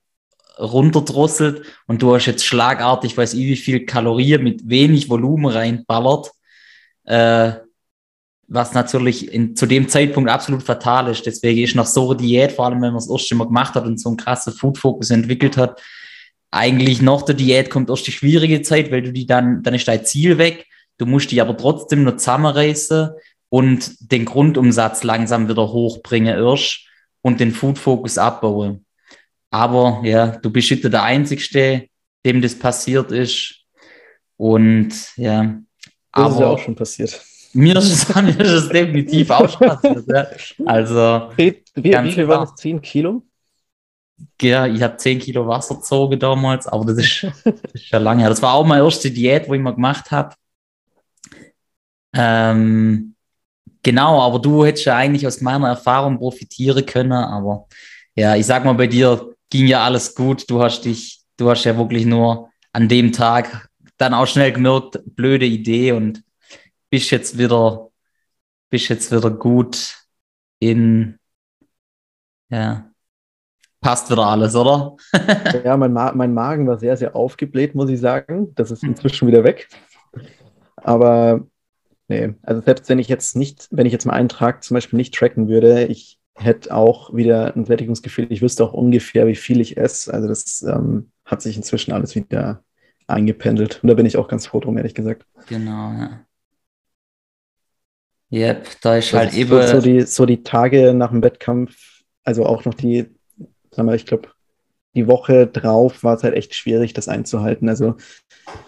runterdrosselt 0.59 1.63
und 1.85 2.01
du 2.01 2.15
hast 2.15 2.25
jetzt 2.25 2.45
schlagartig, 2.45 3.15
weiß 3.15 3.33
ich 3.35 3.45
wie 3.45 3.55
viel 3.55 3.85
Kalorien 3.85 4.43
mit 4.43 4.67
wenig 4.67 5.09
Volumen 5.09 5.51
reinballert, 5.51 6.31
äh, 7.05 7.51
was 8.47 8.73
natürlich 8.73 9.31
in, 9.31 9.55
zu 9.55 9.65
dem 9.65 9.87
Zeitpunkt 9.87 10.29
absolut 10.29 10.63
fatal 10.63 11.09
ist. 11.09 11.25
Deswegen 11.25 11.63
ist 11.63 11.75
nach 11.75 11.85
so 11.85 12.09
einer 12.09 12.17
Diät, 12.17 12.53
vor 12.53 12.65
allem 12.65 12.81
wenn 12.81 12.93
man 12.93 12.97
es 12.97 13.09
erst 13.09 13.33
mal 13.35 13.45
gemacht 13.45 13.75
hat 13.75 13.85
und 13.85 13.99
so 13.99 14.09
einen 14.09 14.17
krassen 14.17 14.53
Food-Fokus 14.53 15.11
entwickelt 15.11 15.57
hat, 15.57 15.81
eigentlich 16.57 17.01
nach 17.01 17.21
der 17.23 17.35
Diät 17.35 17.69
kommt 17.69 17.89
erst 17.89 18.07
die 18.07 18.11
schwierige 18.11 18.61
Zeit, 18.61 18.91
weil 18.91 19.01
du 19.01 19.13
die 19.13 19.25
dann, 19.25 19.63
dann 19.63 19.73
ist 19.73 19.87
dein 19.87 20.05
Ziel 20.05 20.37
weg. 20.37 20.65
Du 20.97 21.05
musst 21.05 21.31
dich 21.31 21.41
aber 21.41 21.55
trotzdem 21.55 22.03
noch 22.03 22.17
zusammenreißen 22.17 23.11
und 23.49 24.11
den 24.11 24.25
Grundumsatz 24.25 25.03
langsam 25.03 25.47
wieder 25.47 25.71
hochbringen 25.71 26.37
erst 26.37 26.87
und 27.21 27.39
den 27.39 27.51
Food-Fokus 27.51 28.17
abbauen. 28.17 28.85
Aber 29.51 30.01
ja, 30.03 30.37
du 30.37 30.49
bist 30.49 30.69
nicht 30.71 30.83
der 30.83 31.03
Einzige, 31.03 31.87
dem 32.25 32.41
das 32.41 32.57
passiert 32.57 33.11
ist. 33.11 33.63
Und 34.35 34.93
ja. 35.15 35.59
Das 36.11 36.25
aber 36.25 36.33
ist 36.33 36.39
ja 36.39 36.47
auch 36.47 36.59
schon 36.59 36.75
passiert. 36.75 37.21
Mir 37.53 37.75
ist 37.77 37.91
es, 37.91 38.15
mir 38.21 38.39
ist 38.39 38.51
es 38.51 38.69
definitiv 38.69 39.29
auch 39.29 39.49
schon 39.49 39.67
passiert. 39.67 40.05
Ja. 40.07 40.27
Also. 40.65 41.31
Wie, 41.35 41.63
wie, 41.75 41.93
wie 41.93 42.11
viel 42.11 42.27
waren 42.27 42.41
das? 42.41 42.55
10 42.55 42.81
Kilo? 42.81 43.23
Ja, 44.41 44.65
ich 44.67 44.81
habe 44.81 44.97
10 44.97 45.19
Kilo 45.19 45.47
Wasser 45.47 45.75
gezogen 45.75 46.19
damals, 46.19 46.67
aber 46.67 46.85
das 46.85 46.97
ist, 46.97 47.23
das 47.45 47.73
ist 47.73 47.89
ja 47.91 47.99
lange 47.99 48.21
her. 48.21 48.29
Das 48.29 48.41
war 48.41 48.53
auch 48.53 48.65
meine 48.65 48.83
erste 48.83 49.11
Diät, 49.11 49.47
wo 49.47 49.53
ich 49.53 49.61
mal 49.61 49.75
gemacht 49.75 50.11
habe. 50.11 50.35
Ähm, 52.13 53.15
genau, 53.83 54.21
aber 54.21 54.39
du 54.39 54.65
hättest 54.65 54.85
ja 54.85 54.95
eigentlich 54.95 55.27
aus 55.27 55.41
meiner 55.41 55.67
Erfahrung 55.67 56.17
profitieren 56.17 56.85
können, 56.85 57.11
aber 57.11 57.67
ja, 58.15 58.35
ich 58.35 58.45
sag 58.45 58.65
mal, 58.65 58.73
bei 58.73 58.87
dir 58.87 59.35
ging 59.49 59.67
ja 59.67 59.83
alles 59.83 60.15
gut. 60.15 60.49
Du 60.49 60.61
hast 60.61 60.81
dich, 60.81 61.21
du 61.37 61.49
hast 61.49 61.63
ja 61.65 61.77
wirklich 61.77 62.05
nur 62.05 62.49
an 62.73 62.87
dem 62.87 63.11
Tag 63.11 63.69
dann 63.97 64.13
auch 64.13 64.27
schnell 64.27 64.51
gemerkt, 64.51 64.99
blöde 65.15 65.45
Idee 65.45 65.91
und 65.91 66.23
bist 66.89 67.11
jetzt 67.11 67.37
wieder, 67.37 67.89
bist 68.69 68.89
jetzt 68.89 69.11
wieder 69.11 69.31
gut 69.31 69.95
in, 70.59 71.19
ja, 72.49 72.91
passt 73.87 74.11
wieder 74.11 74.25
alles, 74.25 74.55
oder? 74.55 74.95
ja, 75.63 75.77
mein, 75.77 75.93
Ma 75.93 76.11
mein 76.13 76.33
Magen 76.33 76.67
war 76.67 76.77
sehr, 76.77 76.97
sehr 76.97 77.15
aufgebläht, 77.15 77.75
muss 77.75 77.89
ich 77.89 77.99
sagen. 77.99 78.53
Das 78.55 78.71
ist 78.71 78.83
inzwischen 78.83 79.27
wieder 79.27 79.43
weg. 79.43 79.69
Aber 80.75 81.47
Nee, 82.09 82.35
also 82.43 82.61
selbst 82.61 82.87
wenn 82.87 82.99
ich 82.99 83.09
jetzt 83.09 83.35
nicht, 83.35 83.67
wenn 83.69 83.85
ich 83.85 83.91
jetzt 83.91 84.05
mal 84.05 84.13
einen 84.13 84.29
Tag 84.29 84.63
zum 84.63 84.75
Beispiel 84.75 84.95
nicht 84.95 85.13
tracken 85.13 85.49
würde, 85.49 85.85
ich 85.85 86.19
hätte 86.35 86.73
auch 86.73 87.13
wieder 87.13 87.55
ein 87.55 87.65
Sättigungsgefühl. 87.65 88.27
Ich 88.29 88.41
wüsste 88.41 88.63
auch 88.63 88.73
ungefähr, 88.73 89.27
wie 89.27 89.35
viel 89.35 89.59
ich 89.59 89.75
esse. 89.75 90.13
Also 90.13 90.27
das 90.27 90.61
ähm, 90.61 91.11
hat 91.25 91.41
sich 91.41 91.57
inzwischen 91.57 91.91
alles 91.91 92.15
wieder 92.15 92.63
eingependelt. 93.07 93.79
Und 93.81 93.89
da 93.89 93.95
bin 93.95 94.05
ich 94.05 94.15
auch 94.17 94.29
ganz 94.29 94.47
froh 94.47 94.59
drum, 94.61 94.77
ehrlich 94.77 94.95
gesagt. 94.95 95.25
Genau, 95.47 95.91
ja. 95.91 96.21
Yep, 98.31 98.67
da 98.81 98.97
ist 98.97 99.13
halt 99.13 99.33
eben. 99.33 99.67
So, 99.67 99.81
die, 99.81 100.01
so 100.01 100.25
die 100.25 100.43
Tage 100.43 100.93
nach 100.93 101.11
dem 101.11 101.23
Wettkampf, 101.23 102.03
also 102.23 102.45
auch 102.45 102.65
noch 102.65 102.73
die, 102.73 103.16
sagen 103.77 103.87
wir, 103.87 103.95
ich 103.95 104.05
glaube, 104.05 104.29
die 104.95 105.07
Woche 105.07 105.47
drauf 105.47 106.03
war 106.03 106.15
es 106.15 106.23
halt 106.23 106.33
echt 106.33 106.55
schwierig, 106.55 106.93
das 106.93 107.07
einzuhalten. 107.07 107.69
Also 107.69 107.95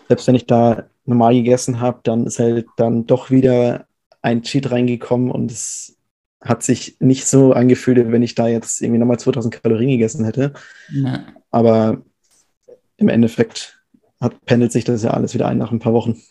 selbst 0.08 0.28
wenn 0.28 0.36
ich 0.36 0.46
da 0.46 0.86
normal 1.06 1.34
gegessen 1.34 1.80
habe, 1.82 2.00
dann 2.04 2.28
ist 2.28 2.40
halt 2.40 2.68
dann 2.78 3.08
doch 3.08 3.32
wieder 3.32 3.88
ein 4.22 4.44
Cheat 4.44 4.72
reingekommen 4.72 5.32
und 5.32 5.52
es 5.52 5.98
hat 6.42 6.64
sich 6.64 6.98
nicht 7.00 7.26
so 7.26 7.54
angefühlt, 7.54 8.12
wenn 8.12 8.24
ich 8.24 8.36
da 8.36 8.48
jetzt 8.48 8.82
irgendwie 8.82 9.00
nochmal 9.00 9.20
2000 9.20 9.62
Kalorien 9.62 9.90
gegessen 9.90 10.24
hätte. 10.24 10.54
Ja. 10.92 11.26
Aber 11.52 12.02
im 12.98 13.10
Endeffekt 13.10 13.82
hat, 14.22 14.46
pendelt 14.46 14.72
sich 14.72 14.84
das 14.84 15.04
ja 15.04 15.12
alles 15.12 15.34
wieder 15.34 15.48
ein 15.48 15.58
nach 15.58 15.72
ein 15.72 15.80
paar 15.80 15.94
Wochen. 15.94 16.22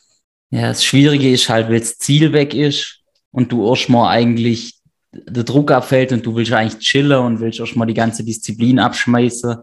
Ja, 0.51 0.69
das 0.69 0.85
Schwierige 0.85 1.31
ist 1.31 1.49
halt, 1.49 1.69
wenn 1.69 1.81
das 1.81 1.99
Ziel 1.99 2.33
weg 2.33 2.55
ist 2.55 3.03
und 3.33 3.51
du 3.51 3.69
erstmal 3.69 4.17
eigentlich 4.17 4.78
der 5.12 5.44
Druck 5.44 5.71
abfällt 5.71 6.12
und 6.12 6.25
du 6.25 6.35
willst 6.35 6.53
eigentlich 6.53 6.79
chillen 6.81 7.18
und 7.18 7.40
willst 7.40 7.61
erstmal 7.61 7.87
die 7.87 7.94
ganze 7.94 8.25
Disziplin 8.25 8.79
abschmeißen. 8.79 9.57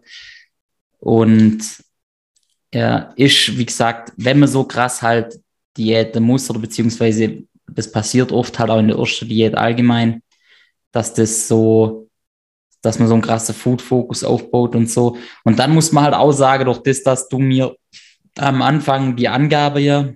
Und 1.00 1.60
ja, 2.74 3.14
ist, 3.16 3.58
wie 3.58 3.66
gesagt, 3.66 4.12
wenn 4.18 4.40
man 4.40 4.50
so 4.50 4.64
krass 4.64 5.02
halt 5.02 5.40
Diäten 5.78 6.24
muss 6.24 6.50
oder 6.50 6.60
beziehungsweise 6.60 7.44
das 7.68 7.92
passiert 7.92 8.32
oft 8.32 8.58
halt 8.60 8.70
auch 8.70 8.80
in 8.80 8.88
der 8.88 8.98
ersten 8.98 9.28
Diät 9.28 9.56
allgemein, 9.56 10.22
dass 10.92 11.14
das 11.14 11.48
so, 11.48 12.10
dass 12.82 13.00
man 13.00 13.08
so 13.08 13.14
einen 13.14 13.24
krassen 13.24 13.56
Food-Fokus 13.56 14.24
aufbaut 14.24 14.76
und 14.76 14.90
so. 14.90 15.18
Und 15.44 15.60
dann 15.60 15.74
muss 15.74 15.92
man 15.92 16.06
halt 16.06 16.14
auch 16.14 16.32
sagen, 16.32 16.66
durch 16.66 16.80
das, 16.80 17.04
dass 17.04 17.28
du 17.28 17.40
mir 17.40 17.76
am 18.38 18.62
Anfang 18.62 19.16
die 19.16 19.28
Angabe 19.28 19.80
ja 19.80 20.10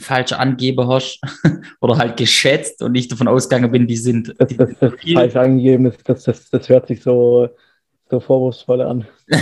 falsch 0.00 0.32
angegeben 0.32 0.86
hast 0.88 1.20
oder 1.80 1.96
halt 1.98 2.16
geschätzt 2.16 2.82
und 2.82 2.94
ich 2.94 3.08
davon 3.08 3.28
ausgegangen 3.28 3.70
bin, 3.70 3.86
die 3.86 3.96
sind. 3.96 4.34
Das, 4.38 4.56
das, 4.56 4.70
das 4.80 4.92
falsch 5.12 5.36
angegeben 5.36 5.86
ist, 5.86 6.08
das, 6.08 6.24
das, 6.24 6.50
das 6.50 6.68
hört 6.68 6.88
sich 6.88 7.02
so, 7.02 7.48
so 8.10 8.20
vorwurfsvoll 8.20 8.82
an. 8.82 9.06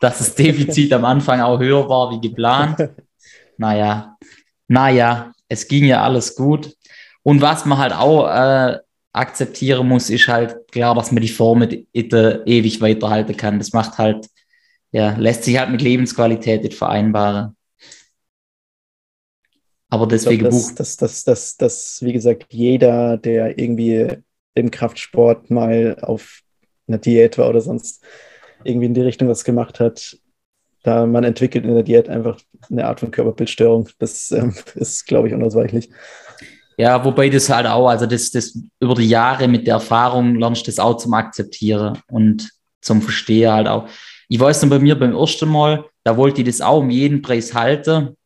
dass 0.00 0.18
das 0.18 0.34
Defizit 0.34 0.92
am 0.92 1.04
Anfang 1.04 1.40
auch 1.40 1.60
höher 1.60 1.88
war 1.88 2.10
wie 2.10 2.28
geplant. 2.28 2.90
Naja, 3.58 4.16
naja, 4.66 5.32
es 5.48 5.68
ging 5.68 5.84
ja 5.84 6.02
alles 6.02 6.34
gut. 6.34 6.74
Und 7.22 7.42
was 7.42 7.66
man 7.66 7.78
halt 7.78 7.92
auch 7.92 8.26
äh, 8.26 8.78
akzeptieren 9.12 9.86
muss, 9.86 10.08
ist 10.08 10.26
halt 10.28 10.56
klar, 10.72 10.94
dass 10.94 11.12
man 11.12 11.22
die 11.22 11.28
Form 11.28 11.62
ewig 11.92 12.80
weiterhalten 12.80 13.36
kann. 13.36 13.58
Das 13.58 13.72
macht 13.72 13.98
halt, 13.98 14.26
ja, 14.92 15.14
lässt 15.18 15.44
sich 15.44 15.58
halt 15.58 15.70
mit 15.70 15.82
Lebensqualität 15.82 16.72
vereinbaren. 16.72 17.56
Aber 19.90 20.06
deswegen 20.06 20.40
glaub, 20.40 20.52
das, 20.52 20.74
das, 20.74 20.96
das, 20.96 21.24
das, 21.24 21.56
das, 21.56 22.02
wie 22.02 22.12
gesagt, 22.12 22.46
jeder, 22.50 23.16
der 23.16 23.58
irgendwie 23.58 24.08
im 24.54 24.70
Kraftsport 24.70 25.50
mal 25.50 25.98
auf 26.00 26.40
einer 26.86 26.98
Diät 26.98 27.38
war 27.38 27.50
oder 27.50 27.60
sonst 27.60 28.04
irgendwie 28.64 28.86
in 28.86 28.94
die 28.94 29.00
Richtung 29.00 29.28
was 29.28 29.44
gemacht 29.44 29.80
hat, 29.80 30.16
da 30.82 31.06
man 31.06 31.24
entwickelt 31.24 31.64
in 31.64 31.74
der 31.74 31.82
Diät 31.82 32.08
einfach 32.08 32.40
eine 32.70 32.86
Art 32.86 33.00
von 33.00 33.10
Körperbildstörung. 33.10 33.88
Das 33.98 34.30
ähm, 34.32 34.54
ist, 34.74 35.06
glaube 35.06 35.28
ich, 35.28 35.34
unausweichlich. 35.34 35.90
Ja, 36.76 37.04
wobei 37.04 37.28
das 37.28 37.50
halt 37.50 37.66
auch, 37.66 37.88
also 37.88 38.06
das, 38.06 38.30
das 38.30 38.58
über 38.80 38.94
die 38.94 39.08
Jahre 39.08 39.48
mit 39.48 39.66
der 39.66 39.74
Erfahrung 39.74 40.36
lernst 40.36 40.62
du 40.62 40.70
das 40.70 40.78
auch 40.78 40.96
zum 40.96 41.12
Akzeptieren 41.12 41.98
und 42.10 42.48
zum 42.80 43.02
Verstehen 43.02 43.52
halt 43.52 43.68
auch. 43.68 43.88
Ich 44.28 44.40
weiß 44.40 44.62
noch 44.62 44.70
bei 44.70 44.78
mir 44.78 44.98
beim 44.98 45.14
ersten 45.14 45.48
Mal, 45.48 45.84
da 46.04 46.16
wollte 46.16 46.40
ich 46.40 46.46
das 46.46 46.62
auch 46.62 46.78
um 46.78 46.88
jeden 46.88 47.20
Preis 47.20 47.52
halten, 47.52 48.16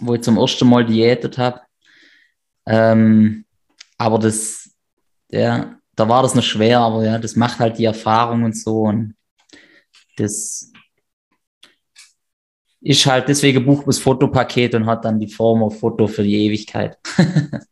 wo 0.00 0.14
ich 0.14 0.22
zum 0.22 0.36
ersten 0.38 0.68
Mal 0.68 0.84
diätet 0.84 1.38
habe. 1.38 1.60
Ähm, 2.66 3.44
aber 3.96 4.18
das, 4.18 4.70
ja, 5.30 5.78
da 5.96 6.08
war 6.08 6.22
das 6.22 6.34
noch 6.34 6.42
schwer, 6.42 6.80
aber 6.80 7.04
ja, 7.04 7.18
das 7.18 7.36
macht 7.36 7.58
halt 7.58 7.78
die 7.78 7.84
Erfahrung 7.84 8.44
und 8.44 8.56
so. 8.56 8.82
Und 8.82 9.14
das 10.16 10.72
ist 12.80 13.06
halt 13.06 13.28
deswegen 13.28 13.64
bucht 13.64 13.86
das 13.88 13.98
Fotopaket 13.98 14.74
und 14.74 14.86
hat 14.86 15.04
dann 15.04 15.18
die 15.18 15.28
Form 15.28 15.62
auf 15.62 15.80
Foto 15.80 16.06
für 16.06 16.22
die 16.22 16.46
Ewigkeit. 16.46 16.96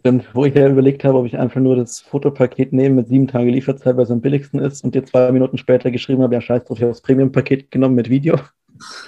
Stimmt, 0.00 0.34
wo 0.34 0.44
ich 0.44 0.54
ja 0.54 0.68
überlegt 0.68 1.04
habe, 1.04 1.18
ob 1.18 1.26
ich 1.26 1.38
einfach 1.38 1.60
nur 1.60 1.76
das 1.76 2.00
Fotopaket 2.00 2.72
nehme 2.72 2.96
mit 2.96 3.08
sieben 3.08 3.28
Tage 3.28 3.50
Lieferzeit, 3.50 3.96
weil 3.96 4.02
es 4.02 4.10
am 4.10 4.20
billigsten 4.20 4.58
ist 4.58 4.82
und 4.82 4.96
dir 4.96 5.04
zwei 5.04 5.30
Minuten 5.30 5.58
später 5.58 5.92
geschrieben 5.92 6.22
habe, 6.22 6.34
ja 6.34 6.40
scheiß 6.40 6.64
drauf, 6.64 6.78
ich 6.78 6.82
habe 6.82 6.92
das 6.92 7.02
Premium-Paket 7.02 7.70
genommen 7.70 7.94
mit 7.94 8.10
Video. 8.10 8.36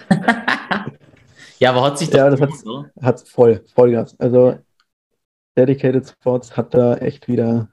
ja, 1.58 1.70
aber 1.70 1.82
hat 1.82 1.98
sich 1.98 2.10
doch 2.10 2.18
ja, 2.18 2.30
das 2.30 2.40
hat, 2.40 2.50
so? 2.56 2.86
hat 3.00 3.28
voll, 3.28 3.64
Vollgas. 3.74 4.18
Also 4.18 4.58
Dedicated 5.56 6.08
Sports 6.08 6.56
hat 6.56 6.74
da 6.74 6.96
echt 6.96 7.28
wieder 7.28 7.68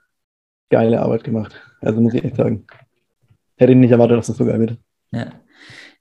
geile 0.70 1.02
Arbeit 1.02 1.24
gemacht. 1.24 1.62
Also 1.82 2.02
muss 2.02 2.14
ich 2.14 2.24
echt 2.24 2.36
sagen. 2.36 2.66
Hätte 3.58 3.72
ich 3.72 3.78
nicht 3.78 3.92
erwartet, 3.92 4.18
dass 4.18 4.28
das 4.28 4.38
so 4.38 4.46
geil 4.46 4.60
wird. 4.60 4.78
Ja. 5.12 5.32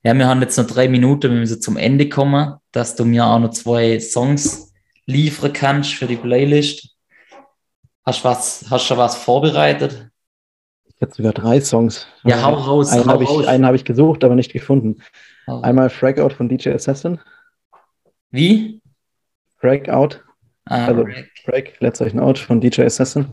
Ja, 0.03 0.14
wir 0.14 0.28
haben 0.28 0.43
jetzt 0.43 0.59
noch 0.59 0.66
drei 0.66 0.89
Minuten, 0.89 1.30
wir 1.30 1.41
müssen 1.41 1.62
zum 1.62 1.78
Ende 1.78 2.11
kommen, 2.11 2.57
dass 2.72 2.95
du 2.95 3.07
mir 3.07 3.24
auch 3.24 3.39
noch 3.39 3.51
zwei 3.51 3.99
Songs 4.01 4.74
liefern 5.07 5.53
kannst 5.53 5.95
für 5.95 6.07
die 6.07 6.16
Playlist. 6.16 6.95
Hast 8.05 8.20
du 8.20 8.28
was, 8.28 8.66
hast 8.68 8.91
du 8.91 8.97
was 8.99 9.16
vorbereitet? 9.16 10.11
Ich 10.85 11.01
habe 11.01 11.12
sogar 11.12 11.32
drei 11.32 11.61
Songs. 11.61 12.07
Ja, 12.22 12.43
hau 12.43 12.55
raus. 12.55 12.91
Einen 12.91 13.07
habe 13.07 13.24
ich, 13.24 13.30
hab 13.30 13.74
ich 13.74 13.85
gesucht, 13.85 14.24
aber 14.24 14.35
nicht 14.35 14.53
gefunden. 14.53 15.03
Einmal 15.47 15.89
Fragout 15.89 16.30
von 16.30 16.49
DJ 16.49 16.70
Assassin. 16.70 17.18
Wie? 18.35 18.82
Fragout. 19.59 20.24
Ah, 20.64 20.87
also 20.87 21.05
Frag. 21.05 21.30
Frag, 21.45 21.80
Letzteichen 21.80 22.18
Out 22.18 22.37
von 22.37 22.61
DJ 22.61 22.82
Assassin. 22.82 23.32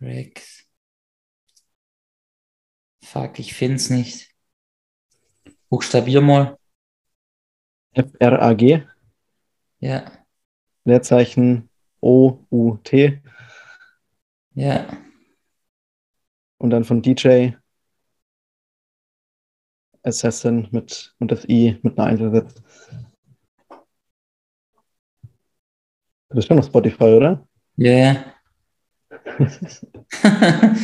Rex. 0.00 0.64
Fuck, 3.04 3.38
ich 3.38 3.52
find's 3.52 3.90
nicht. 3.90 4.30
Buchstabier 5.68 6.22
mal. 6.22 6.56
F-R-A-G. 7.92 8.82
Ja. 9.80 10.10
Leerzeichen 10.84 11.68
O-U-T. 12.00 13.22
Ja. 14.54 14.86
Und 16.56 16.70
dann 16.70 16.84
von 16.84 17.02
DJ 17.02 17.56
Assassin 20.02 20.68
mit 20.70 21.14
und 21.18 21.30
das 21.30 21.48
I 21.48 21.78
mit 21.82 21.98
einer 21.98 22.08
Eins 22.08 22.20
ersetzt. 22.20 22.62
Du 26.28 26.36
bist 26.36 26.48
schon 26.48 26.58
auf 26.58 26.66
Spotify, 26.66 27.04
oder? 27.04 27.46
Ja. 27.76 27.90
Yeah. 27.90 28.24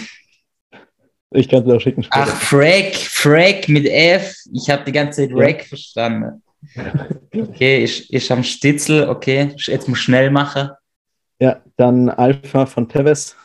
ich 1.30 1.48
kann 1.48 1.66
es 1.66 1.74
auch 1.74 1.80
schicken 1.80 2.02
später. 2.02 2.26
Ach, 2.28 2.42
Frag, 2.42 2.94
Frag 2.94 3.68
mit 3.68 3.86
F. 3.86 4.34
Ich 4.52 4.68
habe 4.70 4.84
die 4.84 4.92
ganze 4.92 5.22
Zeit 5.22 5.30
Rack 5.32 5.60
ja. 5.60 5.64
verstanden. 5.64 6.42
Okay, 7.34 7.84
ich, 7.84 8.12
ich 8.12 8.32
am 8.32 8.42
Stitzel, 8.42 9.08
okay. 9.08 9.54
Jetzt 9.56 9.88
muss 9.88 9.98
schnell 9.98 10.30
machen. 10.30 10.70
Ja, 11.40 11.62
dann 11.76 12.10
Alpha 12.10 12.66
von 12.66 12.88
Teves. 12.88 13.36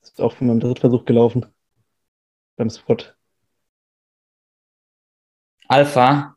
Das 0.00 0.10
ist 0.10 0.20
auch 0.20 0.34
von 0.34 0.48
meinem 0.48 0.60
Drittversuch 0.60 1.04
gelaufen. 1.04 1.46
Beim 2.56 2.70
Spot. 2.70 2.96
Alpha? 5.68 6.34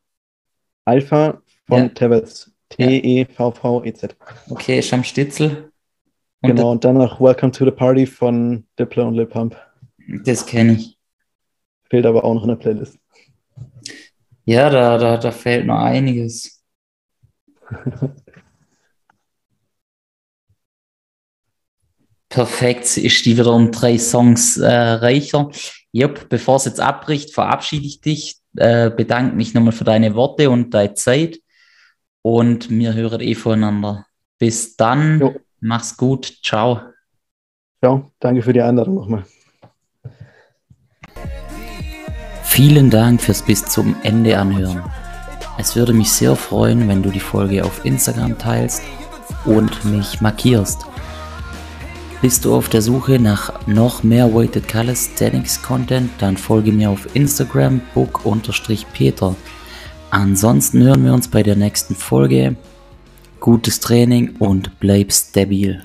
Alpha 0.85 1.41
von 1.65 1.83
ja. 1.83 1.89
Teves. 1.89 2.51
T-E-V-V-E-Z. 2.69 4.15
Okay, 4.49 4.79
ich 4.79 4.93
am 4.93 5.03
Stitzel. 5.03 5.71
Und 6.41 6.55
genau, 6.55 6.71
und 6.71 6.83
dann 6.83 6.97
noch 6.97 7.19
Welcome 7.19 7.51
to 7.51 7.65
the 7.65 7.71
Party 7.71 8.05
von 8.05 8.65
Diplo 8.77 9.07
und 9.07 9.15
Lil 9.15 9.25
Pump. 9.25 9.55
Das 10.25 10.45
kenne 10.45 10.73
ich. 10.73 10.97
Fehlt 11.89 12.05
aber 12.05 12.23
auch 12.23 12.33
noch 12.33 12.43
in 12.43 12.49
der 12.49 12.55
Playlist. 12.55 12.97
Ja, 14.45 14.69
da, 14.69 14.97
da, 14.97 15.17
da 15.17 15.31
fehlt 15.31 15.65
noch 15.65 15.79
einiges. 15.79 16.63
Perfekt, 22.29 22.97
ist 22.97 23.25
die 23.25 23.37
wieder 23.37 23.53
um 23.53 23.71
drei 23.71 23.97
Songs 23.97 24.57
äh, 24.57 24.71
reicher. 24.71 25.49
Jupp, 25.91 26.27
bevor 26.29 26.55
es 26.55 26.65
jetzt 26.65 26.79
abbricht, 26.79 27.33
verabschiede 27.33 27.85
ich 27.85 27.99
dich, 28.01 28.40
äh, 28.55 28.89
bedanke 28.89 29.35
mich 29.35 29.53
nochmal 29.53 29.71
für 29.71 29.83
deine 29.83 30.15
Worte 30.15 30.49
und 30.49 30.73
deine 30.73 30.93
Zeit 30.93 31.39
und 32.21 32.69
wir 32.69 32.93
hören 32.93 33.21
eh 33.21 33.35
voneinander. 33.35 34.05
Bis 34.37 34.75
dann, 34.75 35.19
jo. 35.19 35.35
mach's 35.59 35.97
gut, 35.97 36.39
ciao. 36.43 36.81
Ciao, 37.83 38.11
danke 38.19 38.41
für 38.41 38.53
die 38.53 38.61
Einladung 38.61 38.95
nochmal. 38.95 39.23
Vielen 42.43 42.89
Dank 42.89 43.21
fürs 43.21 43.41
bis 43.43 43.65
zum 43.65 43.95
Ende 44.03 44.37
anhören. 44.37 44.83
Es 45.57 45.75
würde 45.75 45.93
mich 45.93 46.11
sehr 46.11 46.35
freuen, 46.35 46.87
wenn 46.87 47.01
du 47.01 47.09
die 47.09 47.19
Folge 47.19 47.63
auf 47.63 47.85
Instagram 47.85 48.37
teilst 48.37 48.83
und 49.45 49.85
mich 49.85 50.21
markierst. 50.21 50.90
Bist 52.21 52.45
du 52.45 52.53
auf 52.53 52.69
der 52.69 52.83
Suche 52.83 53.17
nach 53.17 53.65
noch 53.65 54.03
mehr 54.03 54.31
Weighted 54.31 54.67
Calisthenics 54.67 55.59
Content, 55.63 56.11
dann 56.19 56.37
folge 56.37 56.71
mir 56.71 56.91
auf 56.91 57.15
Instagram 57.15 57.81
book-peter. 57.95 59.35
Ansonsten 60.11 60.83
hören 60.83 61.03
wir 61.03 61.15
uns 61.15 61.27
bei 61.27 61.41
der 61.41 61.55
nächsten 61.55 61.95
Folge. 61.95 62.55
Gutes 63.39 63.79
Training 63.79 64.35
und 64.37 64.79
bleib 64.79 65.11
stabil. 65.11 65.81